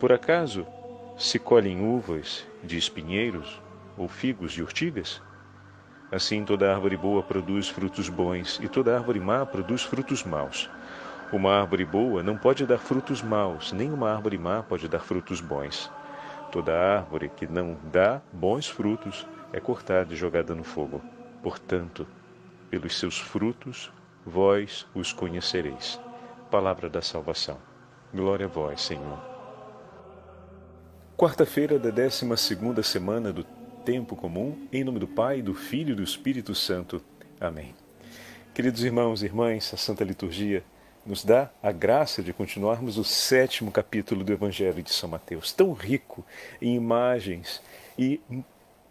Por 0.00 0.10
acaso 0.10 0.66
se 1.16 1.38
colhem 1.38 1.86
uvas 1.86 2.44
de 2.64 2.76
espinheiros 2.76 3.62
ou 3.96 4.08
figos 4.08 4.52
de 4.52 4.60
urtigas? 4.60 5.22
Assim 6.10 6.44
toda 6.44 6.74
árvore 6.74 6.96
boa 6.96 7.22
produz 7.22 7.68
frutos 7.68 8.08
bons, 8.08 8.58
e 8.60 8.68
toda 8.68 8.96
árvore 8.96 9.20
má 9.20 9.46
produz 9.46 9.84
frutos 9.84 10.24
maus. 10.24 10.68
Uma 11.32 11.60
árvore 11.60 11.84
boa 11.84 12.24
não 12.24 12.36
pode 12.36 12.66
dar 12.66 12.78
frutos 12.78 13.22
maus, 13.22 13.70
nem 13.70 13.92
uma 13.92 14.10
árvore 14.10 14.36
má 14.36 14.64
pode 14.64 14.88
dar 14.88 14.98
frutos 14.98 15.40
bons. 15.40 15.88
Toda 16.50 16.76
árvore 16.76 17.28
que 17.28 17.46
não 17.46 17.78
dá 17.84 18.20
bons 18.32 18.68
frutos 18.68 19.24
é 19.52 19.60
cortada 19.60 20.12
e 20.12 20.16
jogada 20.16 20.56
no 20.56 20.64
fogo. 20.64 21.00
Portanto, 21.40 22.04
pelos 22.68 22.98
seus 22.98 23.16
frutos 23.16 23.92
vós 24.26 24.84
os 24.92 25.12
conhecereis. 25.12 26.00
Palavra 26.50 26.90
da 26.90 27.00
salvação. 27.00 27.58
Glória 28.12 28.46
a 28.46 28.48
vós, 28.48 28.80
Senhor. 28.80 29.20
Quarta-feira 31.16 31.78
da 31.78 31.90
12 31.90 32.36
segunda 32.36 32.82
semana 32.82 33.32
do 33.32 33.44
tempo 33.84 34.16
comum, 34.16 34.66
em 34.72 34.82
nome 34.82 34.98
do 34.98 35.06
Pai, 35.06 35.40
do 35.40 35.54
Filho 35.54 35.92
e 35.92 35.94
do 35.94 36.02
Espírito 36.02 36.56
Santo. 36.56 37.00
Amém. 37.40 37.72
Queridos 38.52 38.82
irmãos 38.82 39.22
e 39.22 39.26
irmãs, 39.26 39.72
a 39.72 39.76
Santa 39.76 40.02
Liturgia 40.02 40.64
nos 41.10 41.24
dá 41.24 41.50
a 41.60 41.72
graça 41.72 42.22
de 42.22 42.32
continuarmos 42.32 42.96
o 42.96 43.02
sétimo 43.02 43.72
capítulo 43.72 44.22
do 44.22 44.32
Evangelho 44.32 44.80
de 44.80 44.92
São 44.92 45.08
Mateus, 45.08 45.52
tão 45.52 45.72
rico 45.72 46.24
em 46.62 46.76
imagens 46.76 47.60
e 47.98 48.20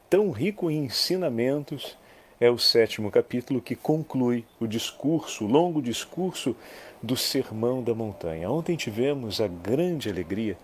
tão 0.09 0.29
rico 0.29 0.69
em 0.69 0.83
ensinamentos 0.83 1.97
é 2.37 2.51
o 2.51 2.57
sétimo 2.57 3.09
capítulo 3.09 3.61
que 3.61 3.73
conclui 3.73 4.43
o 4.59 4.67
discurso, 4.67 5.45
o 5.45 5.47
longo 5.47 5.81
discurso 5.81 6.57
do 7.01 7.15
Sermão 7.15 7.81
da 7.81 7.95
Montanha. 7.95 8.51
Ontem 8.51 8.75
tivemos 8.75 9.39
a 9.39 9.47
grande 9.47 10.09
alegria 10.09 10.57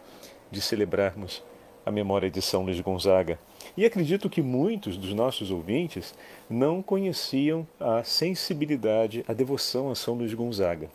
de 0.51 0.59
celebrarmos 0.59 1.41
a 1.85 1.91
memória 1.91 2.29
de 2.29 2.41
São 2.41 2.63
Luís 2.63 2.81
Gonzaga. 2.81 3.39
E 3.77 3.85
acredito 3.85 4.29
que 4.29 4.41
muitos 4.41 4.97
dos 4.97 5.13
nossos 5.13 5.51
ouvintes 5.51 6.13
não 6.49 6.81
conheciam 6.81 7.65
a 7.79 8.03
sensibilidade, 8.03 9.23
a 9.25 9.31
devoção 9.31 9.89
a 9.89 9.95
São 9.95 10.15
Luís 10.15 10.33
Gonzaga. 10.33 10.89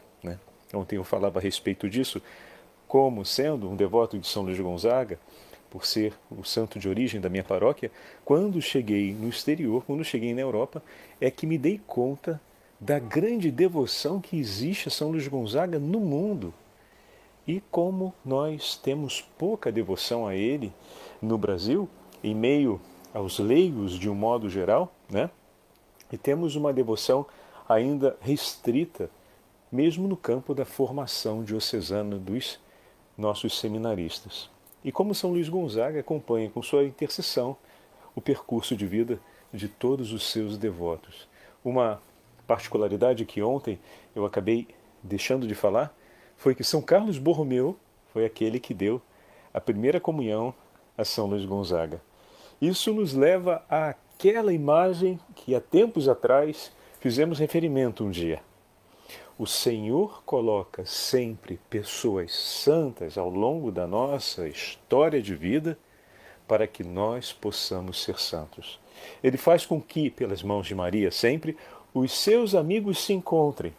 Ontem 0.73 0.97
eu 0.97 1.05
falava 1.05 1.39
a 1.39 1.43
respeito 1.43 1.89
disso, 1.89 2.23
como 2.87 3.25
sendo 3.25 3.68
um 3.68 3.77
devoto 3.77 4.18
de 4.18 4.27
São 4.27 4.43
Luís 4.43 4.59
Gonzaga, 4.59 5.18
por 5.71 5.87
ser 5.87 6.12
o 6.31 6.45
santo 6.45 6.79
de 6.79 6.89
origem 6.89 7.21
da 7.21 7.29
minha 7.29 7.45
paróquia, 7.45 7.91
quando 8.25 8.61
cheguei 8.61 9.14
no 9.14 9.29
exterior, 9.29 9.85
quando 9.87 10.05
cheguei 10.05 10.35
na 10.35 10.41
Europa, 10.41 10.83
é 11.21 11.31
que 11.31 11.47
me 11.47 11.57
dei 11.57 11.81
conta 11.87 12.41
da 12.81 12.99
grande 12.99 13.51
devoção 13.51 14.21
que 14.21 14.39
existe 14.39 14.89
a 14.89 14.91
São 14.91 15.11
Luís 15.11 15.29
Gonzaga 15.29 15.79
no 15.79 16.01
mundo. 16.01 16.53
E 17.47 17.62
como 17.71 18.14
nós 18.25 18.77
temos 18.77 19.21
pouca 19.39 19.71
devoção 19.71 20.27
a 20.27 20.35
ele 20.35 20.73
no 21.21 21.39
Brasil, 21.39 21.89
em 22.23 22.35
meio 22.35 22.81
aos 23.12 23.39
leigos 23.39 23.99
de 23.99 24.09
um 24.09 24.14
modo 24.14 24.49
geral, 24.49 24.93
né? 25.09 25.31
E 26.12 26.16
temos 26.16 26.57
uma 26.57 26.73
devoção 26.73 27.27
ainda 27.68 28.16
restrita, 28.21 29.11
mesmo 29.71 30.09
no 30.09 30.16
campo 30.16 30.55
da 30.55 30.64
formação 30.64 31.45
diocesana 31.45 32.18
dos 32.18 32.59
nossos 33.16 33.59
seminaristas. 33.59 34.51
E 34.83 34.91
como 34.91 35.14
São 35.14 35.31
Luís 35.31 35.49
Gonzaga 35.49 36.01
acompanha 36.01 36.51
com 36.51 36.62
sua 36.62 36.85
intercessão 36.85 37.57
o 38.14 38.21
percurso 38.21 38.75
de 38.75 38.87
vida 38.87 39.21
de 39.53 39.68
todos 39.68 40.12
os 40.12 40.31
seus 40.31 40.57
devotos. 40.57 41.29
Uma 41.64 42.01
particularidade 42.47 43.25
que 43.25 43.43
ontem 43.43 43.79
eu 44.14 44.25
acabei 44.25 44.66
deixando 45.03 45.47
de 45.47 45.55
falar 45.55 45.95
foi 46.37 46.55
que 46.55 46.64
São 46.64 46.81
Carlos 46.81 47.18
Borromeu 47.18 47.77
foi 48.12 48.25
aquele 48.25 48.59
que 48.59 48.75
deu 48.75 49.01
a 49.53 49.61
primeira 49.61 50.01
comunhão 50.01 50.55
a 50.97 51.05
São 51.05 51.27
Luís 51.27 51.45
Gonzaga. 51.45 52.01
Isso 52.61 52.93
nos 52.93 53.14
leva 53.14 53.64
àquela 53.68 54.53
imagem 54.53 55.18
que 55.35 55.55
há 55.55 55.61
tempos 55.61 56.09
atrás 56.09 56.73
fizemos 57.01 57.39
referimento 57.39 58.05
um 58.05 58.11
dia. 58.11 58.43
O 59.41 59.47
Senhor 59.47 60.22
coloca 60.24 60.84
sempre 60.84 61.59
pessoas 61.70 62.30
santas 62.34 63.16
ao 63.16 63.30
longo 63.30 63.72
da 63.72 63.86
nossa 63.86 64.47
história 64.47 65.22
de 65.22 65.34
vida 65.34 65.78
para 66.47 66.66
que 66.66 66.84
nós 66.84 67.32
possamos 67.32 68.05
ser 68.05 68.18
santos. 68.18 68.78
Ele 69.22 69.38
faz 69.38 69.64
com 69.64 69.80
que, 69.80 70.11
pelas 70.11 70.43
mãos 70.43 70.66
de 70.66 70.74
Maria, 70.74 71.11
sempre 71.11 71.57
os 71.95 72.12
seus 72.12 72.55
amigos 72.55 73.03
se 73.03 73.14
encontrem 73.14 73.72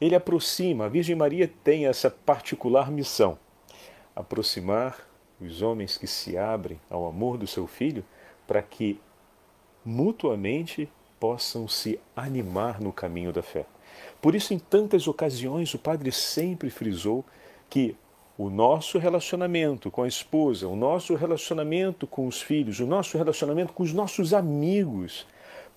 ele 0.00 0.14
aproxima, 0.14 0.86
a 0.86 0.88
Virgem 0.88 1.16
Maria 1.16 1.50
tem 1.62 1.86
essa 1.86 2.08
particular 2.10 2.90
missão: 2.90 3.38
aproximar 4.14 5.06
os 5.38 5.60
homens 5.60 5.98
que 5.98 6.06
se 6.06 6.38
abrem 6.38 6.80
ao 6.88 7.06
amor 7.06 7.36
do 7.36 7.46
seu 7.46 7.66
filho 7.66 8.02
para 8.46 8.62
que 8.62 8.98
mutuamente 9.84 10.88
possam 11.18 11.68
se 11.68 12.00
animar 12.16 12.80
no 12.80 12.92
caminho 12.92 13.32
da 13.32 13.42
fé. 13.42 13.66
Por 14.20 14.34
isso, 14.34 14.52
em 14.52 14.58
tantas 14.58 15.06
ocasiões, 15.06 15.72
o 15.74 15.78
padre 15.78 16.10
sempre 16.10 16.70
frisou 16.70 17.24
que 17.70 17.96
o 18.36 18.50
nosso 18.50 18.98
relacionamento 18.98 19.90
com 19.90 20.02
a 20.02 20.08
esposa, 20.08 20.68
o 20.68 20.76
nosso 20.76 21.14
relacionamento 21.14 22.06
com 22.06 22.26
os 22.26 22.40
filhos, 22.40 22.78
o 22.80 22.86
nosso 22.86 23.18
relacionamento 23.18 23.72
com 23.72 23.82
os 23.82 23.92
nossos 23.92 24.32
amigos 24.32 25.26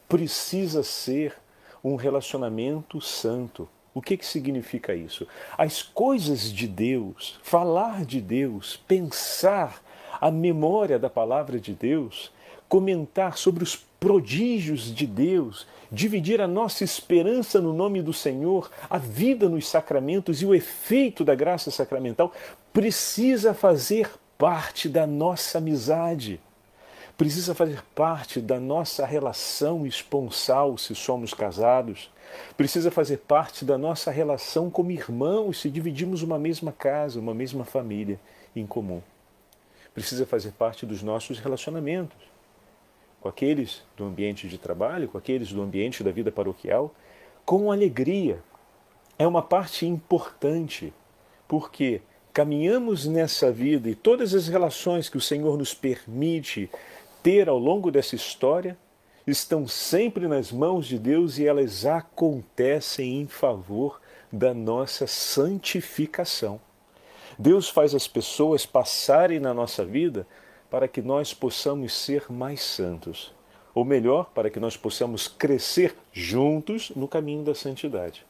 precisa 0.07 0.83
ser 0.83 1.35
um 1.83 1.95
relacionamento 1.95 3.01
santo, 3.01 3.67
o 3.93 4.01
que, 4.01 4.15
que 4.15 4.25
significa 4.25 4.93
isso? 4.93 5.27
As 5.57 5.81
coisas 5.81 6.51
de 6.51 6.67
Deus, 6.67 7.39
falar 7.43 8.05
de 8.05 8.21
Deus, 8.21 8.79
pensar 8.87 9.81
a 10.19 10.31
memória 10.31 10.97
da 10.99 11.09
palavra 11.09 11.59
de 11.59 11.73
Deus, 11.73 12.31
comentar 12.69 13.37
sobre 13.37 13.63
os 13.63 13.75
prodígios 13.75 14.93
de 14.93 15.05
Deus, 15.05 15.67
dividir 15.91 16.39
a 16.39 16.47
nossa 16.47 16.83
esperança 16.83 17.59
no 17.59 17.73
nome 17.73 18.01
do 18.01 18.13
Senhor, 18.13 18.71
a 18.89 18.97
vida 18.97 19.49
nos 19.49 19.67
sacramentos 19.67 20.41
e 20.41 20.45
o 20.45 20.55
efeito 20.55 21.25
da 21.25 21.35
graça 21.35 21.69
sacramental, 21.69 22.31
precisa 22.71 23.53
fazer 23.53 24.09
parte 24.37 24.87
da 24.87 25.05
nossa 25.05 25.57
amizade. 25.57 26.39
Precisa 27.17 27.53
fazer 27.53 27.83
parte 27.93 28.39
da 28.39 28.59
nossa 28.59 29.05
relação 29.05 29.85
esponsal 29.85 30.77
se 30.77 30.95
somos 30.95 31.33
casados, 31.33 32.09
precisa 32.55 32.89
fazer 32.89 33.17
parte 33.17 33.65
da 33.65 33.77
nossa 33.77 34.09
relação 34.09 34.71
como 34.71 34.89
irmãos 34.89 35.59
se 35.59 35.69
dividimos 35.69 36.23
uma 36.23 36.39
mesma 36.39 36.71
casa, 36.71 37.19
uma 37.19 37.33
mesma 37.33 37.65
família 37.65 38.19
em 38.55 38.65
comum. 38.65 39.01
Precisa 39.93 40.25
fazer 40.25 40.51
parte 40.53 40.85
dos 40.85 41.03
nossos 41.03 41.37
relacionamentos 41.37 42.30
com 43.21 43.29
aqueles 43.29 43.83
do 43.95 44.03
ambiente 44.03 44.49
de 44.49 44.57
trabalho, 44.57 45.07
com 45.07 45.17
aqueles 45.17 45.53
do 45.53 45.61
ambiente 45.61 46.03
da 46.03 46.11
vida 46.11 46.31
paroquial, 46.31 46.93
com 47.45 47.71
alegria. 47.71 48.43
É 49.17 49.27
uma 49.27 49.43
parte 49.43 49.85
importante, 49.85 50.91
porque 51.47 52.01
caminhamos 52.33 53.05
nessa 53.05 53.51
vida 53.51 53.89
e 53.89 53.95
todas 53.95 54.33
as 54.33 54.47
relações 54.47 55.07
que 55.07 55.17
o 55.17 55.21
Senhor 55.21 55.55
nos 55.55 55.73
permite 55.73 56.69
ter 57.21 57.47
ao 57.47 57.59
longo 57.59 57.91
dessa 57.91 58.15
história 58.15 58.75
estão 59.27 59.67
sempre 59.67 60.27
nas 60.27 60.51
mãos 60.51 60.87
de 60.87 60.97
Deus 60.97 61.37
e 61.37 61.45
elas 61.45 61.85
acontecem 61.85 63.21
em 63.21 63.27
favor 63.27 64.01
da 64.31 64.53
nossa 64.53 65.05
santificação. 65.05 66.59
Deus 67.37 67.69
faz 67.69 67.93
as 67.93 68.07
pessoas 68.07 68.65
passarem 68.65 69.39
na 69.39 69.53
nossa 69.53 69.85
vida 69.85 70.25
para 70.71 70.87
que 70.87 71.01
nós 71.01 71.33
possamos 71.33 71.93
ser 71.93 72.31
mais 72.31 72.61
santos, 72.61 73.33
ou 73.75 73.83
melhor, 73.83 74.31
para 74.33 74.49
que 74.49 74.57
nós 74.57 74.77
possamos 74.77 75.27
crescer 75.27 75.93
juntos 76.13 76.91
no 76.95 77.09
caminho 77.09 77.43
da 77.43 77.53
santidade. 77.53 78.25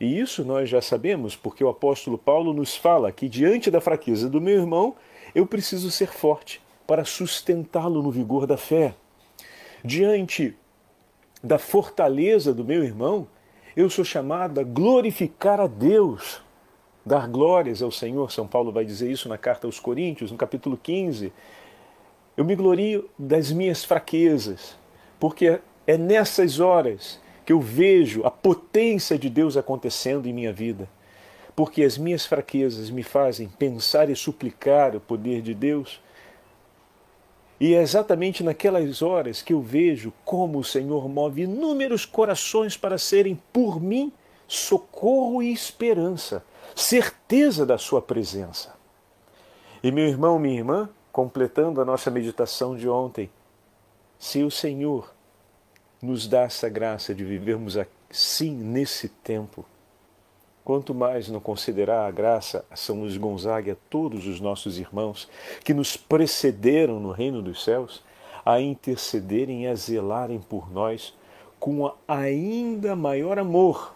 E 0.00 0.20
isso 0.20 0.44
nós 0.44 0.70
já 0.70 0.80
sabemos, 0.80 1.34
porque 1.34 1.64
o 1.64 1.68
apóstolo 1.68 2.16
Paulo 2.16 2.54
nos 2.54 2.76
fala 2.76 3.10
que 3.10 3.28
diante 3.28 3.72
da 3.72 3.80
fraqueza 3.80 4.30
do 4.30 4.40
meu 4.40 4.54
irmão, 4.54 4.94
eu 5.34 5.46
preciso 5.46 5.90
ser 5.90 6.08
forte 6.08 6.62
para 6.86 7.04
sustentá-lo 7.04 8.02
no 8.02 8.10
vigor 8.10 8.46
da 8.46 8.56
fé. 8.56 8.94
Diante 9.84 10.56
da 11.42 11.58
fortaleza 11.58 12.54
do 12.54 12.64
meu 12.64 12.84
irmão, 12.84 13.26
eu 13.76 13.90
sou 13.90 14.04
chamado 14.04 14.60
a 14.60 14.62
glorificar 14.62 15.60
a 15.60 15.66
Deus, 15.66 16.40
dar 17.04 17.26
glórias 17.28 17.82
ao 17.82 17.90
Senhor. 17.90 18.30
São 18.30 18.46
Paulo 18.46 18.70
vai 18.70 18.84
dizer 18.84 19.10
isso 19.10 19.28
na 19.28 19.36
carta 19.36 19.66
aos 19.66 19.80
Coríntios, 19.80 20.30
no 20.30 20.36
capítulo 20.36 20.78
15. 20.80 21.32
Eu 22.36 22.44
me 22.44 22.56
glorio 22.56 23.08
das 23.18 23.52
minhas 23.52 23.84
fraquezas, 23.84 24.76
porque 25.20 25.60
é 25.86 25.96
nessas 25.96 26.60
horas 26.60 27.20
que 27.44 27.52
eu 27.52 27.60
vejo 27.60 28.24
a 28.24 28.30
potência 28.30 29.18
de 29.18 29.28
Deus 29.28 29.56
acontecendo 29.56 30.26
em 30.26 30.32
minha 30.32 30.52
vida. 30.52 30.88
Porque 31.54 31.84
as 31.84 31.96
minhas 31.96 32.26
fraquezas 32.26 32.90
me 32.90 33.02
fazem 33.02 33.48
pensar 33.48 34.10
e 34.10 34.16
suplicar 34.16 34.96
o 34.96 35.00
poder 35.00 35.40
de 35.40 35.54
Deus 35.54 36.00
e 37.60 37.74
é 37.74 37.80
exatamente 37.80 38.42
naquelas 38.42 39.00
horas 39.00 39.40
que 39.40 39.52
eu 39.52 39.60
vejo 39.60 40.12
como 40.24 40.58
o 40.58 40.64
Senhor 40.64 41.08
move 41.08 41.42
inúmeros 41.42 42.04
corações 42.04 42.76
para 42.76 42.98
serem 42.98 43.40
por 43.52 43.80
mim 43.80 44.12
socorro 44.46 45.42
e 45.42 45.52
esperança, 45.52 46.44
certeza 46.74 47.64
da 47.64 47.78
Sua 47.78 48.02
presença. 48.02 48.74
E 49.82 49.90
meu 49.92 50.06
irmão, 50.06 50.38
minha 50.38 50.58
irmã, 50.58 50.90
completando 51.14 51.80
a 51.80 51.84
nossa 51.84 52.10
meditação 52.10 52.76
de 52.76 52.88
ontem, 52.88 53.30
se 54.18 54.42
o 54.42 54.50
Senhor 54.50 55.14
nos 56.02 56.26
dá 56.26 56.40
essa 56.42 56.68
graça 56.68 57.14
de 57.14 57.24
vivermos 57.24 57.78
assim 58.10 58.50
nesse 58.50 59.08
tempo, 59.08 59.64
Quanto 60.64 60.94
mais 60.94 61.28
não 61.28 61.40
considerar 61.40 62.06
a 62.06 62.10
graça 62.10 62.64
a 62.70 62.76
São 62.76 63.00
Luís 63.00 63.18
Gonzaga 63.18 63.68
e 63.68 63.72
a 63.72 63.76
todos 63.90 64.26
os 64.26 64.40
nossos 64.40 64.78
irmãos 64.78 65.28
que 65.62 65.74
nos 65.74 65.94
precederam 65.94 66.98
no 66.98 67.10
reino 67.10 67.42
dos 67.42 67.62
céus, 67.62 68.02
a 68.46 68.62
intercederem 68.62 69.64
e 69.64 69.66
a 69.66 69.74
zelarem 69.74 70.40
por 70.40 70.72
nós 70.72 71.14
com 71.60 71.92
ainda 72.08 72.96
maior 72.96 73.38
amor, 73.38 73.94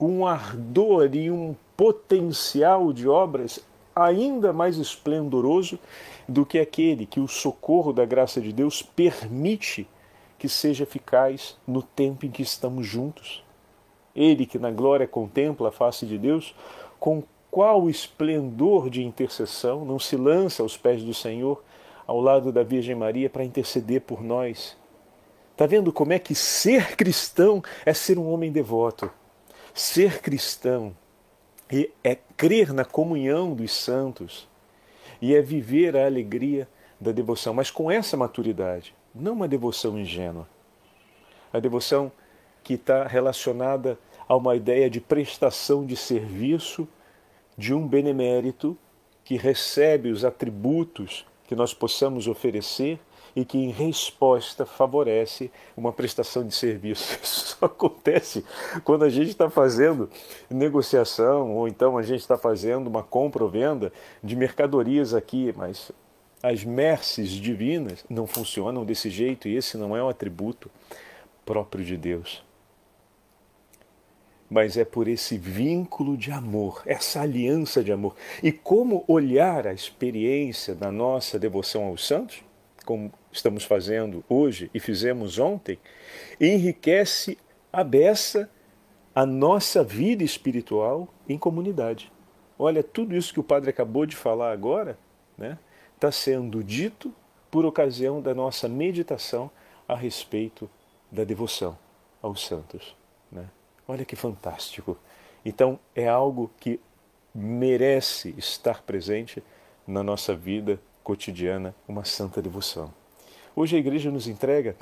um 0.00 0.26
ardor 0.26 1.14
e 1.14 1.30
um 1.30 1.54
potencial 1.76 2.92
de 2.92 3.06
obras 3.06 3.60
ainda 3.94 4.52
mais 4.52 4.76
esplendoroso 4.76 5.78
do 6.28 6.44
que 6.44 6.58
aquele 6.58 7.06
que 7.06 7.20
o 7.20 7.26
socorro 7.26 7.92
da 7.92 8.04
graça 8.04 8.40
de 8.40 8.52
Deus 8.52 8.82
permite 8.82 9.88
que 10.38 10.48
seja 10.48 10.84
eficaz 10.84 11.56
no 11.66 11.82
tempo 11.82 12.26
em 12.26 12.30
que 12.30 12.42
estamos 12.42 12.86
juntos. 12.86 13.42
Ele 14.14 14.44
que 14.44 14.58
na 14.58 14.70
glória 14.70 15.08
contempla 15.08 15.70
a 15.70 15.72
face 15.72 16.04
de 16.04 16.18
Deus, 16.18 16.54
com 17.00 17.22
qual 17.50 17.88
esplendor 17.88 18.90
de 18.90 19.02
intercessão 19.02 19.84
não 19.84 19.98
se 19.98 20.16
lança 20.16 20.62
aos 20.62 20.76
pés 20.76 21.02
do 21.02 21.14
Senhor, 21.14 21.62
ao 22.06 22.20
lado 22.20 22.52
da 22.52 22.62
Virgem 22.62 22.94
Maria, 22.94 23.30
para 23.30 23.44
interceder 23.44 24.02
por 24.02 24.22
nós. 24.22 24.76
Está 25.52 25.66
vendo 25.66 25.92
como 25.92 26.12
é 26.12 26.18
que 26.18 26.34
ser 26.34 26.94
cristão 26.94 27.62
é 27.84 27.94
ser 27.94 28.18
um 28.18 28.30
homem 28.30 28.52
devoto? 28.52 29.10
Ser 29.72 30.20
cristão 30.20 30.94
é 32.04 32.16
crer 32.36 32.72
na 32.72 32.84
comunhão 32.84 33.54
dos 33.54 33.72
santos 33.72 34.48
e 35.20 35.34
é 35.34 35.40
viver 35.40 35.96
a 35.96 36.06
alegria 36.06 36.68
da 37.00 37.12
devoção, 37.12 37.54
mas 37.54 37.70
com 37.70 37.90
essa 37.90 38.16
maturidade, 38.16 38.94
não 39.14 39.32
uma 39.32 39.48
devoção 39.48 39.98
ingênua. 39.98 40.48
A 41.52 41.58
devoção 41.58 42.10
que 42.62 42.74
está 42.74 43.06
relacionada 43.06 43.98
a 44.28 44.36
uma 44.36 44.54
ideia 44.54 44.90
de 44.90 45.00
prestação 45.00 45.86
de 45.86 45.96
serviço 45.96 46.86
de 47.56 47.72
um 47.72 47.86
benemérito 47.86 48.76
que 49.24 49.36
recebe 49.36 50.10
os 50.10 50.24
atributos 50.24 51.26
que 51.46 51.56
nós 51.56 51.72
possamos 51.72 52.28
oferecer 52.28 53.00
e 53.38 53.44
que, 53.44 53.56
em 53.56 53.70
resposta, 53.70 54.66
favorece 54.66 55.48
uma 55.76 55.92
prestação 55.92 56.44
de 56.44 56.52
serviço. 56.52 57.16
Isso 57.22 57.56
só 57.56 57.66
acontece 57.66 58.44
quando 58.82 59.04
a 59.04 59.08
gente 59.08 59.28
está 59.28 59.48
fazendo 59.48 60.10
negociação 60.50 61.54
ou 61.54 61.68
então 61.68 61.96
a 61.96 62.02
gente 62.02 62.18
está 62.18 62.36
fazendo 62.36 62.88
uma 62.88 63.02
compra 63.02 63.44
ou 63.44 63.48
venda 63.48 63.92
de 64.24 64.34
mercadorias 64.34 65.14
aqui, 65.14 65.54
mas 65.56 65.92
as 66.42 66.64
merces 66.64 67.30
divinas 67.30 68.04
não 68.10 68.26
funcionam 68.26 68.84
desse 68.84 69.08
jeito 69.08 69.46
e 69.46 69.54
esse 69.54 69.76
não 69.76 69.96
é 69.96 70.02
um 70.02 70.08
atributo 70.08 70.68
próprio 71.46 71.84
de 71.84 71.96
Deus. 71.96 72.42
Mas 74.50 74.76
é 74.76 74.84
por 74.84 75.06
esse 75.06 75.38
vínculo 75.38 76.16
de 76.16 76.32
amor, 76.32 76.82
essa 76.86 77.20
aliança 77.20 77.84
de 77.84 77.92
amor. 77.92 78.16
E 78.42 78.50
como 78.50 79.04
olhar 79.06 79.64
a 79.64 79.72
experiência 79.72 80.74
da 80.74 80.90
nossa 80.90 81.38
devoção 81.38 81.84
aos 81.84 82.04
santos? 82.04 82.47
Como 82.88 83.12
estamos 83.30 83.64
fazendo 83.64 84.24
hoje 84.30 84.70
e 84.72 84.80
fizemos 84.80 85.38
ontem, 85.38 85.78
enriquece 86.40 87.36
a 87.70 87.84
beça 87.84 88.48
a 89.14 89.26
nossa 89.26 89.84
vida 89.84 90.24
espiritual 90.24 91.06
em 91.28 91.36
comunidade. 91.36 92.10
Olha, 92.58 92.82
tudo 92.82 93.14
isso 93.14 93.34
que 93.34 93.40
o 93.40 93.44
padre 93.44 93.68
acabou 93.68 94.06
de 94.06 94.16
falar 94.16 94.52
agora 94.52 94.92
está 95.32 95.48
né, 95.48 95.58
tá 96.00 96.10
sendo 96.10 96.64
dito 96.64 97.14
por 97.50 97.66
ocasião 97.66 98.22
da 98.22 98.34
nossa 98.34 98.66
meditação 98.70 99.50
a 99.86 99.94
respeito 99.94 100.70
da 101.12 101.24
devoção 101.24 101.76
aos 102.22 102.46
santos. 102.46 102.96
Né? 103.30 103.50
Olha 103.86 104.06
que 104.06 104.16
fantástico. 104.16 104.96
Então, 105.44 105.78
é 105.94 106.08
algo 106.08 106.50
que 106.58 106.80
merece 107.34 108.34
estar 108.38 108.80
presente 108.80 109.42
na 109.86 110.02
nossa 110.02 110.34
vida 110.34 110.80
cotidiana 111.08 111.74
uma 111.88 112.04
santa 112.04 112.42
devoção. 112.42 112.92
Hoje 113.56 113.74
a 113.76 113.78
igreja 113.78 114.10
nos 114.10 114.28
entrega 114.28 114.76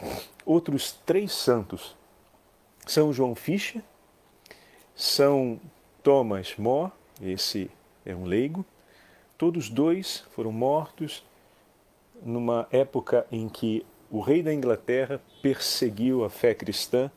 outros 0.44 0.90
três 1.06 1.30
santos: 1.30 1.94
São 2.84 3.12
João 3.12 3.36
Fischer, 3.36 3.80
São 4.96 5.60
Thomas 6.02 6.56
More, 6.58 6.90
esse 7.22 7.70
é 8.04 8.12
um 8.12 8.24
leigo. 8.24 8.64
Todos 9.38 9.68
dois 9.68 10.24
foram 10.32 10.50
mortos 10.50 11.24
numa 12.24 12.66
época 12.72 13.24
em 13.30 13.48
que 13.48 13.86
o 14.10 14.18
rei 14.18 14.42
da 14.42 14.52
Inglaterra 14.52 15.20
perseguiu 15.40 16.24
a 16.24 16.28
fé 16.28 16.54
cristã 16.54 17.08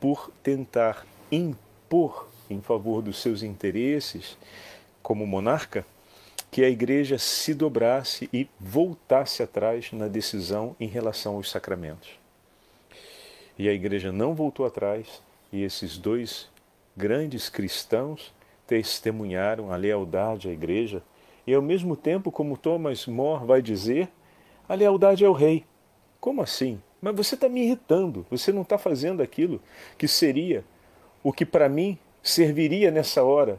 por 0.00 0.32
tentar 0.42 1.06
impor 1.30 2.28
em 2.50 2.60
favor 2.60 3.02
dos 3.02 3.22
seus 3.22 3.44
interesses 3.44 4.36
como 5.00 5.24
monarca 5.24 5.86
que 6.50 6.64
a 6.64 6.68
igreja 6.68 7.18
se 7.18 7.52
dobrasse 7.52 8.28
e 8.32 8.48
voltasse 8.58 9.42
atrás 9.42 9.92
na 9.92 10.08
decisão 10.08 10.74
em 10.80 10.86
relação 10.86 11.36
aos 11.36 11.50
sacramentos. 11.50 12.18
E 13.58 13.68
a 13.68 13.72
igreja 13.72 14.12
não 14.12 14.34
voltou 14.34 14.64
atrás, 14.64 15.22
e 15.52 15.62
esses 15.62 15.98
dois 15.98 16.48
grandes 16.96 17.48
cristãos 17.48 18.32
testemunharam 18.66 19.72
a 19.72 19.76
lealdade 19.76 20.48
à 20.48 20.52
igreja, 20.52 21.02
e 21.46 21.54
ao 21.54 21.62
mesmo 21.62 21.96
tempo, 21.96 22.30
como 22.30 22.56
Thomas 22.56 23.06
More 23.06 23.46
vai 23.46 23.62
dizer, 23.62 24.08
a 24.68 24.74
lealdade 24.74 25.24
ao 25.24 25.32
rei. 25.32 25.64
Como 26.20 26.42
assim? 26.42 26.80
Mas 27.00 27.16
você 27.16 27.34
está 27.34 27.48
me 27.48 27.62
irritando, 27.62 28.26
você 28.30 28.52
não 28.52 28.62
está 28.62 28.76
fazendo 28.76 29.22
aquilo 29.22 29.60
que 29.96 30.06
seria 30.08 30.64
o 31.22 31.32
que 31.32 31.46
para 31.46 31.68
mim 31.68 31.98
serviria 32.22 32.90
nessa 32.90 33.22
hora 33.22 33.58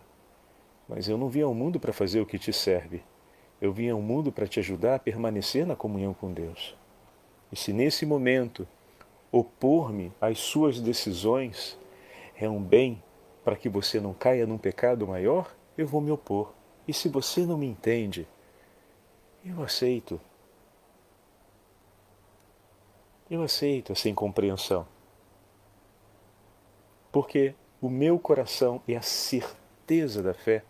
mas 0.89 1.07
eu 1.07 1.19
não 1.19 1.29
vim 1.29 1.41
ao 1.41 1.53
mundo 1.53 1.79
para 1.79 1.93
fazer 1.93 2.19
o 2.19 2.25
que 2.25 2.39
te 2.39 2.51
serve. 2.51 3.03
Eu 3.61 3.71
vim 3.71 3.89
ao 3.89 4.01
mundo 4.01 4.31
para 4.31 4.47
te 4.47 4.59
ajudar 4.59 4.95
a 4.95 4.99
permanecer 4.99 5.65
na 5.65 5.75
comunhão 5.75 6.15
com 6.15 6.33
Deus. 6.33 6.75
E 7.51 7.55
se 7.55 7.71
nesse 7.71 8.07
momento 8.07 8.67
opor-me 9.31 10.11
às 10.19 10.39
suas 10.39 10.81
decisões 10.81 11.77
é 12.35 12.49
um 12.49 12.59
bem 12.59 13.03
para 13.43 13.55
que 13.55 13.69
você 13.69 13.99
não 13.99 14.13
caia 14.13 14.47
num 14.47 14.57
pecado 14.57 15.07
maior, 15.07 15.55
eu 15.77 15.85
vou 15.85 16.01
me 16.01 16.09
opor. 16.09 16.53
E 16.87 16.93
se 16.93 17.07
você 17.07 17.45
não 17.45 17.57
me 17.57 17.67
entende, 17.67 18.27
eu 19.45 19.61
aceito. 19.61 20.19
Eu 23.29 23.43
aceito 23.43 23.91
essa 23.91 24.09
incompreensão. 24.09 24.87
Porque 27.11 27.53
o 27.79 27.89
meu 27.89 28.17
coração 28.17 28.81
é 28.87 28.95
a 28.95 29.01
certeza 29.01 30.23
da 30.23 30.33
fé 30.33 30.63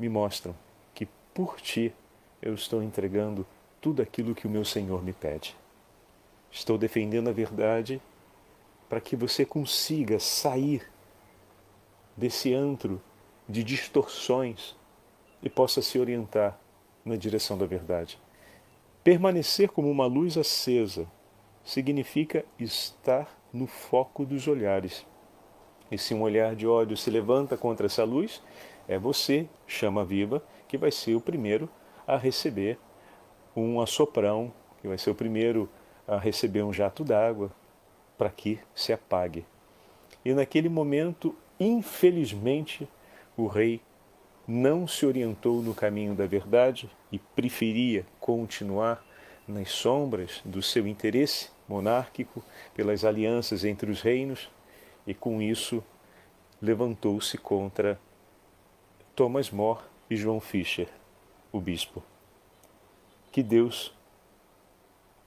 me 0.00 0.08
mostram 0.08 0.56
que 0.94 1.06
por 1.34 1.60
ti 1.60 1.92
eu 2.40 2.54
estou 2.54 2.82
entregando 2.82 3.46
tudo 3.80 4.00
aquilo 4.00 4.34
que 4.34 4.46
o 4.46 4.50
meu 4.50 4.64
Senhor 4.64 5.04
me 5.04 5.12
pede. 5.12 5.54
Estou 6.50 6.78
defendendo 6.78 7.28
a 7.28 7.32
verdade 7.32 8.00
para 8.88 9.00
que 9.00 9.14
você 9.14 9.44
consiga 9.44 10.18
sair 10.18 10.90
desse 12.16 12.52
antro 12.52 13.00
de 13.46 13.62
distorções 13.62 14.74
e 15.42 15.50
possa 15.50 15.82
se 15.82 15.98
orientar 15.98 16.58
na 17.04 17.16
direção 17.16 17.56
da 17.56 17.66
verdade. 17.66 18.18
Permanecer 19.04 19.68
como 19.68 19.90
uma 19.90 20.06
luz 20.06 20.36
acesa 20.36 21.06
significa 21.64 22.44
estar 22.58 23.38
no 23.52 23.66
foco 23.66 24.24
dos 24.24 24.48
olhares. 24.48 25.06
E 25.90 25.98
se 25.98 26.14
um 26.14 26.22
olhar 26.22 26.54
de 26.54 26.66
ódio 26.66 26.96
se 26.96 27.10
levanta 27.10 27.56
contra 27.56 27.86
essa 27.86 28.04
luz, 28.04 28.42
é 28.86 28.98
você, 28.98 29.48
chama 29.66 30.04
viva, 30.04 30.42
que 30.68 30.78
vai 30.78 30.90
ser 30.90 31.14
o 31.14 31.20
primeiro 31.20 31.68
a 32.06 32.16
receber 32.16 32.78
um 33.56 33.80
assoprão, 33.80 34.52
que 34.80 34.88
vai 34.88 34.98
ser 34.98 35.10
o 35.10 35.14
primeiro 35.14 35.68
a 36.06 36.16
receber 36.16 36.62
um 36.62 36.72
jato 36.72 37.04
d'água 37.04 37.50
para 38.16 38.30
que 38.30 38.58
se 38.74 38.92
apague. 38.92 39.44
E 40.24 40.32
naquele 40.32 40.68
momento, 40.68 41.34
infelizmente, 41.58 42.88
o 43.36 43.46
rei 43.46 43.80
não 44.46 44.86
se 44.86 45.06
orientou 45.06 45.62
no 45.62 45.74
caminho 45.74 46.14
da 46.14 46.26
verdade 46.26 46.90
e 47.10 47.18
preferia 47.18 48.04
continuar 48.18 49.04
nas 49.46 49.70
sombras 49.70 50.40
do 50.44 50.62
seu 50.62 50.86
interesse 50.86 51.50
monárquico 51.68 52.42
pelas 52.74 53.04
alianças 53.04 53.64
entre 53.64 53.90
os 53.90 54.02
reinos 54.02 54.50
e 55.10 55.14
com 55.14 55.42
isso 55.42 55.82
levantou-se 56.62 57.36
contra 57.36 57.98
Thomas 59.16 59.50
More 59.50 59.80
e 60.08 60.14
João 60.14 60.38
Fischer, 60.38 60.86
o 61.50 61.60
bispo. 61.60 62.00
Que 63.32 63.42
Deus 63.42 63.92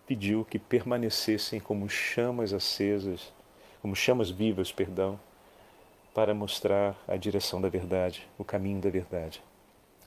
pediu 0.07 0.45
que 0.45 0.57
permanecessem 0.57 1.59
como 1.59 1.89
chamas 1.89 2.53
acesas, 2.53 3.33
como 3.81 3.93
chamas 3.93 4.29
vivas, 4.29 4.71
perdão, 4.71 5.19
para 6.13 6.33
mostrar 6.33 6.95
a 7.05 7.17
direção 7.17 7.59
da 7.59 7.67
verdade, 7.67 8.25
o 8.37 8.45
caminho 8.45 8.79
da 8.79 8.89
verdade. 8.89 9.43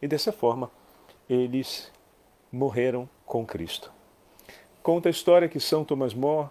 E 0.00 0.08
dessa 0.08 0.32
forma, 0.32 0.70
eles 1.28 1.92
morreram 2.50 3.06
com 3.26 3.44
Cristo. 3.44 3.92
Conta 4.82 5.10
a 5.10 5.10
história 5.10 5.50
que 5.50 5.60
São 5.60 5.84
Thomas 5.84 6.14
More 6.14 6.48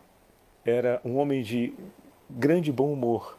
era 0.64 1.02
um 1.04 1.18
homem 1.18 1.42
de 1.42 1.74
grande 2.30 2.72
bom 2.72 2.92
humor, 2.92 3.38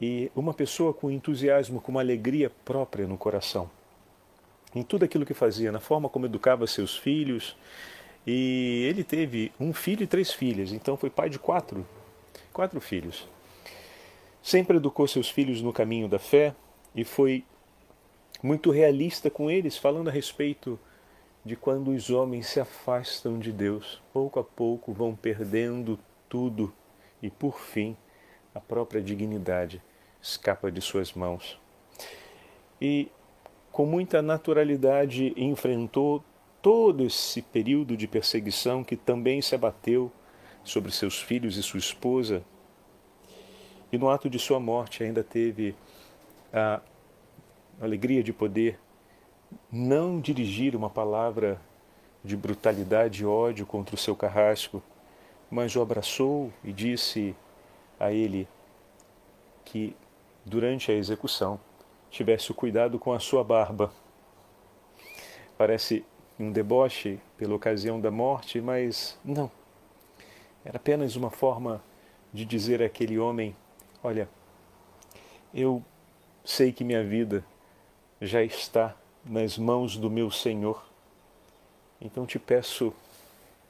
e 0.00 0.30
uma 0.34 0.52
pessoa 0.52 0.92
com 0.92 1.10
entusiasmo, 1.10 1.80
com 1.80 1.90
uma 1.90 2.00
alegria 2.00 2.50
própria 2.64 3.06
no 3.06 3.16
coração, 3.16 3.70
em 4.74 4.82
tudo 4.82 5.04
aquilo 5.04 5.24
que 5.24 5.34
fazia, 5.34 5.72
na 5.72 5.80
forma 5.80 6.08
como 6.08 6.26
educava 6.26 6.66
seus 6.66 6.96
filhos. 6.96 7.56
E 8.26 8.84
ele 8.88 9.04
teve 9.04 9.52
um 9.58 9.72
filho 9.72 10.02
e 10.02 10.06
três 10.06 10.32
filhas, 10.32 10.72
então 10.72 10.96
foi 10.96 11.08
pai 11.08 11.30
de 11.30 11.38
quatro, 11.38 11.86
quatro 12.52 12.80
filhos. 12.80 13.26
Sempre 14.42 14.76
educou 14.76 15.06
seus 15.06 15.30
filhos 15.30 15.62
no 15.62 15.72
caminho 15.72 16.08
da 16.08 16.18
fé 16.18 16.54
e 16.94 17.04
foi 17.04 17.44
muito 18.42 18.70
realista 18.70 19.30
com 19.30 19.50
eles, 19.50 19.78
falando 19.78 20.08
a 20.08 20.12
respeito 20.12 20.78
de 21.44 21.56
quando 21.56 21.92
os 21.92 22.10
homens 22.10 22.48
se 22.48 22.58
afastam 22.58 23.38
de 23.38 23.52
Deus, 23.52 24.02
pouco 24.12 24.40
a 24.40 24.44
pouco 24.44 24.92
vão 24.92 25.14
perdendo 25.14 25.98
tudo 26.28 26.72
e, 27.26 27.30
por 27.30 27.60
fim, 27.60 27.96
a 28.54 28.60
própria 28.60 29.02
dignidade 29.02 29.82
escapa 30.22 30.70
de 30.70 30.80
suas 30.80 31.12
mãos. 31.12 31.58
E 32.80 33.08
com 33.72 33.84
muita 33.84 34.22
naturalidade 34.22 35.32
enfrentou 35.36 36.24
todo 36.62 37.04
esse 37.04 37.42
período 37.42 37.96
de 37.96 38.06
perseguição 38.06 38.82
que 38.82 38.96
também 38.96 39.42
se 39.42 39.54
abateu 39.54 40.10
sobre 40.64 40.90
seus 40.90 41.20
filhos 41.20 41.56
e 41.56 41.62
sua 41.62 41.78
esposa. 41.78 42.42
E 43.92 43.98
no 43.98 44.08
ato 44.08 44.28
de 44.28 44.38
sua 44.38 44.58
morte 44.58 45.04
ainda 45.04 45.22
teve 45.22 45.74
a 46.52 46.80
alegria 47.80 48.22
de 48.22 48.32
poder 48.32 48.78
não 49.70 50.20
dirigir 50.20 50.74
uma 50.74 50.90
palavra 50.90 51.60
de 52.24 52.36
brutalidade 52.36 53.22
e 53.22 53.26
ódio 53.26 53.64
contra 53.64 53.94
o 53.94 53.98
seu 53.98 54.16
carrasco, 54.16 54.82
mas 55.50 55.74
o 55.76 55.82
abraçou 55.82 56.52
e 56.64 56.72
disse 56.72 57.34
a 57.98 58.12
ele 58.12 58.48
que 59.64 59.96
durante 60.44 60.90
a 60.90 60.94
execução 60.94 61.58
tivesse 62.10 62.52
cuidado 62.52 62.98
com 62.98 63.12
a 63.12 63.18
sua 63.18 63.42
barba. 63.42 63.92
Parece 65.56 66.04
um 66.38 66.52
deboche 66.52 67.18
pela 67.36 67.54
ocasião 67.54 68.00
da 68.00 68.10
morte, 68.10 68.60
mas 68.60 69.18
não. 69.24 69.50
Era 70.64 70.76
apenas 70.76 71.16
uma 71.16 71.30
forma 71.30 71.82
de 72.32 72.44
dizer 72.44 72.82
àquele 72.82 73.18
homem: 73.18 73.56
Olha, 74.02 74.28
eu 75.54 75.82
sei 76.44 76.72
que 76.72 76.84
minha 76.84 77.02
vida 77.02 77.44
já 78.20 78.42
está 78.42 78.94
nas 79.24 79.58
mãos 79.58 79.96
do 79.96 80.10
meu 80.10 80.30
Senhor. 80.30 80.84
Então 82.00 82.26
te 82.26 82.38
peço 82.38 82.92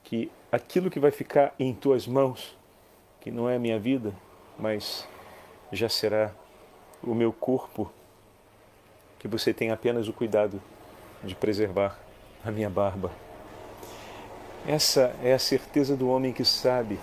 que 0.07 0.31
aquilo 0.53 0.89
que 0.89 1.01
vai 1.01 1.11
ficar 1.11 1.53
em 1.59 1.75
tuas 1.75 2.07
mãos, 2.07 2.57
que 3.21 3.29
não 3.29 3.51
é 3.51 3.57
a 3.57 3.59
minha 3.59 3.79
vida, 3.79 4.15
mas 4.57 5.07
já 5.73 5.89
será 5.89 6.33
o 7.03 7.13
meu 7.13 7.33
corpo, 7.33 7.91
que 9.19 9.27
você 9.27 9.53
tenha 9.53 9.75
apenas 9.75 10.07
o 10.07 10.13
cuidado 10.13 10.63
de 11.25 11.35
preservar 11.35 11.99
a 12.45 12.53
minha 12.53 12.71
barba. 12.71 13.11
Essa 14.65 15.13
é 15.25 15.33
a 15.33 15.39
certeza 15.41 15.97
do 15.97 16.09
homem 16.09 16.33
que 16.33 16.45
sabe 16.45 17.01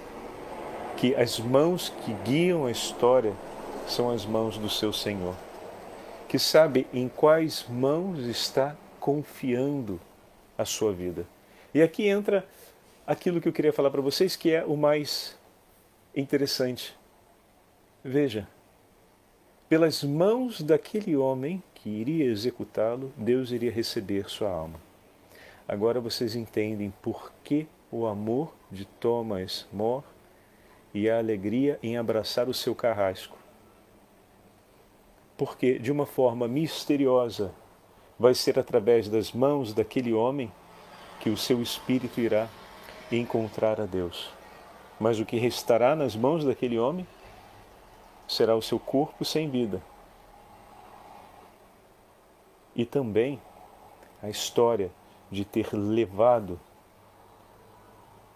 que 0.95 1.13
as 1.13 1.39
mãos 1.39 1.89
que 2.05 2.13
guiam 2.23 2.65
a 2.65 2.71
história 2.71 3.33
são 3.85 4.09
as 4.09 4.25
mãos 4.25 4.57
do 4.57 4.69
seu 4.69 4.93
Senhor, 4.93 5.35
que 6.29 6.39
sabe 6.39 6.87
em 6.93 7.09
quais 7.09 7.65
mãos 7.67 8.19
está 8.19 8.77
confiando 8.97 9.99
a 10.57 10.63
sua 10.63 10.93
vida. 10.93 11.25
E 11.73 11.81
aqui 11.81 12.07
entra 12.07 12.47
aquilo 13.05 13.41
que 13.41 13.47
eu 13.47 13.53
queria 13.53 13.73
falar 13.73 13.91
para 13.91 14.01
vocês, 14.01 14.35
que 14.35 14.51
é 14.51 14.63
o 14.65 14.75
mais 14.75 15.37
interessante. 16.15 16.95
Veja, 18.03 18.47
pelas 19.67 20.03
mãos 20.03 20.61
daquele 20.61 21.15
homem 21.15 21.61
que 21.73 21.89
iria 21.89 22.25
executá-lo, 22.25 23.11
Deus 23.17 23.51
iria 23.51 23.71
receber 23.71 24.29
sua 24.29 24.49
alma. 24.49 24.79
Agora 25.67 25.99
vocês 25.99 26.35
entendem 26.35 26.93
por 27.01 27.31
que 27.43 27.67
o 27.91 28.05
amor 28.05 28.53
de 28.71 28.85
Thomas 28.85 29.67
More 29.71 30.03
e 30.93 31.09
a 31.09 31.17
alegria 31.17 31.79
em 31.81 31.97
abraçar 31.97 32.47
o 32.47 32.53
seu 32.53 32.75
carrasco. 32.75 33.37
Porque, 35.37 35.79
de 35.79 35.91
uma 35.91 36.05
forma 36.05 36.47
misteriosa, 36.47 37.51
vai 38.19 38.35
ser 38.35 38.59
através 38.59 39.09
das 39.09 39.31
mãos 39.31 39.73
daquele 39.73 40.13
homem 40.13 40.51
que 41.19 41.29
o 41.29 41.37
seu 41.37 41.61
espírito 41.61 42.19
irá 42.19 42.47
encontrar 43.17 43.79
a 43.79 43.85
Deus. 43.85 44.29
Mas 44.99 45.19
o 45.19 45.25
que 45.25 45.37
restará 45.37 45.95
nas 45.95 46.15
mãos 46.15 46.45
daquele 46.45 46.79
homem 46.79 47.05
será 48.27 48.55
o 48.55 48.61
seu 48.61 48.79
corpo 48.79 49.25
sem 49.25 49.49
vida. 49.49 49.81
E 52.75 52.85
também 52.85 53.41
a 54.21 54.29
história 54.29 54.91
de 55.29 55.43
ter 55.43 55.73
levado 55.73 56.59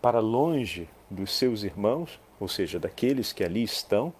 para 0.01 0.19
longe 0.19 0.89
dos 1.09 1.32
seus 1.32 1.63
irmãos, 1.63 2.19
ou 2.39 2.47
seja, 2.47 2.80
daqueles 2.80 3.34
que 3.34 3.43
ali 3.43 3.63
estão, 3.63 4.13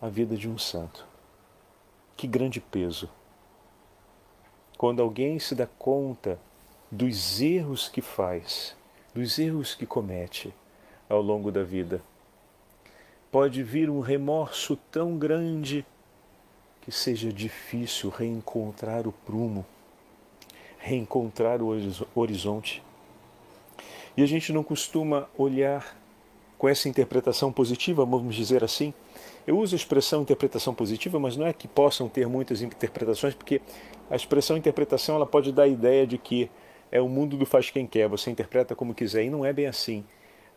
a 0.00 0.08
vida 0.08 0.36
de 0.36 0.48
um 0.48 0.58
santo. 0.58 1.06
Que 2.16 2.26
grande 2.26 2.60
peso! 2.60 3.08
Quando 4.76 5.00
alguém 5.00 5.38
se 5.38 5.54
dá 5.54 5.66
conta 5.66 6.38
dos 6.90 7.40
erros 7.40 7.88
que 7.88 8.02
faz, 8.02 8.76
dos 9.16 9.38
erros 9.38 9.74
que 9.74 9.86
comete 9.86 10.52
ao 11.08 11.22
longo 11.22 11.50
da 11.50 11.64
vida, 11.64 12.02
pode 13.32 13.62
vir 13.62 13.88
um 13.88 14.00
remorso 14.00 14.76
tão 14.90 15.16
grande 15.16 15.84
que 16.82 16.92
seja 16.92 17.32
difícil 17.32 18.10
reencontrar 18.10 19.08
o 19.08 19.12
prumo 19.12 19.64
reencontrar 20.86 21.60
o 21.60 21.72
horizonte. 22.14 22.82
E 24.16 24.22
a 24.22 24.26
gente 24.26 24.52
não 24.52 24.62
costuma 24.62 25.28
olhar 25.36 25.96
com 26.56 26.68
essa 26.68 26.88
interpretação 26.88 27.52
positiva, 27.52 28.04
vamos 28.04 28.36
dizer 28.36 28.62
assim. 28.62 28.94
Eu 29.46 29.58
uso 29.58 29.74
a 29.74 29.78
expressão 29.78 30.22
interpretação 30.22 30.72
positiva, 30.72 31.18
mas 31.18 31.36
não 31.36 31.46
é 31.46 31.52
que 31.52 31.66
possam 31.66 32.08
ter 32.08 32.28
muitas 32.28 32.62
interpretações, 32.62 33.34
porque 33.34 33.60
a 34.08 34.14
expressão 34.14 34.56
interpretação 34.56 35.16
ela 35.16 35.26
pode 35.26 35.52
dar 35.52 35.64
a 35.64 35.68
ideia 35.68 36.06
de 36.06 36.18
que 36.18 36.48
é 36.90 37.00
o 37.00 37.08
mundo 37.08 37.36
do 37.36 37.46
faz 37.46 37.70
quem 37.70 37.86
quer, 37.86 38.08
você 38.08 38.30
interpreta 38.30 38.74
como 38.74 38.94
quiser, 38.94 39.24
e 39.24 39.30
não 39.30 39.44
é 39.44 39.52
bem 39.52 39.66
assim. 39.66 40.04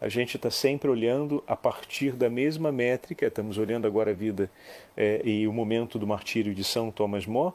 A 0.02 0.08
gente 0.08 0.38
está 0.38 0.50
sempre 0.50 0.90
olhando 0.90 1.44
a 1.46 1.58
partir 1.58 2.14
da 2.14 2.30
mesma 2.30 2.72
métrica, 2.72 3.28
estamos 3.28 3.58
olhando 3.58 3.86
agora 3.86 4.12
a 4.12 4.14
vida 4.14 4.50
é, 4.96 5.22
e 5.26 5.46
o 5.46 5.52
momento 5.52 6.00
do 6.00 6.08
martírio 6.08 6.56
de 6.56 6.64
São 6.64 6.90
Thomas 6.90 7.26
More, 7.26 7.54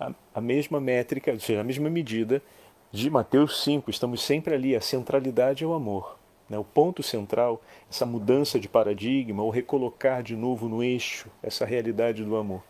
a, 0.00 0.12
a 0.34 0.40
mesma 0.40 0.80
métrica, 0.80 1.30
ou 1.30 1.38
seja, 1.38 1.60
a 1.60 1.64
mesma 1.64 1.88
medida 1.88 2.42
de 2.90 3.08
Mateus 3.08 3.62
5. 3.62 3.90
Estamos 3.90 4.22
sempre 4.22 4.54
ali, 4.54 4.74
a 4.74 4.80
centralidade 4.80 5.62
é 5.62 5.66
o 5.66 5.72
amor. 5.72 6.18
Né? 6.48 6.58
O 6.58 6.64
ponto 6.64 7.00
central, 7.00 7.62
essa 7.88 8.04
mudança 8.04 8.58
de 8.58 8.68
paradigma, 8.68 9.44
o 9.44 9.50
recolocar 9.50 10.20
de 10.20 10.34
novo 10.34 10.68
no 10.68 10.82
eixo 10.82 11.28
essa 11.42 11.64
realidade 11.64 12.24
do 12.24 12.36
amor. 12.36 12.62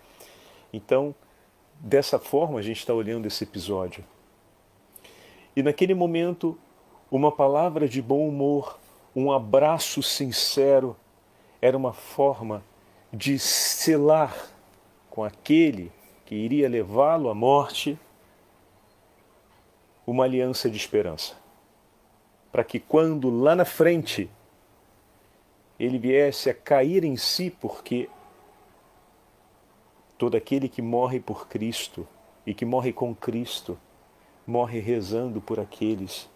Então, 0.71 1.15
dessa 1.79 2.19
forma, 2.19 2.59
a 2.59 2.63
gente 2.63 2.79
está 2.79 2.93
olhando 2.93 3.27
esse 3.27 3.43
episódio. 3.45 4.05
E 5.57 5.63
naquele 5.63 5.95
momento, 5.95 6.59
uma 7.11 7.31
palavra 7.31 7.89
de 7.89 8.03
bom 8.03 8.29
humor, 8.29 8.79
um 9.15 9.31
abraço 9.31 10.03
sincero, 10.03 10.97
era 11.63 11.77
uma 11.77 11.93
forma 11.93 12.63
de 13.13 13.39
selar 13.39 14.35
com 15.09 15.23
aquele 15.23 15.93
que 16.27 16.35
iria 16.35 16.69
levá-lo 16.69 17.29
à 17.29 17.35
morte, 17.35 17.99
uma 20.07 20.25
aliança 20.25 20.69
de 20.69 20.77
esperança. 20.77 21.37
Para 22.51 22.65
que 22.65 22.81
quando 22.81 23.31
lá 23.31 23.55
na 23.55 23.65
frente 23.65 24.29
ele 25.79 25.99
viesse 25.99 26.51
a 26.51 26.55
cair 26.55 27.05
em 27.05 27.17
si, 27.17 27.51
porque 27.51 28.09
todo 30.19 30.37
aquele 30.37 30.69
que 30.69 30.83
morre 30.83 31.21
por 31.21 31.49
Cristo 31.49 32.07
e 32.47 32.55
que 32.55 32.65
morre 32.65 32.93
com 32.93 33.15
Cristo, 33.15 33.79
morre 34.47 34.81
rezando 34.81 35.41
por 35.41 35.59
aqueles 35.59 36.29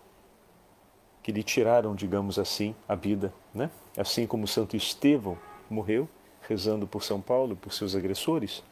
que 1.22 1.32
lhe 1.32 1.42
tiraram, 1.42 1.94
digamos 1.94 2.38
assim, 2.38 2.74
a 2.88 2.94
vida, 2.94 3.32
né? 3.54 3.70
Assim 3.96 4.26
como 4.26 4.46
Santo 4.46 4.76
Estevão 4.76 5.36
morreu 5.68 6.08
rezando 6.48 6.86
por 6.86 7.02
São 7.02 7.20
Paulo, 7.20 7.54
por 7.54 7.72
seus 7.72 7.94
agressores, 7.94 8.62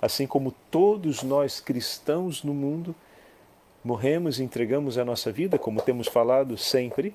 Assim 0.00 0.26
como 0.26 0.52
todos 0.70 1.22
nós 1.22 1.60
cristãos 1.60 2.42
no 2.42 2.54
mundo 2.54 2.94
morremos 3.82 4.38
e 4.38 4.42
entregamos 4.42 4.98
a 4.98 5.04
nossa 5.04 5.30
vida, 5.30 5.58
como 5.58 5.82
temos 5.82 6.08
falado 6.08 6.56
sempre, 6.56 7.14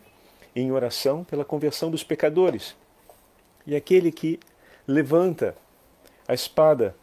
em 0.55 0.71
oração 0.71 1.23
pela 1.23 1.45
conversão 1.45 1.89
dos 1.89 2.03
pecadores. 2.03 2.75
E 3.65 3.75
aquele 3.75 4.11
que 4.11 4.39
levanta 4.87 5.55
a 6.27 6.33
espada, 6.33 6.95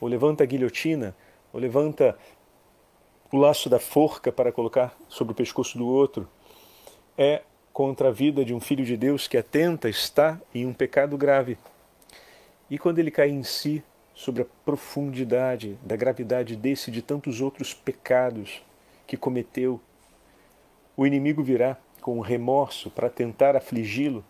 ou 0.00 0.08
levanta 0.08 0.44
a 0.44 0.46
guilhotina, 0.46 1.14
ou 1.52 1.60
levanta 1.60 2.16
o 3.32 3.36
laço 3.36 3.68
da 3.68 3.78
forca 3.78 4.32
para 4.32 4.52
colocar 4.52 4.96
sobre 5.08 5.32
o 5.32 5.36
pescoço 5.36 5.76
do 5.76 5.86
outro, 5.86 6.28
é 7.16 7.42
contra 7.72 8.08
a 8.08 8.12
vida 8.12 8.44
de 8.44 8.54
um 8.54 8.60
filho 8.60 8.84
de 8.84 8.96
Deus 8.96 9.28
que 9.28 9.36
atenta, 9.36 9.88
está 9.88 10.40
em 10.54 10.66
um 10.66 10.72
pecado 10.72 11.16
grave. 11.16 11.58
E 12.70 12.78
quando 12.78 12.98
ele 12.98 13.10
cai 13.10 13.30
em 13.30 13.42
si, 13.42 13.82
sobre 14.18 14.42
a 14.42 14.46
profundidade 14.64 15.78
da 15.80 15.94
gravidade 15.94 16.56
desse 16.56 16.90
e 16.90 16.92
de 16.92 17.00
tantos 17.00 17.40
outros 17.40 17.72
pecados 17.72 18.60
que 19.06 19.16
cometeu. 19.16 19.80
O 20.96 21.06
inimigo 21.06 21.40
virá 21.40 21.76
com 22.00 22.18
remorso 22.18 22.90
para 22.90 23.08
tentar 23.08 23.54
afligi-lo, 23.54 24.24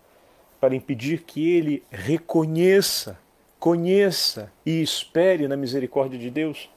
para 0.61 0.77
impedir 0.77 1.23
que 1.23 1.51
ele 1.51 1.83
reconheça, 1.91 3.19
conheça 3.59 4.53
e 4.65 4.83
espere 4.83 5.49
na 5.49 5.57
misericórdia 5.57 6.19
de 6.19 6.29
Deus. 6.29 6.69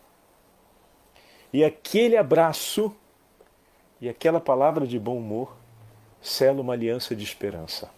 E 1.53 1.63
aquele 1.63 2.17
abraço 2.17 2.95
e 3.99 4.09
aquela 4.09 4.39
palavra 4.39 4.87
de 4.87 4.97
bom 4.97 5.17
humor 5.17 5.55
sela 6.21 6.61
uma 6.61 6.73
aliança 6.73 7.15
de 7.15 7.23
esperança. 7.23 7.89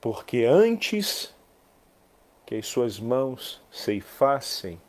Porque 0.00 0.44
antes 0.44 1.34
que 2.46 2.54
as 2.54 2.66
suas 2.66 2.98
mãos 2.98 3.60
ceifassem 3.70 4.80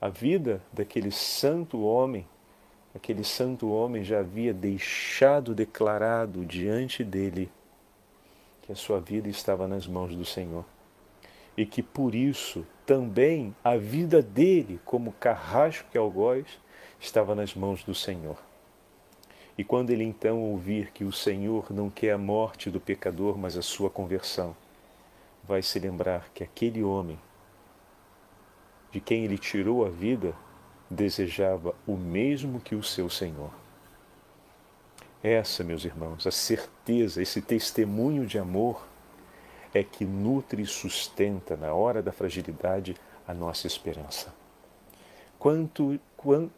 a 0.00 0.08
vida 0.08 0.62
daquele 0.72 1.10
santo 1.10 1.80
homem 1.80 2.26
aquele 2.94 3.22
santo 3.24 3.70
homem 3.70 4.02
já 4.02 4.20
havia 4.20 4.52
deixado 4.52 5.54
declarado 5.54 6.44
diante 6.44 7.04
dele 7.04 7.50
que 8.62 8.72
a 8.72 8.76
sua 8.76 9.00
vida 9.00 9.28
estava 9.28 9.68
nas 9.68 9.86
mãos 9.86 10.14
do 10.14 10.24
Senhor 10.24 10.64
e 11.56 11.64
que 11.64 11.82
por 11.82 12.14
isso 12.14 12.66
também 12.90 13.54
a 13.62 13.76
vida 13.76 14.20
dele, 14.20 14.80
como 14.84 15.12
carrasco 15.12 15.88
que 15.92 15.96
é 15.96 16.00
algoz, 16.00 16.44
estava 16.98 17.36
nas 17.36 17.54
mãos 17.54 17.84
do 17.84 17.94
Senhor. 17.94 18.36
E 19.56 19.62
quando 19.62 19.90
ele 19.90 20.02
então 20.02 20.42
ouvir 20.42 20.90
que 20.90 21.04
o 21.04 21.12
Senhor 21.12 21.72
não 21.72 21.88
quer 21.88 22.10
a 22.10 22.18
morte 22.18 22.68
do 22.68 22.80
pecador, 22.80 23.38
mas 23.38 23.56
a 23.56 23.62
sua 23.62 23.88
conversão, 23.88 24.56
vai 25.44 25.62
se 25.62 25.78
lembrar 25.78 26.30
que 26.34 26.42
aquele 26.42 26.82
homem, 26.82 27.16
de 28.90 28.98
quem 28.98 29.24
ele 29.24 29.38
tirou 29.38 29.86
a 29.86 29.88
vida, 29.88 30.34
desejava 30.90 31.76
o 31.86 31.96
mesmo 31.96 32.58
que 32.58 32.74
o 32.74 32.82
seu 32.82 33.08
Senhor. 33.08 33.52
Essa, 35.22 35.62
meus 35.62 35.84
irmãos, 35.84 36.26
a 36.26 36.32
certeza, 36.32 37.22
esse 37.22 37.40
testemunho 37.40 38.26
de 38.26 38.36
amor 38.36 38.84
é 39.72 39.82
que 39.82 40.04
nutre 40.04 40.62
e 40.62 40.66
sustenta 40.66 41.56
na 41.56 41.72
hora 41.72 42.02
da 42.02 42.12
fragilidade 42.12 42.96
a 43.26 43.32
nossa 43.32 43.66
esperança. 43.66 44.34
Quanto, 45.38 45.98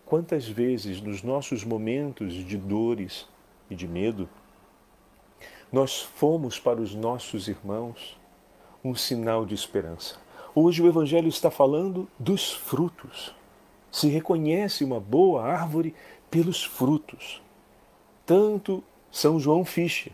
quantas 0.04 0.48
vezes 0.48 1.00
nos 1.00 1.22
nossos 1.22 1.64
momentos 1.64 2.32
de 2.34 2.56
dores 2.56 3.28
e 3.70 3.74
de 3.74 3.86
medo, 3.86 4.28
nós 5.70 6.00
fomos 6.00 6.58
para 6.58 6.80
os 6.80 6.94
nossos 6.94 7.48
irmãos 7.48 8.18
um 8.84 8.94
sinal 8.94 9.46
de 9.46 9.54
esperança. 9.54 10.16
Hoje 10.54 10.82
o 10.82 10.88
Evangelho 10.88 11.28
está 11.28 11.50
falando 11.50 12.08
dos 12.18 12.52
frutos. 12.52 13.34
Se 13.90 14.08
reconhece 14.08 14.84
uma 14.84 15.00
boa 15.00 15.44
árvore 15.44 15.94
pelos 16.30 16.64
frutos. 16.64 17.40
Tanto 18.26 18.82
São 19.10 19.38
João 19.38 19.64
Fischer 19.64 20.12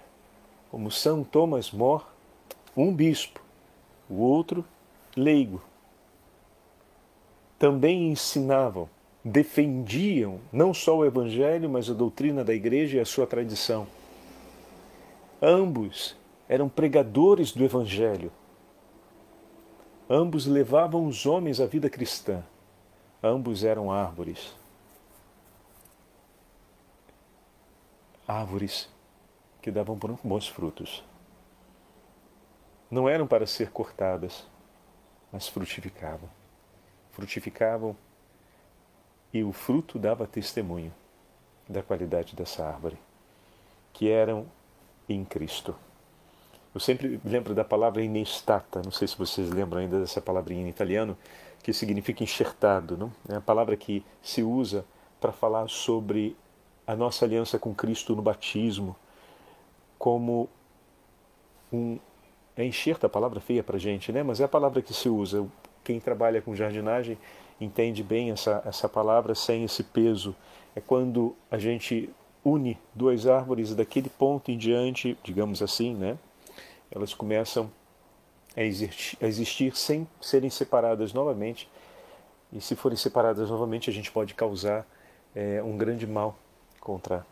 como 0.70 0.90
São 0.90 1.24
Thomas 1.24 1.72
More 1.72 2.04
um 2.80 2.94
bispo, 2.94 3.42
o 4.08 4.20
outro 4.20 4.64
leigo. 5.16 5.60
Também 7.58 8.12
ensinavam, 8.12 8.88
defendiam 9.24 10.40
não 10.52 10.72
só 10.72 10.96
o 10.96 11.04
Evangelho, 11.04 11.68
mas 11.68 11.90
a 11.90 11.92
doutrina 11.92 12.44
da 12.44 12.54
igreja 12.54 12.98
e 12.98 13.00
a 13.00 13.04
sua 13.04 13.26
tradição. 13.26 13.88
Ambos 15.42 16.16
eram 16.48 16.68
pregadores 16.68 17.50
do 17.50 17.64
Evangelho. 17.64 18.30
Ambos 20.08 20.46
levavam 20.46 21.04
os 21.04 21.26
homens 21.26 21.60
à 21.60 21.66
vida 21.66 21.90
cristã. 21.90 22.44
Ambos 23.20 23.64
eram 23.64 23.90
árvores. 23.90 24.54
Árvores 28.26 28.88
que 29.60 29.70
davam 29.70 29.98
bons 30.22 30.46
frutos 30.46 31.02
não 32.90 33.08
eram 33.08 33.26
para 33.26 33.46
ser 33.46 33.70
cortadas, 33.70 34.46
mas 35.32 35.48
frutificavam. 35.48 36.28
Frutificavam 37.12 37.96
e 39.32 39.42
o 39.42 39.52
fruto 39.52 39.98
dava 39.98 40.26
testemunho 40.26 40.92
da 41.68 41.82
qualidade 41.82 42.34
dessa 42.34 42.64
árvore, 42.66 42.98
que 43.92 44.08
eram 44.08 44.46
em 45.08 45.24
Cristo. 45.24 45.74
Eu 46.74 46.80
sempre 46.80 47.20
lembro 47.24 47.54
da 47.54 47.64
palavra 47.64 48.02
inestata, 48.02 48.80
não 48.84 48.90
sei 48.90 49.08
se 49.08 49.16
vocês 49.16 49.50
lembram 49.50 49.80
ainda 49.80 50.00
dessa 50.00 50.20
palavrinha 50.20 50.62
em 50.62 50.68
italiano, 50.68 51.16
que 51.62 51.72
significa 51.72 52.22
enxertado. 52.22 52.96
Não? 52.96 53.12
É 53.28 53.36
a 53.36 53.40
palavra 53.40 53.76
que 53.76 54.04
se 54.22 54.42
usa 54.42 54.84
para 55.20 55.32
falar 55.32 55.68
sobre 55.68 56.36
a 56.86 56.94
nossa 56.94 57.24
aliança 57.24 57.58
com 57.58 57.74
Cristo 57.74 58.14
no 58.14 58.22
batismo, 58.22 58.96
como 59.98 60.48
um, 61.72 61.98
é 62.58 62.64
enxerto 62.64 63.06
a 63.06 63.08
palavra 63.08 63.38
feia 63.38 63.62
para 63.62 63.78
gente, 63.78 64.10
né? 64.10 64.24
mas 64.24 64.40
é 64.40 64.44
a 64.44 64.48
palavra 64.48 64.82
que 64.82 64.92
se 64.92 65.08
usa. 65.08 65.46
Quem 65.84 66.00
trabalha 66.00 66.42
com 66.42 66.56
jardinagem 66.56 67.16
entende 67.60 68.02
bem 68.02 68.32
essa, 68.32 68.60
essa 68.66 68.88
palavra 68.88 69.32
sem 69.32 69.62
esse 69.62 69.84
peso. 69.84 70.34
É 70.74 70.80
quando 70.80 71.36
a 71.48 71.56
gente 71.56 72.10
une 72.44 72.76
duas 72.92 73.28
árvores 73.28 73.76
daquele 73.76 74.08
ponto 74.08 74.50
em 74.50 74.58
diante, 74.58 75.16
digamos 75.22 75.62
assim, 75.62 75.94
né? 75.94 76.18
elas 76.90 77.14
começam 77.14 77.70
a 78.56 78.62
existir, 78.62 79.16
a 79.22 79.26
existir 79.26 79.76
sem 79.76 80.06
serem 80.20 80.50
separadas 80.50 81.12
novamente. 81.12 81.68
E 82.52 82.60
se 82.60 82.74
forem 82.74 82.96
separadas 82.96 83.50
novamente, 83.50 83.88
a 83.88 83.92
gente 83.92 84.10
pode 84.10 84.34
causar 84.34 84.84
é, 85.32 85.62
um 85.62 85.76
grande 85.76 86.08
mal 86.08 86.36
contra 86.80 87.24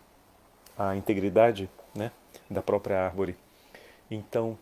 a 0.78 0.94
integridade 0.94 1.68
né, 1.92 2.12
da 2.48 2.62
própria 2.62 3.04
árvore. 3.04 3.34
Então, 4.08 4.56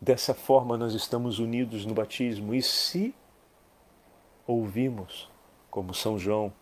Dessa 0.00 0.34
forma, 0.34 0.76
nós 0.76 0.92
estamos 0.92 1.38
unidos 1.38 1.86
no 1.86 1.94
batismo. 1.94 2.54
E 2.54 2.60
se 2.60 3.14
ouvimos, 4.46 5.28
como 5.70 5.94
São 5.94 6.18
João, 6.18 6.52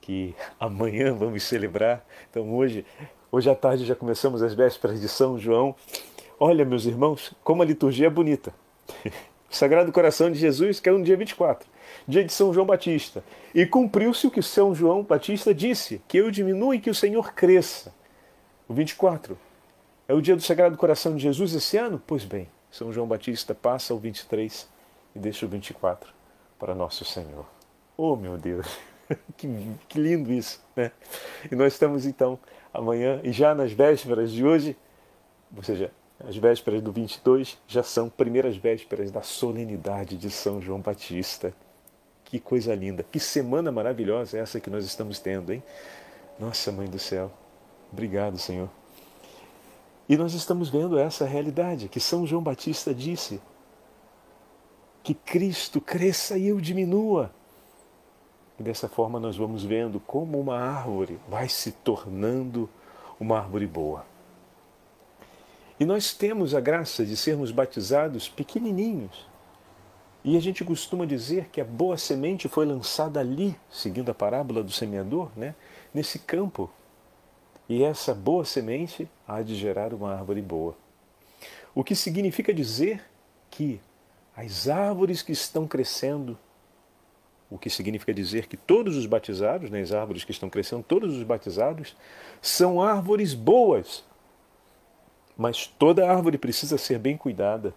que 0.00 0.34
amanhã 0.58 1.14
vamos 1.14 1.42
celebrar, 1.42 2.04
então 2.30 2.54
hoje, 2.54 2.84
hoje 3.30 3.50
à 3.50 3.54
tarde 3.54 3.84
já 3.84 3.94
começamos 3.94 4.42
as 4.42 4.54
vésperas 4.54 5.00
de 5.00 5.08
São 5.08 5.38
João. 5.38 5.74
Olha, 6.40 6.64
meus 6.64 6.84
irmãos, 6.84 7.34
como 7.44 7.62
a 7.62 7.66
liturgia 7.66 8.06
é 8.06 8.10
bonita. 8.10 8.54
O 9.04 9.10
Sagrado 9.54 9.92
Coração 9.92 10.30
de 10.30 10.38
Jesus, 10.38 10.80
que 10.80 10.88
é 10.88 10.92
no 10.92 11.04
dia 11.04 11.16
24, 11.16 11.68
dia 12.08 12.24
de 12.24 12.32
São 12.32 12.52
João 12.52 12.66
Batista. 12.66 13.22
E 13.54 13.64
cumpriu-se 13.64 14.26
o 14.26 14.30
que 14.30 14.42
São 14.42 14.74
João 14.74 15.02
Batista 15.02 15.54
disse: 15.54 16.02
que 16.08 16.16
eu 16.16 16.30
diminua 16.30 16.74
e 16.74 16.80
que 16.80 16.90
o 16.90 16.94
Senhor 16.94 17.32
cresça. 17.34 17.94
O 18.66 18.74
24 18.74 19.38
é 20.06 20.14
o 20.14 20.20
dia 20.20 20.36
do 20.36 20.42
Sagrado 20.42 20.76
Coração 20.76 21.16
de 21.16 21.22
Jesus 21.22 21.54
esse 21.54 21.76
ano? 21.76 22.02
Pois 22.06 22.24
bem, 22.24 22.48
São 22.70 22.92
João 22.92 23.06
Batista 23.06 23.54
passa 23.54 23.94
o 23.94 23.98
23 23.98 24.68
e 25.14 25.18
deixa 25.18 25.46
o 25.46 25.48
24 25.48 26.12
para 26.58 26.74
Nosso 26.74 27.04
Senhor. 27.04 27.46
Oh, 27.96 28.14
meu 28.14 28.36
Deus! 28.36 28.66
que, 29.36 29.48
que 29.88 29.98
lindo 29.98 30.32
isso, 30.32 30.62
né? 30.76 30.90
E 31.50 31.54
nós 31.54 31.72
estamos 31.72 32.04
então 32.04 32.38
amanhã 32.72 33.20
e 33.22 33.32
já 33.32 33.54
nas 33.54 33.72
vésperas 33.72 34.30
de 34.30 34.44
hoje, 34.44 34.76
ou 35.56 35.62
seja, 35.62 35.90
as 36.26 36.36
vésperas 36.36 36.82
do 36.82 36.92
22 36.92 37.58
já 37.66 37.82
são 37.82 38.08
primeiras 38.08 38.56
vésperas 38.56 39.10
da 39.10 39.22
solenidade 39.22 40.16
de 40.16 40.30
São 40.30 40.60
João 40.60 40.80
Batista. 40.80 41.54
Que 42.24 42.40
coisa 42.40 42.74
linda, 42.74 43.04
que 43.04 43.20
semana 43.20 43.70
maravilhosa 43.70 44.38
essa 44.38 44.58
que 44.58 44.70
nós 44.70 44.84
estamos 44.84 45.18
tendo, 45.18 45.52
hein? 45.52 45.62
Nossa, 46.38 46.72
Mãe 46.72 46.88
do 46.88 46.98
céu, 46.98 47.30
obrigado, 47.92 48.38
Senhor. 48.38 48.68
E 50.08 50.16
nós 50.16 50.34
estamos 50.34 50.68
vendo 50.68 50.98
essa 50.98 51.24
realidade 51.24 51.88
que 51.88 51.98
São 51.98 52.26
João 52.26 52.42
Batista 52.42 52.94
disse: 52.94 53.40
que 55.04 55.12
Cristo 55.12 55.80
cresça 55.80 56.38
e 56.38 56.48
eu 56.48 56.60
diminua. 56.60 57.30
E 58.58 58.62
dessa 58.62 58.88
forma 58.88 59.20
nós 59.20 59.36
vamos 59.36 59.62
vendo 59.62 60.00
como 60.00 60.40
uma 60.40 60.58
árvore 60.58 61.20
vai 61.28 61.48
se 61.48 61.72
tornando 61.72 62.68
uma 63.20 63.38
árvore 63.38 63.66
boa. 63.66 64.06
E 65.78 65.84
nós 65.84 66.14
temos 66.14 66.54
a 66.54 66.60
graça 66.60 67.04
de 67.04 67.16
sermos 67.16 67.50
batizados 67.50 68.28
pequenininhos. 68.28 69.26
E 70.24 70.38
a 70.38 70.40
gente 70.40 70.64
costuma 70.64 71.04
dizer 71.04 71.48
que 71.50 71.60
a 71.60 71.64
boa 71.64 71.98
semente 71.98 72.48
foi 72.48 72.64
lançada 72.64 73.20
ali, 73.20 73.54
seguindo 73.70 74.10
a 74.10 74.14
parábola 74.14 74.62
do 74.62 74.70
semeador, 74.70 75.28
né? 75.36 75.54
nesse 75.92 76.18
campo 76.18 76.70
e 77.68 77.82
essa 77.82 78.14
boa 78.14 78.44
semente 78.44 79.08
há 79.26 79.40
de 79.42 79.54
gerar 79.54 79.94
uma 79.94 80.12
árvore 80.12 80.42
boa. 80.42 80.76
O 81.74 81.82
que 81.82 81.94
significa 81.94 82.52
dizer 82.52 83.02
que 83.50 83.80
as 84.36 84.68
árvores 84.68 85.22
que 85.22 85.32
estão 85.32 85.66
crescendo, 85.66 86.38
o 87.50 87.58
que 87.58 87.70
significa 87.70 88.12
dizer 88.12 88.46
que 88.46 88.56
todos 88.56 88.96
os 88.96 89.06
batizados, 89.06 89.70
né, 89.70 89.80
as 89.80 89.92
árvores 89.92 90.24
que 90.24 90.32
estão 90.32 90.50
crescendo, 90.50 90.82
todos 90.82 91.16
os 91.16 91.22
batizados, 91.22 91.96
são 92.42 92.82
árvores 92.82 93.32
boas. 93.32 94.04
Mas 95.36 95.66
toda 95.66 96.08
árvore 96.08 96.38
precisa 96.38 96.78
ser 96.78 96.98
bem 96.98 97.16
cuidada 97.16 97.74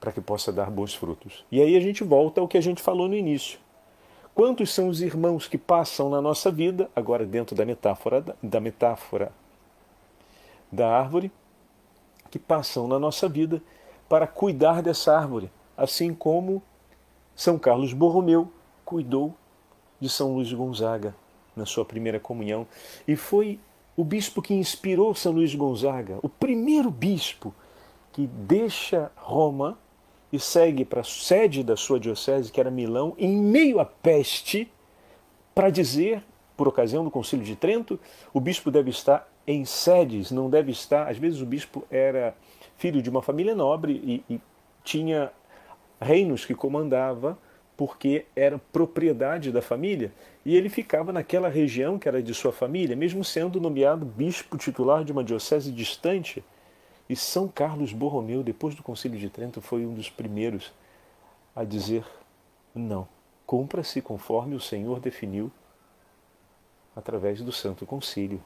para 0.00 0.12
que 0.12 0.20
possa 0.20 0.52
dar 0.52 0.70
bons 0.70 0.94
frutos. 0.94 1.44
E 1.50 1.60
aí 1.60 1.76
a 1.76 1.80
gente 1.80 2.04
volta 2.04 2.40
ao 2.40 2.48
que 2.48 2.58
a 2.58 2.60
gente 2.60 2.82
falou 2.82 3.08
no 3.08 3.14
início. 3.14 3.58
Quantos 4.34 4.72
são 4.72 4.88
os 4.88 5.02
irmãos 5.02 5.46
que 5.46 5.58
passam 5.58 6.08
na 6.08 6.20
nossa 6.20 6.50
vida, 6.50 6.90
agora 6.96 7.26
dentro 7.26 7.54
da 7.54 7.66
metáfora 7.66 8.24
da 8.42 8.60
metáfora 8.60 9.30
da 10.70 10.88
árvore, 10.88 11.30
que 12.30 12.38
passam 12.38 12.88
na 12.88 12.98
nossa 12.98 13.28
vida 13.28 13.62
para 14.08 14.26
cuidar 14.26 14.82
dessa 14.82 15.14
árvore, 15.14 15.50
assim 15.76 16.14
como 16.14 16.62
São 17.36 17.58
Carlos 17.58 17.92
Borromeu 17.92 18.50
cuidou 18.84 19.34
de 20.00 20.08
São 20.08 20.34
Luís 20.34 20.50
Gonzaga 20.52 21.14
na 21.54 21.66
sua 21.66 21.84
primeira 21.84 22.18
comunhão. 22.18 22.66
E 23.06 23.16
foi 23.16 23.60
o 23.94 24.02
bispo 24.02 24.40
que 24.40 24.54
inspirou 24.54 25.14
São 25.14 25.32
Luís 25.32 25.54
Gonzaga, 25.54 26.18
o 26.22 26.28
primeiro 26.28 26.90
bispo 26.90 27.54
que 28.12 28.26
deixa 28.26 29.12
Roma 29.16 29.78
e 30.32 30.40
segue 30.40 30.84
para 30.84 31.02
a 31.02 31.04
sede 31.04 31.62
da 31.62 31.76
sua 31.76 32.00
diocese, 32.00 32.50
que 32.50 32.58
era 32.58 32.70
Milão, 32.70 33.14
em 33.18 33.36
meio 33.36 33.78
à 33.78 33.84
peste, 33.84 34.72
para 35.54 35.68
dizer 35.68 36.24
por 36.56 36.68
ocasião 36.68 37.04
do 37.04 37.10
Concílio 37.10 37.44
de 37.44 37.56
Trento, 37.56 37.98
o 38.32 38.40
bispo 38.40 38.70
deve 38.70 38.90
estar 38.90 39.28
em 39.46 39.64
sedes, 39.64 40.30
não 40.30 40.48
deve 40.48 40.70
estar. 40.70 41.08
Às 41.08 41.18
vezes 41.18 41.40
o 41.40 41.46
bispo 41.46 41.84
era 41.90 42.34
filho 42.76 43.02
de 43.02 43.10
uma 43.10 43.20
família 43.22 43.54
nobre 43.54 44.22
e, 44.28 44.34
e 44.34 44.40
tinha 44.84 45.30
reinos 46.00 46.44
que 46.44 46.54
comandava 46.54 47.38
porque 47.76 48.26
era 48.36 48.58
propriedade 48.72 49.50
da 49.50 49.62
família 49.62 50.12
e 50.44 50.56
ele 50.56 50.68
ficava 50.68 51.12
naquela 51.12 51.48
região 51.48 51.98
que 51.98 52.06
era 52.08 52.22
de 52.22 52.34
sua 52.34 52.52
família, 52.52 52.94
mesmo 52.94 53.24
sendo 53.24 53.60
nomeado 53.60 54.04
bispo 54.04 54.56
titular 54.56 55.04
de 55.04 55.12
uma 55.12 55.24
diocese 55.24 55.72
distante. 55.72 56.44
E 57.12 57.16
São 57.16 57.46
Carlos 57.46 57.92
Borromeu, 57.92 58.42
depois 58.42 58.74
do 58.74 58.82
Concílio 58.82 59.18
de 59.18 59.28
Trento, 59.28 59.60
foi 59.60 59.84
um 59.84 59.92
dos 59.92 60.08
primeiros 60.08 60.72
a 61.54 61.62
dizer: 61.62 62.06
não, 62.74 63.06
cumpra-se 63.46 64.00
conforme 64.00 64.54
o 64.54 64.60
Senhor 64.60 64.98
definiu 64.98 65.52
através 66.96 67.42
do 67.42 67.52
Santo 67.52 67.84
Concílio. 67.84 68.42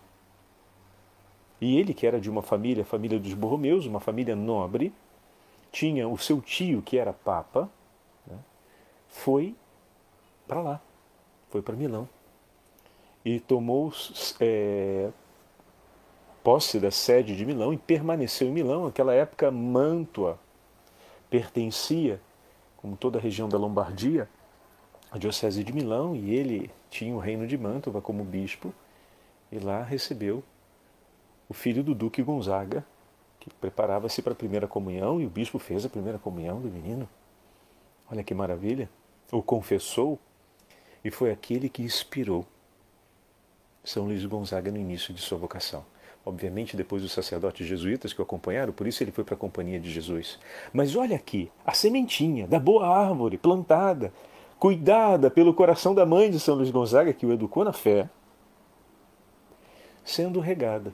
E 1.60 1.78
ele, 1.78 1.94
que 1.94 2.08
era 2.08 2.20
de 2.20 2.28
uma 2.28 2.42
família, 2.42 2.82
a 2.82 2.84
família 2.84 3.20
dos 3.20 3.34
Borromeus, 3.34 3.86
uma 3.86 4.00
família 4.00 4.34
nobre, 4.34 4.92
tinha 5.70 6.08
o 6.08 6.18
seu 6.18 6.40
tio, 6.40 6.82
que 6.82 6.98
era 6.98 7.12
papa, 7.12 7.70
né, 8.26 8.36
foi 9.06 9.54
para 10.44 10.60
lá, 10.60 10.80
foi 11.50 11.62
para 11.62 11.76
Milão. 11.76 12.08
E 13.24 13.38
tomou 13.38 13.92
é, 14.40 15.12
posse 16.46 16.78
da 16.78 16.92
sede 16.92 17.34
de 17.34 17.44
Milão 17.44 17.72
e 17.72 17.76
permaneceu 17.76 18.46
em 18.46 18.52
Milão. 18.52 18.84
Naquela 18.84 19.12
época, 19.12 19.50
Mantua 19.50 20.38
pertencia, 21.28 22.20
como 22.76 22.96
toda 22.96 23.18
a 23.18 23.20
região 23.20 23.48
da 23.48 23.58
Lombardia, 23.58 24.28
à 25.10 25.18
Diocese 25.18 25.64
de 25.64 25.72
Milão, 25.72 26.14
e 26.14 26.32
ele 26.32 26.70
tinha 26.88 27.12
o 27.12 27.18
reino 27.18 27.48
de 27.48 27.58
Mantova 27.58 28.00
como 28.00 28.22
bispo, 28.22 28.72
e 29.50 29.58
lá 29.58 29.82
recebeu 29.82 30.44
o 31.48 31.52
filho 31.52 31.82
do 31.82 31.96
Duque 31.96 32.22
Gonzaga, 32.22 32.86
que 33.40 33.50
preparava-se 33.50 34.22
para 34.22 34.32
a 34.32 34.36
primeira 34.36 34.68
comunhão, 34.68 35.20
e 35.20 35.26
o 35.26 35.28
bispo 35.28 35.58
fez 35.58 35.84
a 35.84 35.88
primeira 35.88 36.16
comunhão 36.16 36.60
do 36.60 36.68
menino. 36.68 37.08
Olha 38.08 38.22
que 38.22 38.32
maravilha! 38.32 38.88
O 39.32 39.42
confessou, 39.42 40.16
e 41.04 41.10
foi 41.10 41.32
aquele 41.32 41.68
que 41.68 41.82
inspirou 41.82 42.46
São 43.82 44.04
Luís 44.04 44.24
Gonzaga 44.24 44.70
no 44.70 44.78
início 44.78 45.12
de 45.12 45.20
sua 45.20 45.38
vocação. 45.38 45.84
Obviamente, 46.26 46.76
depois 46.76 47.04
os 47.04 47.12
sacerdotes 47.12 47.64
jesuítas 47.68 48.12
que 48.12 48.20
o 48.20 48.24
acompanharam, 48.24 48.72
por 48.72 48.88
isso 48.88 49.00
ele 49.00 49.12
foi 49.12 49.22
para 49.22 49.34
a 49.34 49.38
companhia 49.38 49.78
de 49.78 49.88
Jesus. 49.88 50.40
Mas 50.72 50.96
olha 50.96 51.14
aqui, 51.14 51.52
a 51.64 51.72
sementinha 51.72 52.48
da 52.48 52.58
boa 52.58 52.84
árvore 52.88 53.38
plantada, 53.38 54.12
cuidada 54.58 55.30
pelo 55.30 55.54
coração 55.54 55.94
da 55.94 56.04
mãe 56.04 56.28
de 56.28 56.40
São 56.40 56.56
Luís 56.56 56.68
Gonzaga, 56.68 57.12
que 57.12 57.24
o 57.24 57.32
educou 57.32 57.62
na 57.62 57.72
fé, 57.72 58.10
sendo 60.04 60.40
regada 60.40 60.92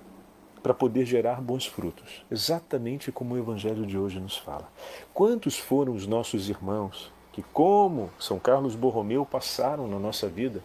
para 0.63 0.75
poder 0.75 1.07
gerar 1.07 1.41
bons 1.41 1.65
frutos, 1.65 2.23
exatamente 2.31 3.11
como 3.11 3.35
o 3.35 3.39
Evangelho 3.39 3.87
de 3.87 3.97
hoje 3.97 4.21
nos 4.21 4.37
fala. 4.37 4.71
Quantos 5.15 5.59
foram 5.59 5.95
os 5.95 6.07
nossos 6.07 6.51
irmãos 6.51 7.11
que, 7.33 7.43
como 7.43 8.11
São 8.19 8.39
Carlos 8.39 8.75
Borromeu, 8.75 9.25
passaram 9.25 9.89
na 9.89 9.99
nossa 9.99 10.29
vida 10.29 10.63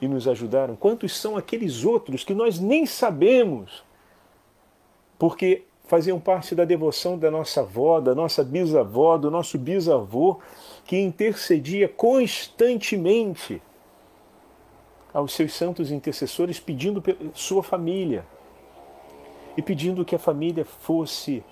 e 0.00 0.06
nos 0.06 0.28
ajudaram? 0.28 0.76
Quantos 0.76 1.18
são 1.18 1.36
aqueles 1.36 1.84
outros 1.84 2.22
que 2.22 2.34
nós 2.34 2.60
nem 2.60 2.86
sabemos, 2.86 3.84
porque 5.18 5.62
faziam 5.86 6.18
parte 6.18 6.54
da 6.54 6.64
devoção 6.64 7.16
da 7.16 7.30
nossa 7.30 7.60
avó, 7.60 8.00
da 8.00 8.14
nossa 8.14 8.42
bisavó, 8.42 9.16
do 9.16 9.30
nosso 9.30 9.56
bisavô, 9.56 10.40
que 10.84 10.98
intercedia 10.98 11.88
constantemente 11.88 13.62
aos 15.14 15.32
seus 15.32 15.54
santos 15.54 15.90
intercessores 15.90 16.60
pedindo 16.60 17.02
sua 17.32 17.62
família 17.62 18.26
e 19.56 19.62
pedindo 19.62 20.04
que 20.04 20.14
a 20.14 20.18
família 20.18 20.64
fosse 20.64 21.42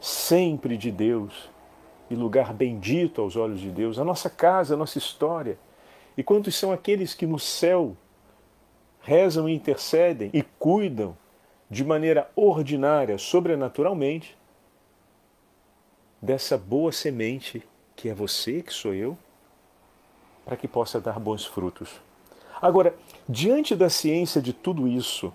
sempre 0.00 0.76
de 0.76 0.90
Deus 0.90 1.48
e 2.10 2.14
lugar 2.14 2.52
bendito 2.52 3.20
aos 3.20 3.36
olhos 3.36 3.60
de 3.60 3.70
Deus, 3.70 3.98
a 3.98 4.04
nossa 4.04 4.30
casa, 4.30 4.74
a 4.74 4.76
nossa 4.76 4.98
história. 4.98 5.58
E 6.16 6.22
quantos 6.22 6.56
são 6.56 6.72
aqueles 6.72 7.14
que 7.14 7.26
no 7.26 7.38
céu 7.38 7.96
rezam 9.00 9.48
e 9.48 9.54
intercedem 9.54 10.30
e 10.32 10.42
cuidam 10.42 11.16
de 11.70 11.84
maneira 11.84 12.30
ordinária, 12.34 13.18
sobrenaturalmente, 13.18 14.36
dessa 16.20 16.56
boa 16.58 16.90
semente 16.90 17.62
que 17.94 18.08
é 18.08 18.14
você, 18.14 18.62
que 18.62 18.72
sou 18.72 18.94
eu, 18.94 19.18
para 20.44 20.56
que 20.56 20.68
possa 20.68 21.00
dar 21.00 21.18
bons 21.18 21.44
frutos. 21.44 22.00
Agora, 22.60 22.94
diante 23.28 23.76
da 23.76 23.90
ciência 23.90 24.40
de 24.40 24.52
tudo 24.52 24.88
isso, 24.88 25.32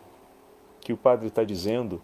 que 0.82 0.92
o 0.92 0.98
padre 0.98 1.28
está 1.28 1.44
dizendo 1.44 2.02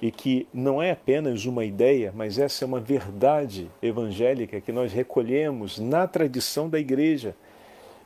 e 0.00 0.10
que 0.10 0.46
não 0.52 0.82
é 0.82 0.90
apenas 0.90 1.46
uma 1.46 1.64
ideia, 1.64 2.12
mas 2.14 2.38
essa 2.38 2.64
é 2.64 2.66
uma 2.66 2.80
verdade 2.80 3.70
evangélica 3.80 4.60
que 4.60 4.72
nós 4.72 4.92
recolhemos 4.92 5.78
na 5.78 6.06
tradição 6.06 6.68
da 6.68 6.78
igreja, 6.78 7.36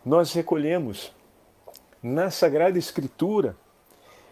nós 0.04 0.32
recolhemos 0.32 1.12
na 2.02 2.30
Sagrada 2.30 2.78
Escritura, 2.78 3.56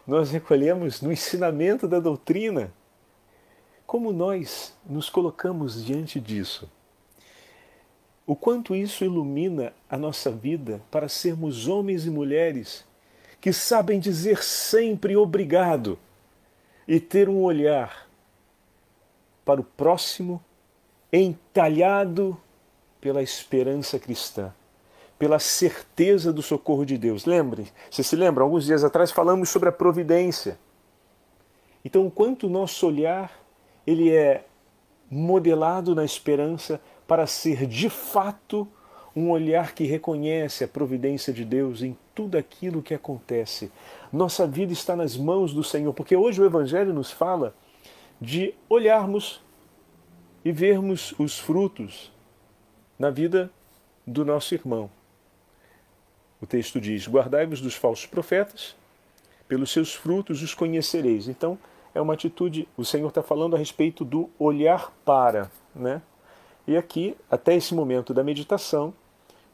nós 0.06 0.30
recolhemos 0.30 1.00
no 1.00 1.12
ensinamento 1.12 1.88
da 1.88 1.98
doutrina. 1.98 2.72
Como 3.86 4.12
nós 4.12 4.76
nos 4.84 5.08
colocamos 5.08 5.84
diante 5.84 6.20
disso? 6.20 6.70
O 8.26 8.34
quanto 8.34 8.74
isso 8.74 9.04
ilumina 9.04 9.72
a 9.88 9.98
nossa 9.98 10.30
vida 10.30 10.80
para 10.90 11.08
sermos 11.08 11.68
homens 11.68 12.06
e 12.06 12.10
mulheres 12.10 12.84
que 13.40 13.52
sabem 13.52 14.00
dizer 14.00 14.42
sempre 14.42 15.14
obrigado 15.16 15.98
e 16.88 16.98
ter 16.98 17.28
um 17.28 17.42
olhar 17.42 18.08
para 19.44 19.60
o 19.60 19.64
próximo 19.64 20.42
entalhado 21.12 22.40
pela 23.00 23.22
esperança 23.22 23.98
cristã, 23.98 24.52
pela 25.24 25.38
certeza 25.38 26.30
do 26.30 26.42
socorro 26.42 26.84
de 26.84 26.98
Deus. 26.98 27.24
Lembre, 27.24 27.72
você 27.90 28.02
se 28.02 28.14
lembra, 28.14 28.44
alguns 28.44 28.66
dias 28.66 28.84
atrás 28.84 29.10
falamos 29.10 29.48
sobre 29.48 29.70
a 29.70 29.72
providência. 29.72 30.58
Então, 31.82 32.10
quanto 32.10 32.46
o 32.46 32.50
nosso 32.50 32.86
olhar 32.86 33.32
ele 33.86 34.14
é 34.14 34.44
modelado 35.10 35.94
na 35.94 36.04
esperança 36.04 36.78
para 37.06 37.26
ser 37.26 37.66
de 37.66 37.88
fato 37.88 38.68
um 39.16 39.30
olhar 39.30 39.72
que 39.72 39.84
reconhece 39.84 40.62
a 40.62 40.68
providência 40.68 41.32
de 41.32 41.42
Deus 41.42 41.80
em 41.80 41.96
tudo 42.14 42.36
aquilo 42.36 42.82
que 42.82 42.92
acontece. 42.92 43.72
Nossa 44.12 44.46
vida 44.46 44.74
está 44.74 44.94
nas 44.94 45.16
mãos 45.16 45.54
do 45.54 45.64
Senhor, 45.64 45.94
porque 45.94 46.14
hoje 46.14 46.42
o 46.42 46.44
Evangelho 46.44 46.92
nos 46.92 47.10
fala 47.10 47.54
de 48.20 48.52
olharmos 48.68 49.40
e 50.44 50.52
vermos 50.52 51.14
os 51.18 51.38
frutos 51.38 52.12
na 52.98 53.08
vida 53.08 53.50
do 54.06 54.22
nosso 54.22 54.52
irmão. 54.52 54.90
O 56.44 56.46
texto 56.46 56.78
diz: 56.78 57.08
Guardai-vos 57.08 57.62
dos 57.62 57.74
falsos 57.74 58.04
profetas, 58.04 58.76
pelos 59.48 59.72
seus 59.72 59.94
frutos 59.94 60.42
os 60.42 60.52
conhecereis. 60.52 61.26
Então, 61.26 61.58
é 61.94 62.02
uma 62.02 62.12
atitude, 62.12 62.68
o 62.76 62.84
Senhor 62.84 63.08
está 63.08 63.22
falando 63.22 63.56
a 63.56 63.58
respeito 63.58 64.04
do 64.04 64.28
olhar 64.38 64.92
para, 65.06 65.50
né? 65.74 66.02
E 66.68 66.76
aqui, 66.76 67.16
até 67.30 67.54
esse 67.54 67.74
momento 67.74 68.12
da 68.12 68.22
meditação, 68.22 68.92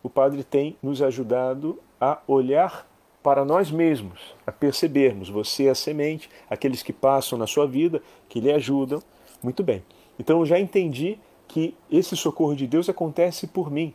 o 0.03 0.11
Padre 0.11 0.43
tem 0.43 0.77
nos 0.83 1.01
ajudado 1.01 1.79
a 2.01 2.19
olhar 2.27 2.85
para 3.23 3.45
nós 3.45 3.71
mesmos, 3.71 4.35
a 4.45 4.51
percebermos 4.51 5.29
você 5.29 5.67
é 5.67 5.71
a 5.71 5.77
semente, 5.77 6.29
aqueles 6.51 6.83
que 6.83 6.93
passam 6.93 7.39
na 7.39 7.47
sua 7.47 7.69
vida, 7.69 8.03
que 8.29 8.41
lhe 8.41 8.51
ajudam. 8.51 9.01
Muito 9.41 9.63
bem. 9.63 9.85
Então 10.19 10.41
eu 10.41 10.47
já 10.47 10.59
entendi 10.59 11.21
que 11.47 11.73
esse 11.89 12.17
socorro 12.17 12.57
de 12.57 12.67
Deus 12.67 12.89
acontece 12.89 13.47
por 13.47 13.71
mim. 13.71 13.95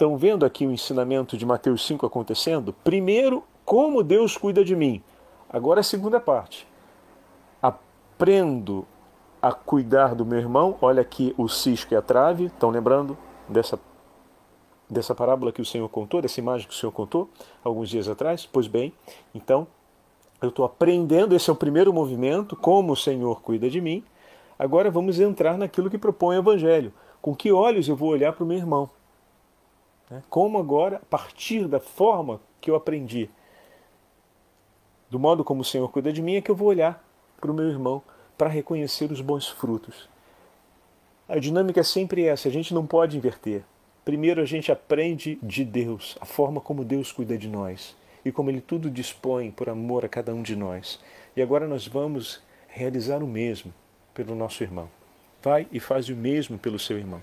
Estão 0.00 0.16
vendo 0.16 0.46
aqui 0.46 0.66
o 0.66 0.72
ensinamento 0.72 1.36
de 1.36 1.44
Mateus 1.44 1.86
5 1.86 2.06
acontecendo? 2.06 2.72
Primeiro, 2.72 3.44
como 3.66 4.02
Deus 4.02 4.34
cuida 4.34 4.64
de 4.64 4.74
mim. 4.74 5.02
Agora 5.46 5.80
a 5.80 5.82
segunda 5.82 6.18
parte. 6.18 6.66
Aprendo 7.60 8.86
a 9.42 9.52
cuidar 9.52 10.14
do 10.14 10.24
meu 10.24 10.38
irmão. 10.38 10.78
Olha 10.80 11.02
aqui 11.02 11.34
o 11.36 11.50
cisco 11.50 11.92
e 11.92 11.96
a 11.98 12.00
trave. 12.00 12.46
Estão 12.46 12.70
lembrando 12.70 13.14
dessa, 13.46 13.78
dessa 14.88 15.14
parábola 15.14 15.52
que 15.52 15.60
o 15.60 15.66
Senhor 15.66 15.86
contou, 15.90 16.22
dessa 16.22 16.40
imagem 16.40 16.66
que 16.66 16.72
o 16.72 16.78
Senhor 16.78 16.92
contou 16.92 17.28
alguns 17.62 17.90
dias 17.90 18.08
atrás? 18.08 18.48
Pois 18.50 18.66
bem, 18.66 18.94
então 19.34 19.66
eu 20.40 20.48
estou 20.48 20.64
aprendendo, 20.64 21.36
esse 21.36 21.50
é 21.50 21.52
o 21.52 21.56
primeiro 21.56 21.92
movimento, 21.92 22.56
como 22.56 22.94
o 22.94 22.96
Senhor 22.96 23.42
cuida 23.42 23.68
de 23.68 23.82
mim. 23.82 24.02
Agora 24.58 24.90
vamos 24.90 25.20
entrar 25.20 25.58
naquilo 25.58 25.90
que 25.90 25.98
propõe 25.98 26.36
o 26.36 26.40
Evangelho. 26.40 26.90
Com 27.20 27.36
que 27.36 27.52
olhos 27.52 27.86
eu 27.86 27.94
vou 27.94 28.08
olhar 28.08 28.32
para 28.32 28.44
o 28.44 28.46
meu 28.46 28.56
irmão? 28.56 28.88
Né? 30.10 30.22
Como 30.28 30.58
agora, 30.58 30.96
a 30.96 31.06
partir 31.06 31.68
da 31.68 31.78
forma 31.78 32.40
que 32.60 32.70
eu 32.70 32.74
aprendi, 32.74 33.30
do 35.08 35.18
modo 35.18 35.44
como 35.44 35.62
o 35.62 35.64
Senhor 35.64 35.88
cuida 35.90 36.12
de 36.12 36.20
mim, 36.20 36.34
é 36.34 36.40
que 36.40 36.50
eu 36.50 36.56
vou 36.56 36.68
olhar 36.68 37.02
para 37.40 37.50
o 37.50 37.54
meu 37.54 37.68
irmão 37.68 38.02
para 38.36 38.48
reconhecer 38.48 39.10
os 39.10 39.20
bons 39.20 39.48
frutos. 39.48 40.08
A 41.28 41.38
dinâmica 41.38 41.80
é 41.80 41.84
sempre 41.84 42.24
essa, 42.24 42.48
a 42.48 42.50
gente 42.50 42.74
não 42.74 42.86
pode 42.86 43.16
inverter. 43.16 43.62
Primeiro 44.04 44.40
a 44.40 44.44
gente 44.44 44.72
aprende 44.72 45.38
de 45.42 45.64
Deus, 45.64 46.16
a 46.20 46.24
forma 46.24 46.60
como 46.60 46.84
Deus 46.84 47.12
cuida 47.12 47.38
de 47.38 47.48
nós. 47.48 47.96
e 48.24 48.30
como 48.30 48.50
Ele 48.50 48.60
tudo 48.60 48.90
dispõe 48.90 49.50
por 49.50 49.70
amor 49.70 50.04
a 50.04 50.08
cada 50.08 50.34
um 50.34 50.42
de 50.42 50.54
nós. 50.54 51.00
E 51.34 51.40
agora 51.40 51.66
nós 51.66 51.86
vamos 51.86 52.42
realizar 52.68 53.22
o 53.22 53.26
mesmo 53.26 53.72
pelo 54.12 54.34
nosso 54.34 54.62
irmão. 54.62 54.90
Vai 55.42 55.66
e 55.72 55.80
faz 55.80 56.08
o 56.08 56.14
mesmo 56.14 56.58
pelo 56.58 56.78
seu 56.78 56.98
irmão. 56.98 57.22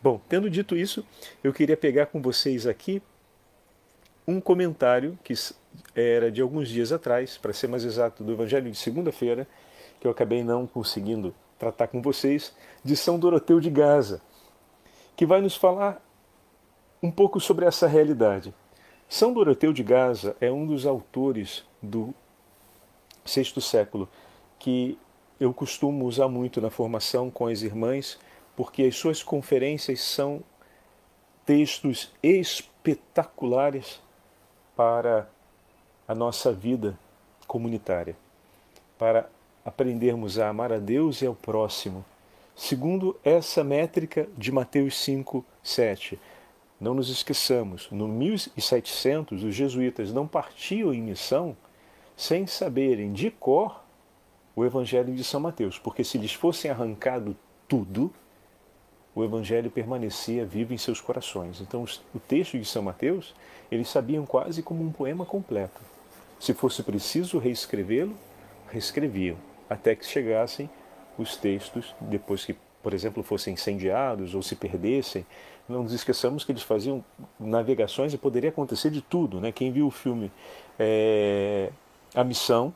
Bom, 0.00 0.20
tendo 0.28 0.48
dito 0.48 0.76
isso, 0.76 1.04
eu 1.42 1.52
queria 1.52 1.76
pegar 1.76 2.06
com 2.06 2.22
vocês 2.22 2.66
aqui 2.66 3.02
um 4.26 4.40
comentário 4.40 5.18
que 5.24 5.34
era 5.94 6.30
de 6.30 6.40
alguns 6.40 6.68
dias 6.68 6.92
atrás, 6.92 7.36
para 7.36 7.52
ser 7.52 7.66
mais 7.66 7.84
exato, 7.84 8.22
do 8.22 8.32
Evangelho 8.32 8.70
de 8.70 8.76
segunda-feira, 8.76 9.46
que 10.00 10.06
eu 10.06 10.10
acabei 10.10 10.44
não 10.44 10.66
conseguindo 10.66 11.34
tratar 11.58 11.88
com 11.88 12.00
vocês, 12.00 12.54
de 12.84 12.96
São 12.96 13.18
Doroteu 13.18 13.58
de 13.58 13.70
Gaza, 13.70 14.22
que 15.16 15.26
vai 15.26 15.40
nos 15.40 15.56
falar 15.56 16.00
um 17.02 17.10
pouco 17.10 17.40
sobre 17.40 17.66
essa 17.66 17.88
realidade. 17.88 18.54
São 19.08 19.32
Doroteu 19.32 19.72
de 19.72 19.82
Gaza 19.82 20.36
é 20.40 20.50
um 20.50 20.64
dos 20.64 20.86
autores 20.86 21.64
do 21.82 22.14
sexto 23.24 23.60
século 23.60 24.08
que 24.58 24.96
eu 25.40 25.52
costumo 25.52 26.04
usar 26.04 26.28
muito 26.28 26.60
na 26.60 26.70
formação 26.70 27.30
com 27.30 27.46
as 27.46 27.62
irmãs, 27.62 28.18
porque 28.58 28.82
as 28.82 28.96
suas 28.96 29.22
conferências 29.22 30.00
são 30.00 30.42
textos 31.46 32.12
espetaculares 32.20 34.02
para 34.74 35.30
a 36.08 36.12
nossa 36.12 36.52
vida 36.52 36.98
comunitária, 37.46 38.16
para 38.98 39.30
aprendermos 39.64 40.40
a 40.40 40.48
amar 40.48 40.72
a 40.72 40.78
Deus 40.80 41.22
e 41.22 41.26
ao 41.26 41.36
próximo, 41.36 42.04
segundo 42.56 43.16
essa 43.22 43.62
métrica 43.62 44.28
de 44.36 44.50
Mateus 44.50 44.98
5, 45.04 45.44
7. 45.62 46.18
Não 46.80 46.94
nos 46.94 47.10
esqueçamos, 47.10 47.88
no 47.92 48.08
1700 48.08 49.44
os 49.44 49.54
jesuítas 49.54 50.12
não 50.12 50.26
partiam 50.26 50.92
em 50.92 51.00
missão 51.00 51.56
sem 52.16 52.44
saberem 52.44 53.12
de 53.12 53.30
cor 53.30 53.84
o 54.56 54.64
Evangelho 54.64 55.14
de 55.14 55.22
São 55.22 55.38
Mateus, 55.38 55.78
porque 55.78 56.02
se 56.02 56.18
lhes 56.18 56.32
fossem 56.32 56.72
arrancado 56.72 57.36
tudo, 57.68 58.12
o 59.18 59.24
Evangelho 59.24 59.68
permanecia 59.68 60.46
vivo 60.46 60.72
em 60.72 60.78
seus 60.78 61.00
corações. 61.00 61.60
Então, 61.60 61.84
o 62.14 62.20
texto 62.20 62.56
de 62.56 62.64
São 62.64 62.84
Mateus, 62.84 63.34
eles 63.68 63.88
sabiam 63.88 64.24
quase 64.24 64.62
como 64.62 64.84
um 64.84 64.92
poema 64.92 65.26
completo. 65.26 65.80
Se 66.38 66.54
fosse 66.54 66.84
preciso 66.84 67.36
reescrevê-lo, 67.36 68.14
reescreviam, 68.70 69.36
até 69.68 69.96
que 69.96 70.06
chegassem 70.06 70.70
os 71.18 71.36
textos, 71.36 71.96
depois 72.00 72.44
que, 72.44 72.56
por 72.80 72.94
exemplo, 72.94 73.24
fossem 73.24 73.54
incendiados 73.54 74.36
ou 74.36 74.42
se 74.42 74.54
perdessem. 74.54 75.26
Não 75.68 75.82
nos 75.82 75.92
esqueçamos 75.92 76.44
que 76.44 76.52
eles 76.52 76.62
faziam 76.62 77.04
navegações 77.40 78.14
e 78.14 78.18
poderia 78.18 78.50
acontecer 78.50 78.88
de 78.88 79.02
tudo. 79.02 79.40
Né? 79.40 79.50
Quem 79.50 79.72
viu 79.72 79.88
o 79.88 79.90
filme 79.90 80.30
é, 80.78 81.72
A 82.14 82.22
Missão 82.22 82.72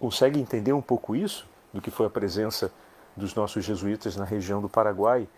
consegue 0.00 0.40
entender 0.40 0.72
um 0.72 0.82
pouco 0.82 1.14
isso, 1.14 1.48
do 1.72 1.80
que 1.80 1.92
foi 1.92 2.06
a 2.06 2.10
presença 2.10 2.72
dos 3.16 3.36
nossos 3.36 3.64
jesuítas 3.64 4.16
na 4.16 4.24
região 4.24 4.60
do 4.60 4.68
Paraguai. 4.68 5.28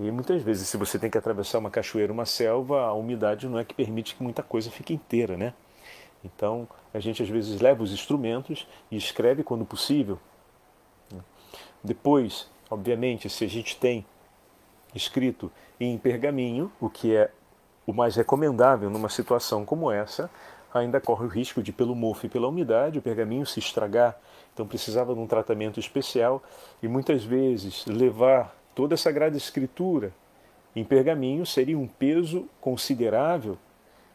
E 0.00 0.12
muitas 0.12 0.40
vezes, 0.42 0.68
se 0.68 0.76
você 0.76 0.96
tem 0.96 1.10
que 1.10 1.18
atravessar 1.18 1.58
uma 1.58 1.70
cachoeira, 1.70 2.12
uma 2.12 2.24
selva, 2.24 2.82
a 2.82 2.92
umidade 2.92 3.48
não 3.48 3.58
é 3.58 3.64
que 3.64 3.74
permite 3.74 4.14
que 4.14 4.22
muita 4.22 4.44
coisa 4.44 4.70
fique 4.70 4.94
inteira, 4.94 5.36
né? 5.36 5.52
Então, 6.24 6.68
a 6.94 7.00
gente 7.00 7.20
às 7.20 7.28
vezes 7.28 7.60
leva 7.60 7.82
os 7.82 7.92
instrumentos 7.92 8.66
e 8.92 8.96
escreve 8.96 9.42
quando 9.42 9.64
possível. 9.64 10.18
Depois, 11.82 12.48
obviamente, 12.70 13.28
se 13.28 13.44
a 13.44 13.48
gente 13.48 13.76
tem 13.76 14.06
escrito 14.94 15.50
em 15.80 15.98
pergaminho, 15.98 16.70
o 16.80 16.88
que 16.88 17.16
é 17.16 17.32
o 17.84 17.92
mais 17.92 18.14
recomendável 18.14 18.90
numa 18.90 19.08
situação 19.08 19.64
como 19.64 19.90
essa, 19.90 20.30
ainda 20.72 21.00
corre 21.00 21.24
o 21.24 21.28
risco 21.28 21.60
de, 21.60 21.72
pelo 21.72 21.96
mofo 21.96 22.26
e 22.26 22.28
pela 22.28 22.46
umidade, 22.46 22.98
o 22.98 23.02
pergaminho 23.02 23.46
se 23.46 23.58
estragar. 23.58 24.16
Então 24.54 24.66
precisava 24.66 25.12
de 25.12 25.20
um 25.20 25.26
tratamento 25.26 25.80
especial 25.80 26.42
e 26.80 26.86
muitas 26.86 27.24
vezes 27.24 27.84
levar 27.86 28.57
toda 28.78 28.94
a 28.94 28.96
Sagrada 28.96 29.36
Escritura 29.36 30.12
em 30.76 30.84
pergaminho 30.84 31.44
seria 31.44 31.76
um 31.76 31.88
peso 31.88 32.48
considerável. 32.60 33.58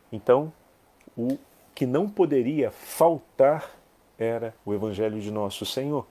Então, 0.10 0.54
o 1.18 1.38
que 1.76 1.86
não 1.86 2.08
poderia 2.08 2.72
faltar 2.72 3.70
era 4.18 4.56
o 4.66 4.74
Evangelho 4.74 5.20
de 5.20 5.30
Nosso 5.30 5.66
Senhor. 5.66 6.08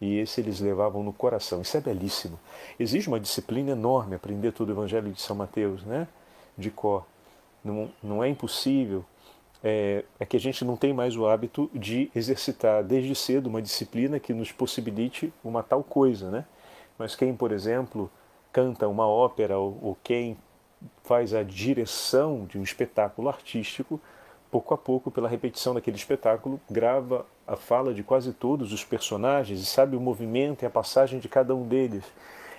E 0.00 0.18
esse 0.18 0.40
eles 0.40 0.60
levavam 0.60 1.02
no 1.02 1.12
coração. 1.12 1.62
Isso 1.62 1.76
é 1.76 1.80
belíssimo. 1.80 2.38
Exige 2.78 3.08
uma 3.08 3.18
disciplina 3.18 3.72
enorme 3.72 4.14
aprender 4.14 4.52
todo 4.52 4.68
o 4.68 4.72
Evangelho 4.72 5.10
de 5.10 5.20
São 5.20 5.34
Mateus, 5.34 5.82
né? 5.82 6.06
De 6.56 6.70
cor. 6.70 7.04
Não, 7.64 7.90
não 8.00 8.22
é 8.22 8.28
impossível 8.28 9.04
é, 9.64 10.04
é, 10.20 10.24
que 10.24 10.36
a 10.36 10.40
gente 10.40 10.64
não 10.64 10.76
tem 10.76 10.92
mais 10.92 11.16
o 11.16 11.26
hábito 11.26 11.68
de 11.74 12.08
exercitar 12.14 12.84
desde 12.84 13.16
cedo 13.16 13.48
uma 13.48 13.60
disciplina 13.60 14.20
que 14.20 14.32
nos 14.32 14.52
possibilite 14.52 15.32
uma 15.42 15.60
tal 15.60 15.82
coisa, 15.82 16.30
né? 16.30 16.44
Mas 16.98 17.16
quem, 17.16 17.34
por 17.34 17.52
exemplo, 17.52 18.10
canta 18.52 18.88
uma 18.88 19.06
ópera 19.06 19.58
ou, 19.58 19.78
ou 19.82 19.98
quem 20.02 20.36
faz 21.02 21.34
a 21.34 21.42
direção 21.42 22.44
de 22.46 22.58
um 22.58 22.62
espetáculo 22.62 23.28
artístico, 23.28 24.00
pouco 24.50 24.74
a 24.74 24.78
pouco, 24.78 25.10
pela 25.10 25.28
repetição 25.28 25.74
daquele 25.74 25.96
espetáculo, 25.96 26.60
grava 26.70 27.26
a 27.46 27.56
fala 27.56 27.92
de 27.92 28.02
quase 28.02 28.32
todos 28.32 28.72
os 28.72 28.84
personagens 28.84 29.60
e 29.60 29.66
sabe 29.66 29.96
o 29.96 30.00
movimento 30.00 30.62
e 30.62 30.66
a 30.66 30.70
passagem 30.70 31.18
de 31.18 31.28
cada 31.28 31.54
um 31.54 31.66
deles. 31.66 32.04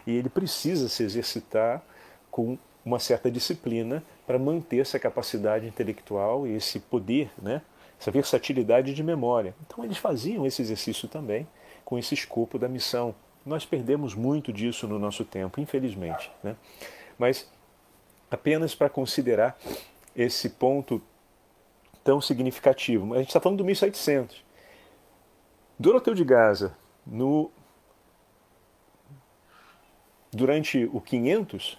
E 0.05 0.15
ele 0.15 0.29
precisa 0.29 0.89
se 0.89 1.03
exercitar 1.03 1.81
com 2.29 2.57
uma 2.83 2.99
certa 2.99 3.31
disciplina 3.31 4.03
para 4.27 4.37
manter 4.37 4.79
essa 4.79 4.99
capacidade 4.99 5.65
intelectual 5.65 6.45
e 6.45 6.55
esse 6.55 6.79
poder, 6.79 7.31
né? 7.41 7.61
essa 7.99 8.11
versatilidade 8.11 8.93
de 8.93 9.01
memória. 9.01 9.55
Então 9.65 9.83
eles 9.83 9.97
faziam 9.97 10.45
esse 10.45 10.61
exercício 10.61 11.07
também 11.07 11.47
com 11.83 11.97
esse 11.97 12.13
escopo 12.13 12.59
da 12.59 12.67
missão. 12.67 13.15
Nós 13.45 13.63
perdemos 13.63 14.15
muito 14.15 14.51
disso 14.51 14.87
no 14.87 14.97
nosso 14.97 15.23
tempo, 15.23 15.61
infelizmente. 15.61 16.31
Né? 16.41 16.55
Mas 17.17 17.47
apenas 18.31 18.73
para 18.73 18.89
considerar 18.89 19.55
esse 20.15 20.49
ponto 20.49 21.01
tão 22.03 22.19
significativo. 22.19 23.13
A 23.13 23.17
gente 23.19 23.27
está 23.27 23.39
falando 23.39 23.59
do 23.59 23.65
1700. 23.65 24.43
Doroteu 25.77 26.13
de 26.13 26.23
Gaza, 26.23 26.75
no, 27.05 27.51
durante 30.31 30.89
o 30.93 31.01
500, 31.01 31.77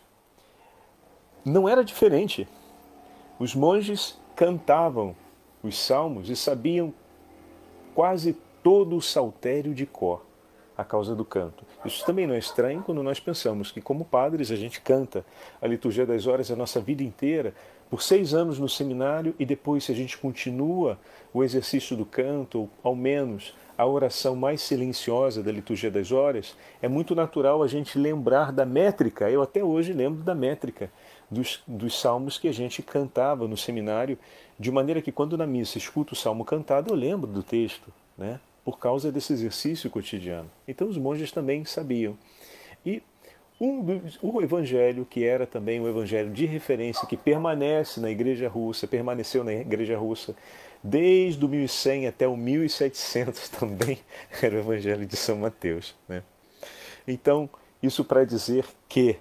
não 1.45 1.69
era 1.69 1.85
diferente. 1.85 2.47
Os 3.39 3.55
monges 3.55 4.21
cantavam 4.35 5.17
os 5.63 5.79
salmos 5.79 6.29
e 6.29 6.37
sabiam 6.37 6.93
quase 7.95 8.35
todo 8.63 8.97
o 8.97 9.03
saltério 9.03 9.75
de 9.75 9.87
cor 9.87 10.26
a 10.77 10.85
causa 10.85 11.15
do 11.15 11.25
canto. 11.25 11.65
Isso 11.85 12.05
também 12.05 12.27
não 12.27 12.35
é 12.35 12.39
estranho 12.39 12.83
quando 12.83 13.03
nós 13.03 13.19
pensamos 13.19 13.71
que, 13.71 13.81
como 13.81 14.05
padres, 14.05 14.51
a 14.51 14.57
gente 14.57 14.81
canta 14.81 15.25
a 15.61 15.67
liturgia 15.67 16.05
das 16.05 16.27
horas 16.27 16.51
a 16.51 16.57
nossa 16.57 16.81
vida 16.81 17.03
inteira, 17.03 17.55
por 17.89 18.03
seis 18.03 18.35
anos 18.35 18.59
no 18.59 18.69
seminário, 18.69 19.35
e 19.39 19.47
depois, 19.47 19.85
se 19.85 19.93
a 19.93 19.95
gente 19.95 20.19
continua 20.19 20.99
o 21.33 21.43
exercício 21.45 21.97
do 21.97 22.05
canto, 22.05 22.59
ou 22.59 22.71
ao 22.83 22.97
menos 22.97 23.55
a 23.79 23.87
oração 23.87 24.35
mais 24.35 24.61
silenciosa 24.63 25.43
da 25.43 25.53
liturgia 25.53 25.91
das 25.91 26.11
horas, 26.11 26.57
é 26.81 26.89
muito 26.89 27.15
natural 27.15 27.63
a 27.63 27.69
gente 27.69 27.99
lembrar 27.99 28.51
da 28.51 28.65
métrica. 28.65 29.31
Eu 29.31 29.43
até 29.43 29.63
hoje 29.63 29.93
lembro 29.93 30.23
da 30.23 30.35
métrica 30.35 30.91
dos, 31.31 31.63
dos 31.67 31.99
salmos 32.01 32.39
que 32.39 32.49
a 32.49 32.53
gente 32.53 32.83
cantava 32.83 33.47
no 33.47 33.57
seminário, 33.57 34.19
de 34.59 34.71
maneira 34.71 35.03
que 35.03 35.13
quando 35.13 35.37
na 35.37 35.47
missa 35.47 35.79
escuto 35.79 36.15
o 36.15 36.17
salmo 36.17 36.45
cantado, 36.45 36.91
eu 36.91 36.97
lembro 36.97 37.31
do 37.31 37.43
texto, 37.43 37.93
né? 38.17 38.41
Por 38.67 38.79
causa 38.79 39.11
desse 39.11 39.33
exercício 39.33 39.89
cotidiano. 39.89 40.51
Então 40.69 40.87
os 40.87 40.99
monges 40.99 41.33
também 41.33 41.65
sabiam. 41.65 42.19
E 42.85 43.03
um, 43.59 43.83
o 44.21 44.43
evangelho, 44.43 45.07
que 45.07 45.25
era 45.25 45.47
também 45.47 45.81
um 45.81 45.89
evangelho 45.89 46.31
de 46.31 46.45
referência, 46.45 47.07
que 47.07 47.17
permanece 47.17 47.99
na 48.01 48.11
igreja 48.11 48.47
russa, 48.47 48.87
permaneceu 48.87 49.43
na 49.43 49.55
igreja 49.55 49.97
russa 49.97 50.37
desde 50.83 51.43
o 51.45 51.49
1100 51.49 52.09
até 52.09 52.29
o 52.29 52.37
1700 52.37 53.49
também, 53.59 53.99
era 54.43 54.57
o 54.57 54.59
evangelho 54.59 55.07
de 55.07 55.17
São 55.17 55.39
Mateus. 55.39 55.95
Né? 56.07 56.23
Então, 57.09 57.49
isso 57.83 58.05
para 58.05 58.25
dizer 58.25 58.67
que 58.89 59.19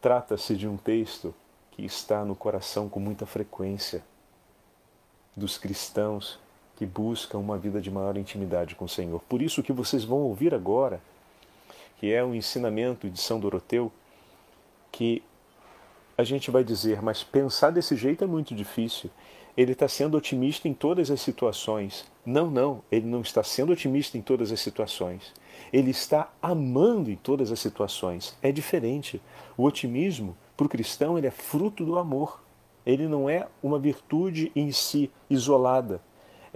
Trata-se 0.00 0.54
de 0.54 0.68
um 0.68 0.76
texto 0.76 1.34
que 1.72 1.84
está 1.84 2.24
no 2.24 2.36
coração 2.36 2.88
com 2.88 3.00
muita 3.00 3.26
frequência 3.26 4.04
dos 5.36 5.58
cristãos 5.58 6.38
que 6.78 6.86
buscam 6.86 7.38
uma 7.38 7.58
vida 7.58 7.80
de 7.80 7.90
maior 7.90 8.16
intimidade 8.16 8.76
com 8.76 8.84
o 8.84 8.88
Senhor. 8.88 9.20
Por 9.28 9.42
isso 9.42 9.64
que 9.64 9.72
vocês 9.72 10.04
vão 10.04 10.18
ouvir 10.18 10.54
agora, 10.54 11.00
que 11.98 12.12
é 12.12 12.24
um 12.24 12.32
ensinamento 12.32 13.10
de 13.10 13.20
São 13.20 13.40
Doroteu, 13.40 13.90
que 14.92 15.20
a 16.16 16.22
gente 16.22 16.52
vai 16.52 16.62
dizer, 16.62 17.02
mas 17.02 17.24
pensar 17.24 17.70
desse 17.70 17.96
jeito 17.96 18.22
é 18.22 18.28
muito 18.28 18.54
difícil. 18.54 19.10
Ele 19.56 19.72
está 19.72 19.88
sendo 19.88 20.16
otimista 20.16 20.68
em 20.68 20.72
todas 20.72 21.10
as 21.10 21.20
situações. 21.20 22.06
Não, 22.24 22.48
não, 22.48 22.80
ele 22.92 23.06
não 23.06 23.22
está 23.22 23.42
sendo 23.42 23.72
otimista 23.72 24.16
em 24.16 24.22
todas 24.22 24.52
as 24.52 24.60
situações. 24.60 25.34
Ele 25.72 25.90
está 25.90 26.30
amando 26.40 27.10
em 27.10 27.16
todas 27.16 27.50
as 27.50 27.58
situações. 27.58 28.38
É 28.40 28.52
diferente. 28.52 29.20
O 29.56 29.64
otimismo, 29.64 30.36
para 30.56 30.66
o 30.66 30.68
cristão, 30.68 31.18
ele 31.18 31.26
é 31.26 31.32
fruto 31.32 31.84
do 31.84 31.98
amor. 31.98 32.40
ele 32.86 33.08
não 33.08 33.28
é 33.28 33.48
uma 33.60 33.80
virtude 33.80 34.52
em 34.54 34.70
si 34.70 35.10
isolada. 35.28 36.00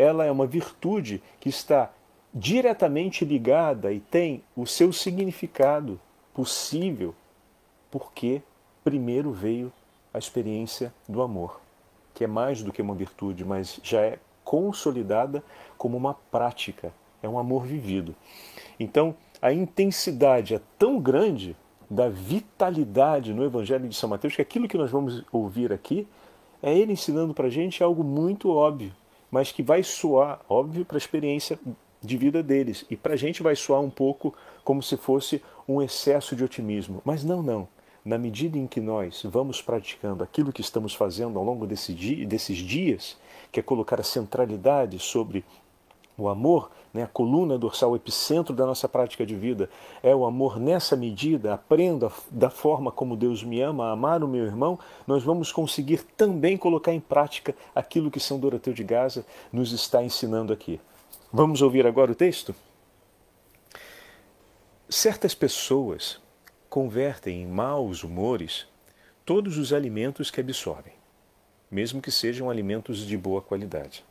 Ela 0.03 0.25
é 0.25 0.31
uma 0.31 0.47
virtude 0.47 1.23
que 1.39 1.49
está 1.49 1.91
diretamente 2.35 3.25
ligada 3.25 3.93
e 3.93 4.01
tem 4.01 4.43
o 4.57 4.67
seu 4.67 4.93
significado 4.93 6.01
possível 6.35 7.15
porque 7.91 8.43
primeiro 8.83 9.31
veio 9.33 9.73
a 10.13 10.19
experiência 10.19 10.93
do 11.09 11.23
amor, 11.23 11.61
que 12.15 12.25
é 12.25 12.27
mais 12.27 12.63
do 12.63 12.73
que 12.73 12.83
uma 12.83 12.95
virtude, 12.95 13.45
mas 13.45 13.79
já 13.83 14.01
é 14.01 14.19
consolidada 14.43 15.43
como 15.79 15.97
uma 15.97 16.15
prática, 16.15 16.93
é 17.23 17.29
um 17.29 17.39
amor 17.39 17.65
vivido. 17.65 18.15
Então, 18.81 19.15
a 19.41 19.53
intensidade 19.53 20.55
é 20.55 20.61
tão 20.79 20.99
grande 20.99 21.57
da 21.89 22.09
vitalidade 22.09 23.35
no 23.35 23.45
Evangelho 23.45 23.89
de 23.89 23.95
São 23.95 24.09
Mateus 24.09 24.35
que 24.35 24.43
aquilo 24.43 24.67
que 24.67 24.79
nós 24.79 24.91
vamos 24.91 25.23
ouvir 25.31 25.73
aqui 25.73 26.09
é 26.63 26.77
ele 26.77 26.93
ensinando 26.93 27.35
para 27.35 27.49
a 27.49 27.51
gente 27.51 27.83
algo 27.83 28.03
muito 28.03 28.51
óbvio, 28.51 28.93
mas 29.33 29.51
que 29.51 29.63
vai 29.63 29.83
soar 29.83 30.43
óbvio 30.47 30.85
para 30.85 30.97
a 30.97 30.99
experiência 30.99 31.59
de 32.03 32.17
vida 32.19 32.43
deles. 32.43 32.85
E 32.91 32.97
para 32.97 33.15
a 33.15 33.17
gente 33.17 33.43
vai 33.43 33.57
soar 33.57 33.81
um 33.81 33.89
pouco 33.89 34.35
como 34.63 34.83
se 34.83 34.99
fosse 34.99 35.43
um 35.67 35.81
excesso 35.81 36.37
de 36.37 36.45
otimismo. 36.45 37.01
Mas 37.03 37.25
não, 37.25 37.43
não. 37.43 37.67
Na 38.05 38.19
medida 38.19 38.59
em 38.59 38.67
que 38.67 38.81
nós 38.81 39.23
vamos 39.25 39.63
praticando 39.63 40.23
aquilo 40.23 40.53
que 40.53 40.61
estamos 40.61 40.95
fazendo 40.95 41.39
ao 41.39 41.45
longo 41.45 41.67
desse 41.67 41.95
dia, 41.95 42.27
desses 42.27 42.59
dias, 42.59 43.17
que 43.51 43.59
é 43.59 43.63
colocar 43.63 43.99
a 43.99 44.05
centralidade 44.05 44.99
sobre 44.99 45.45
o 46.17 46.29
amor, 46.29 46.71
né, 46.93 47.05
a 47.05 47.07
coluna 47.07 47.57
dorsal, 47.57 47.93
o 47.93 47.97
epicentro 47.97 48.55
da 48.55 48.67
nossa 48.67 48.89
prática 48.89 49.25
de 49.25 49.35
vida, 49.35 49.69
é 50.03 50.15
o 50.15 50.25
amor 50.25 50.61
nessa 50.61 50.97
medida. 50.97 51.55
Aprenda 51.55 52.13
da 52.31 52.51
forma 52.51 52.93
como 52.93 53.17
Deus 53.17 53.43
me 53.43 53.61
ama, 53.61 53.87
a 53.87 53.93
amar 53.93 54.23
o 54.23 54.29
meu 54.29 54.45
irmão. 54.45 54.79
Nós 55.07 55.23
vamos 55.23 55.51
conseguir 55.51 56.05
também 56.17 56.57
colocar 56.57 56.93
em 56.93 57.01
prática 57.01 57.55
aquilo 57.75 58.11
que 58.11 58.21
São 58.21 58.39
Doroteu 58.39 58.73
de 58.73 58.85
Gaza 58.85 59.25
nos 59.53 59.73
está 59.73 60.03
ensinando 60.03 60.53
aqui. 60.53 60.81
Vamos 61.33 61.63
ouvir 61.63 61.87
agora 61.87 62.13
o 62.13 62.15
texto? 62.15 62.55
Certas 64.89 65.35
pessoas 65.35 66.21
convertem 66.69 67.43
em 67.43 67.47
maus 67.47 68.05
humores 68.05 68.67
todos 69.25 69.57
os 69.57 69.73
alimentos 69.73 70.31
que 70.31 70.41
absorvem, 70.41 70.93
mesmo 71.71 72.03
que 72.03 72.11
sejam 72.11 72.51
alimentos 72.51 72.99
de 72.99 73.17
boa 73.17 73.41
qualidade. 73.41 74.05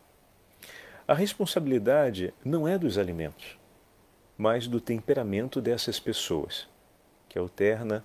A 1.12 1.14
responsabilidade 1.14 2.34
não 2.42 2.66
é 2.66 2.78
dos 2.78 2.98
alimentos, 2.98 3.60
mas 4.38 4.66
do 4.66 4.80
temperamento 4.80 5.60
dessas 5.60 6.00
pessoas, 6.00 6.70
que 7.28 7.38
alterna 7.38 8.02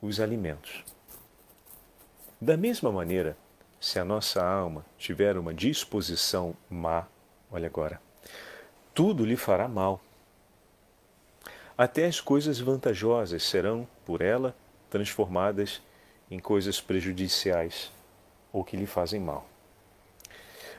os 0.00 0.18
alimentos. 0.18 0.84
Da 2.40 2.56
mesma 2.56 2.90
maneira, 2.90 3.36
se 3.80 4.00
a 4.00 4.04
nossa 4.04 4.44
alma 4.44 4.84
tiver 4.98 5.38
uma 5.38 5.54
disposição 5.54 6.52
má, 6.68 7.06
olha 7.48 7.68
agora, 7.68 8.02
tudo 8.92 9.24
lhe 9.24 9.36
fará 9.36 9.68
mal. 9.68 10.00
Até 11.78 12.06
as 12.06 12.20
coisas 12.20 12.58
vantajosas 12.58 13.44
serão, 13.44 13.86
por 14.04 14.20
ela, 14.20 14.52
transformadas 14.90 15.80
em 16.28 16.40
coisas 16.40 16.80
prejudiciais 16.80 17.92
ou 18.52 18.64
que 18.64 18.76
lhe 18.76 18.86
fazem 18.86 19.20
mal. 19.20 19.46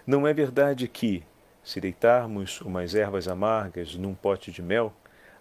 Não 0.05 0.27
é 0.27 0.33
verdade 0.33 0.89
que, 0.89 1.23
se 1.63 1.79
deitarmos 1.79 2.59
umas 2.61 2.93
ervas 2.93 3.27
amargas 3.27 3.95
num 3.95 4.13
pote 4.13 4.51
de 4.51 4.61
mel, 4.61 4.93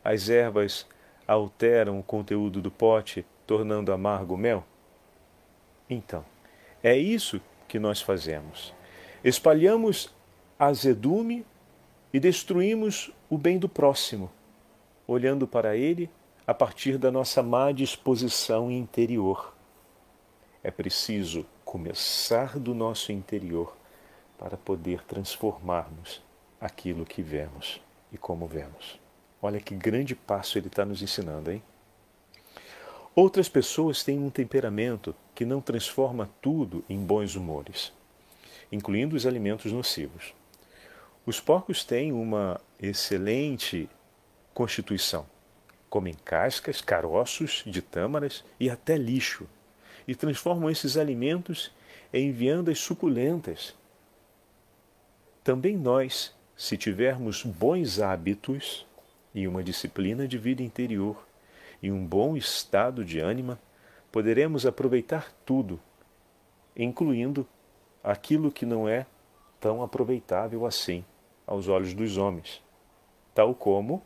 as 0.05 0.29
ervas 0.29 0.87
alteram 1.27 1.99
o 1.99 2.03
conteúdo 2.03 2.63
do 2.63 2.71
pote, 2.71 3.27
tornando 3.47 3.93
amargo 3.93 4.35
o 4.35 4.39
mel? 4.39 4.65
Então, 5.91 6.25
é 6.83 6.97
isso 6.97 7.41
que 7.67 7.79
nós 7.79 8.01
fazemos. 8.01 8.73
Espalhamos 9.25 10.15
azedume 10.59 11.45
e 12.13 12.21
destruímos 12.21 13.11
o 13.29 13.37
bem 13.37 13.59
do 13.59 13.69
próximo, 13.69 14.31
olhando 15.07 15.47
para 15.47 15.77
ele 15.77 16.09
a 16.47 16.55
partir 16.55 16.99
da 16.99 17.11
nossa 17.11 17.43
má 17.43 17.73
disposição 17.73 18.71
interior. 18.71 19.55
É 20.63 20.71
preciso 20.71 21.45
começar 21.65 22.59
do 22.59 22.75
nosso 22.75 23.11
interior 23.11 23.77
para 24.43 24.57
poder 24.57 25.05
transformarmos 25.05 26.21
aquilo 26.61 27.07
que 27.07 27.23
vemos 27.23 27.81
e 28.11 28.19
como 28.19 28.45
vemos. 28.45 28.99
Olha 29.41 29.61
que 29.61 29.73
grande 29.73 30.17
passo 30.17 30.59
ele 30.59 30.67
está 30.67 30.85
nos 30.85 31.01
ensinando, 31.01 31.53
hein? 31.53 31.63
Outras 33.15 33.49
pessoas 33.49 34.03
têm 34.03 34.19
um 34.19 34.31
temperamento 34.31 35.15
que 35.33 35.45
não 35.45 35.61
transforma 35.61 36.29
tudo 36.41 36.85
em 36.89 36.99
bons 36.99 37.37
humores, 37.37 37.93
incluindo 38.73 39.15
os 39.15 39.27
alimentos 39.27 39.71
nocivos. 39.71 40.35
Os 41.25 41.39
porcos 41.39 41.85
têm 41.85 42.11
uma 42.11 42.61
excelente 42.81 43.89
constituição. 44.53 45.25
Comem 45.89 46.15
cascas, 46.25 46.81
caroços 46.81 47.63
de 47.65 47.81
tâmaras 47.81 48.45
e 48.59 48.69
até 48.69 48.97
lixo, 48.97 49.47
e 50.09 50.17
transformam 50.17 50.69
esses 50.69 50.97
alimentos 50.97 51.71
em 52.13 52.33
viandas 52.33 52.81
suculentas 52.81 53.81
também 55.43 55.77
nós, 55.77 56.35
se 56.57 56.77
tivermos 56.77 57.43
bons 57.43 58.01
hábitos 58.01 58.87
e 59.35 59.49
uma 59.49 59.63
disciplina 59.63 60.29
de 60.29 60.39
vida 60.39 60.63
interior 60.63 61.27
e 61.83 61.91
um 61.91 62.07
bom 62.07 62.37
estado 62.37 63.05
de 63.05 63.19
ânima, 63.19 63.59
poderemos 64.13 64.65
aproveitar 64.67 65.33
tudo, 65.45 65.81
incluindo 66.77 67.47
aquilo 68.05 68.53
que 68.53 68.65
não 68.65 68.89
é 68.89 69.07
tão 69.59 69.83
aproveitável 69.83 70.65
assim 70.65 71.05
aos 71.47 71.67
olhos 71.67 71.93
dos 71.93 72.17
homens, 72.17 72.63
tal 73.35 73.55
como 73.55 74.03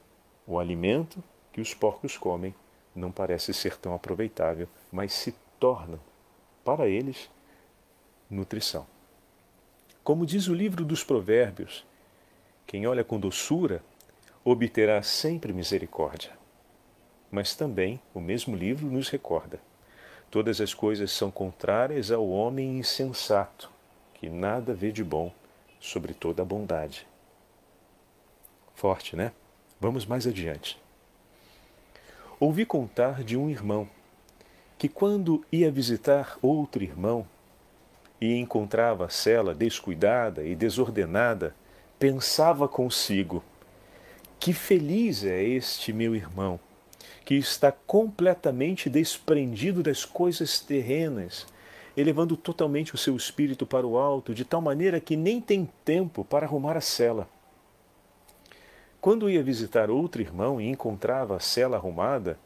o 0.46 0.58
alimento 0.58 1.22
que 1.52 1.60
os 1.60 1.74
porcos 1.74 2.16
comem 2.16 2.54
não 2.94 3.12
parece 3.12 3.52
ser 3.52 3.76
tão 3.76 3.94
aproveitável, 3.94 4.68
mas 4.90 5.12
se 5.12 5.34
torna 5.60 5.98
para 6.64 6.88
eles 6.88 7.30
nutrição. 8.30 8.86
Como 10.06 10.24
diz 10.24 10.46
o 10.46 10.54
livro 10.54 10.84
dos 10.84 11.02
Provérbios, 11.02 11.84
quem 12.64 12.86
olha 12.86 13.02
com 13.02 13.18
doçura 13.18 13.82
obterá 14.44 15.02
sempre 15.02 15.52
misericórdia. 15.52 16.30
Mas 17.28 17.56
também 17.56 18.00
o 18.14 18.20
mesmo 18.20 18.54
livro 18.54 18.86
nos 18.86 19.08
recorda: 19.08 19.58
todas 20.30 20.60
as 20.60 20.72
coisas 20.72 21.10
são 21.10 21.28
contrárias 21.28 22.12
ao 22.12 22.24
homem 22.28 22.78
insensato, 22.78 23.68
que 24.14 24.30
nada 24.30 24.72
vê 24.72 24.92
de 24.92 25.02
bom 25.02 25.32
sobre 25.80 26.14
toda 26.14 26.40
a 26.40 26.46
bondade. 26.46 27.04
Forte, 28.76 29.16
né? 29.16 29.32
Vamos 29.80 30.06
mais 30.06 30.24
adiante. 30.24 30.80
Ouvi 32.38 32.64
contar 32.64 33.24
de 33.24 33.36
um 33.36 33.50
irmão 33.50 33.88
que, 34.78 34.88
quando 34.88 35.44
ia 35.50 35.68
visitar 35.68 36.38
outro 36.40 36.84
irmão, 36.84 37.26
e 38.20 38.36
encontrava 38.36 39.06
a 39.06 39.09
cela 39.09 39.55
descuidada 39.55 40.43
e 40.44 40.55
desordenada, 40.55 41.55
pensava 41.98 42.68
consigo: 42.68 43.43
que 44.38 44.52
feliz 44.52 45.24
é 45.24 45.43
este 45.43 45.93
meu 45.93 46.14
irmão, 46.14 46.59
que 47.24 47.34
está 47.34 47.72
completamente 47.72 48.88
desprendido 48.88 49.82
das 49.82 50.05
coisas 50.05 50.60
terrenas, 50.60 51.47
elevando 51.97 52.36
totalmente 52.36 52.94
o 52.94 52.98
seu 52.98 53.16
espírito 53.16 53.66
para 53.66 53.86
o 53.86 53.98
alto, 53.98 54.34
de 54.34 54.44
tal 54.44 54.60
maneira 54.60 55.01
que 55.01 55.16
nem 55.16 55.40
tem 55.40 55.68
tempo 55.84 56.24
para 56.24 56.47
arrumar 56.47 56.76
a 56.76 56.80
cela. 56.80 57.28
Quando 59.01 59.30
ia 59.30 59.43
visitar 59.43 59.90
outro 59.90 60.20
irmão 60.20 60.60
e 60.60 60.68
encontrava 60.68 61.36
a 61.36 61.40
cela 61.40 61.76
arrumada 61.76 62.38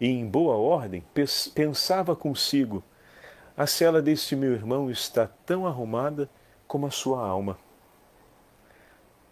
e 0.00 0.08
em 0.08 0.26
boa 0.26 0.56
ordem, 0.56 1.02
pensava 1.54 2.14
consigo: 2.14 2.82
a 3.56 3.66
cela 3.66 4.02
deste 4.02 4.36
meu 4.36 4.52
irmão 4.52 4.90
está 4.90 5.26
tão 5.46 5.66
arrumada 5.66 6.28
como 6.66 6.86
a 6.86 6.90
sua 6.90 7.26
alma. 7.26 7.58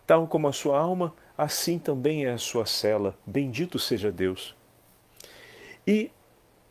Tal 0.07 0.27
como 0.27 0.49
a 0.49 0.53
sua 0.53 0.79
alma, 0.79 1.15
assim 1.37 1.79
também 1.79 2.25
é 2.25 2.33
a 2.33 2.39
sua 2.39 2.65
cela. 2.65 3.19
Bendito 3.27 3.79
seja 3.79 4.11
Deus. 4.11 4.55
E 5.87 6.11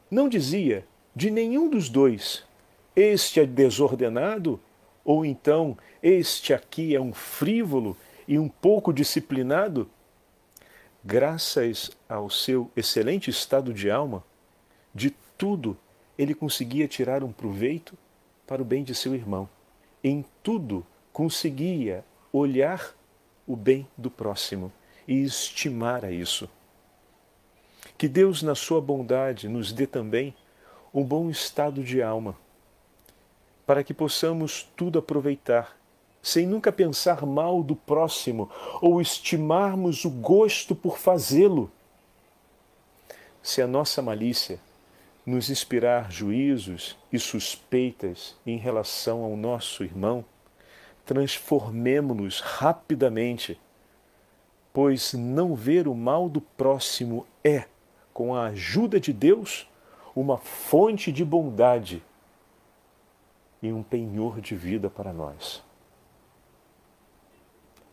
não 0.10 0.28
dizia 0.28 0.86
de 1.16 1.30
nenhum 1.30 1.70
dos 1.70 1.90
dois: 1.90 2.44
este 2.96 3.40
é 3.40 3.46
desordenado, 3.46 4.60
ou 5.06 5.24
então 5.24 5.78
este 6.02 6.54
aqui 6.54 6.96
é 6.96 7.02
um 7.02 7.14
frívolo 7.14 7.96
e 8.28 8.40
um 8.40 8.50
pouco 8.50 8.92
disciplinado. 8.92 9.90
Graças 11.04 11.92
ao 12.08 12.30
seu 12.30 12.72
excelente 12.76 13.30
estado 13.30 13.74
de 13.74 13.92
alma, 13.92 14.24
de 14.96 15.12
tudo 15.38 15.78
ele 16.18 16.34
conseguia 16.34 16.88
tirar 16.88 17.24
um 17.24 17.32
proveito 17.32 17.98
para 18.46 18.62
o 18.62 18.66
bem 18.66 18.84
de 18.84 18.94
seu 18.94 19.16
irmão. 19.16 19.50
Em 20.04 20.26
tudo 20.42 20.86
conseguia 21.12 22.04
olhar 22.32 22.94
o 23.48 23.56
bem 23.56 23.88
do 23.98 24.10
próximo 24.10 24.72
e 25.08 25.24
estimar 25.24 26.06
a 26.06 26.12
isso. 26.12 26.50
Que 27.98 28.08
Deus, 28.08 28.42
na 28.42 28.56
sua 28.56 28.82
bondade, 28.82 29.48
nos 29.48 29.72
dê 29.72 29.86
também 29.86 30.36
um 30.94 31.04
bom 31.04 31.30
estado 31.30 31.84
de 31.84 32.02
alma, 32.02 32.36
para 33.66 33.84
que 33.84 33.94
possamos 33.94 34.68
tudo 34.76 35.00
aproveitar, 35.00 35.78
sem 36.22 36.46
nunca 36.46 36.72
pensar 36.72 37.26
mal 37.26 37.62
do 37.64 37.76
próximo 37.76 38.50
ou 38.82 39.02
estimarmos 39.02 40.06
o 40.06 40.10
gosto 40.10 40.76
por 40.76 40.98
fazê-lo. 40.98 41.72
Se 43.42 43.62
a 43.62 43.68
nossa 43.68 44.02
malícia 44.02 44.60
nos 45.26 45.50
inspirar 45.50 46.12
juízos 46.12 46.98
e 47.12 47.18
suspeitas 47.18 48.36
em 48.46 48.58
relação 48.58 49.24
ao 49.24 49.38
nosso 49.38 49.84
irmão, 49.84 50.26
transformemo-nos 51.06 52.40
rapidamente, 52.42 53.60
pois 54.74 55.14
não 55.14 55.56
ver 55.56 55.88
o 55.88 55.96
mal 55.96 56.30
do 56.30 56.42
próximo 56.42 57.26
é, 57.44 57.66
com 58.14 58.36
a 58.36 58.48
ajuda 58.48 59.00
de 59.00 59.14
Deus, 59.14 59.68
uma 60.16 60.38
fonte 60.38 61.12
de 61.12 61.24
bondade 61.24 62.04
e 63.62 63.72
um 63.72 63.82
penhor 63.82 64.42
de 64.42 64.56
vida 64.56 64.90
para 64.90 65.14
nós. 65.14 65.64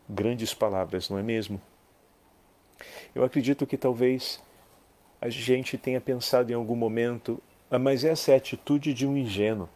Grandes 0.07 0.53
palavras, 0.53 1.09
não 1.09 1.17
é 1.17 1.23
mesmo? 1.23 1.61
Eu 3.15 3.23
acredito 3.23 3.65
que 3.65 3.77
talvez 3.77 4.41
a 5.21 5.29
gente 5.29 5.77
tenha 5.77 6.01
pensado 6.01 6.51
em 6.51 6.55
algum 6.55 6.75
momento, 6.75 7.39
ah, 7.69 7.77
mas 7.77 8.03
essa 8.03 8.31
é 8.31 8.33
a 8.33 8.37
atitude 8.37 8.91
de 8.91 9.05
um 9.05 9.15
ingênuo, 9.15 9.69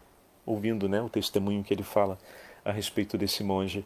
ouvindo 0.43 0.89
né, 0.89 0.99
o 0.99 1.07
testemunho 1.07 1.63
que 1.63 1.71
ele 1.71 1.83
fala 1.83 2.17
a 2.65 2.71
respeito 2.71 3.15
desse 3.15 3.43
monge. 3.43 3.85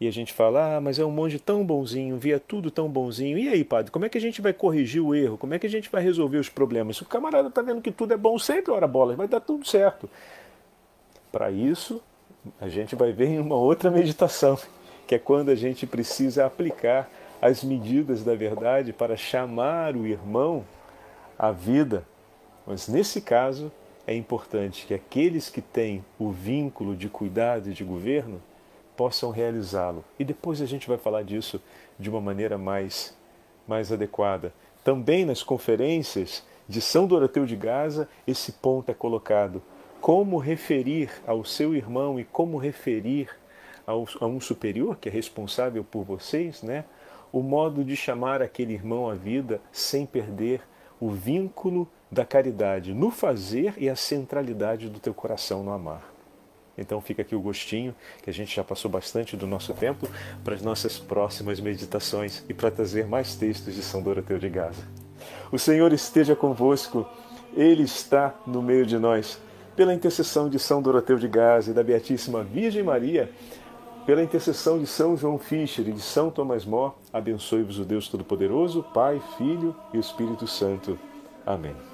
E 0.00 0.06
a 0.06 0.10
gente 0.12 0.32
fala, 0.32 0.76
ah, 0.76 0.80
mas 0.80 1.00
é 1.00 1.04
um 1.04 1.10
monge 1.10 1.38
tão 1.38 1.64
bonzinho, 1.64 2.16
via 2.16 2.38
tudo 2.38 2.70
tão 2.70 2.88
bonzinho. 2.88 3.36
E 3.36 3.48
aí, 3.48 3.64
padre, 3.64 3.90
como 3.90 4.04
é 4.04 4.08
que 4.08 4.18
a 4.18 4.20
gente 4.20 4.40
vai 4.40 4.52
corrigir 4.52 5.02
o 5.02 5.14
erro? 5.14 5.36
Como 5.36 5.52
é 5.52 5.58
que 5.58 5.66
a 5.66 5.70
gente 5.70 5.90
vai 5.90 6.02
resolver 6.02 6.38
os 6.38 6.48
problemas? 6.48 7.00
O 7.00 7.06
camarada 7.06 7.48
está 7.48 7.60
vendo 7.60 7.82
que 7.82 7.90
tudo 7.90 8.14
é 8.14 8.16
bom 8.16 8.38
sempre, 8.38 8.72
ora 8.72 8.86
bola, 8.86 9.16
vai 9.16 9.26
dar 9.26 9.40
tudo 9.40 9.66
certo. 9.66 10.08
Para 11.30 11.50
isso, 11.50 12.00
a 12.60 12.68
gente 12.68 12.94
vai 12.94 13.12
ver 13.12 13.26
em 13.26 13.40
uma 13.40 13.56
outra 13.56 13.90
meditação, 13.90 14.58
que 15.06 15.14
é 15.14 15.18
quando 15.18 15.50
a 15.50 15.54
gente 15.56 15.86
precisa 15.86 16.46
aplicar 16.46 17.10
as 17.42 17.64
medidas 17.64 18.22
da 18.22 18.36
verdade 18.36 18.92
para 18.92 19.16
chamar 19.16 19.96
o 19.96 20.06
irmão 20.06 20.64
à 21.36 21.50
vida. 21.50 22.06
Mas 22.64 22.86
nesse 22.86 23.20
caso, 23.20 23.72
é 24.06 24.14
importante 24.14 24.86
que 24.86 24.94
aqueles 24.94 25.50
que 25.50 25.60
têm 25.60 26.04
o 26.20 26.30
vínculo 26.30 26.94
de 26.94 27.08
cuidado 27.08 27.68
e 27.68 27.72
de 27.72 27.82
governo 27.82 28.40
possam 28.96 29.32
realizá-lo. 29.32 30.04
E 30.20 30.24
depois 30.24 30.62
a 30.62 30.66
gente 30.66 30.86
vai 30.86 30.96
falar 30.96 31.24
disso 31.24 31.60
de 31.98 32.08
uma 32.08 32.20
maneira 32.20 32.56
mais, 32.56 33.12
mais 33.66 33.90
adequada. 33.90 34.54
Também 34.84 35.24
nas 35.24 35.42
conferências 35.42 36.44
de 36.68 36.80
São 36.80 37.08
Doroteu 37.08 37.44
de 37.44 37.56
Gaza, 37.56 38.08
esse 38.24 38.52
ponto 38.52 38.88
é 38.88 38.94
colocado 38.94 39.60
como 40.00 40.38
referir 40.38 41.10
ao 41.26 41.44
seu 41.44 41.74
irmão 41.74 42.20
e 42.20 42.24
como 42.24 42.56
referir 42.56 43.28
ao, 43.84 44.06
a 44.20 44.26
um 44.26 44.40
superior 44.40 44.96
que 44.96 45.08
é 45.08 45.12
responsável 45.12 45.82
por 45.82 46.04
vocês, 46.04 46.62
né? 46.62 46.84
O 47.32 47.42
modo 47.42 47.82
de 47.82 47.96
chamar 47.96 48.42
aquele 48.42 48.74
irmão 48.74 49.08
à 49.08 49.14
vida 49.14 49.60
sem 49.72 50.04
perder 50.04 50.60
o 51.00 51.10
vínculo 51.10 51.88
da 52.10 52.24
caridade 52.24 52.92
no 52.92 53.10
fazer 53.10 53.74
e 53.78 53.88
a 53.88 53.96
centralidade 53.96 54.88
do 54.88 55.00
teu 55.00 55.14
coração 55.14 55.62
no 55.62 55.72
amar. 55.72 56.12
Então 56.76 57.00
fica 57.00 57.22
aqui 57.22 57.34
o 57.34 57.40
gostinho, 57.40 57.94
que 58.22 58.30
a 58.30 58.32
gente 58.32 58.54
já 58.54 58.62
passou 58.62 58.90
bastante 58.90 59.36
do 59.36 59.46
nosso 59.46 59.74
tempo, 59.74 60.08
para 60.44 60.54
as 60.54 60.62
nossas 60.62 60.98
próximas 60.98 61.60
meditações 61.60 62.44
e 62.48 62.54
para 62.54 62.70
trazer 62.70 63.06
mais 63.06 63.34
textos 63.34 63.74
de 63.74 63.82
São 63.82 64.02
Doroteu 64.02 64.38
de 64.38 64.48
Gaza. 64.48 64.82
O 65.50 65.58
Senhor 65.58 65.92
esteja 65.92 66.34
convosco, 66.34 67.06
Ele 67.54 67.82
está 67.82 68.34
no 68.46 68.62
meio 68.62 68.86
de 68.86 68.98
nós 68.98 69.38
pela 69.76 69.94
intercessão 69.94 70.48
de 70.48 70.58
São 70.58 70.82
Doroteu 70.82 71.18
de 71.18 71.28
Gaza 71.28 71.70
e 71.70 71.74
da 71.74 71.82
Beatíssima 71.82 72.42
Virgem 72.42 72.82
Maria, 72.82 73.30
pela 74.06 74.22
intercessão 74.22 74.78
de 74.78 74.86
São 74.86 75.16
João 75.16 75.38
Fischer 75.38 75.88
e 75.88 75.92
de 75.92 76.00
São 76.00 76.30
Tomás 76.30 76.64
Mó, 76.64 76.92
abençoe-vos 77.12 77.78
o 77.78 77.84
Deus 77.84 78.08
Todo-Poderoso, 78.08 78.84
Pai, 78.94 79.20
Filho 79.38 79.74
e 79.92 79.98
Espírito 79.98 80.46
Santo. 80.46 80.98
Amém. 81.46 81.91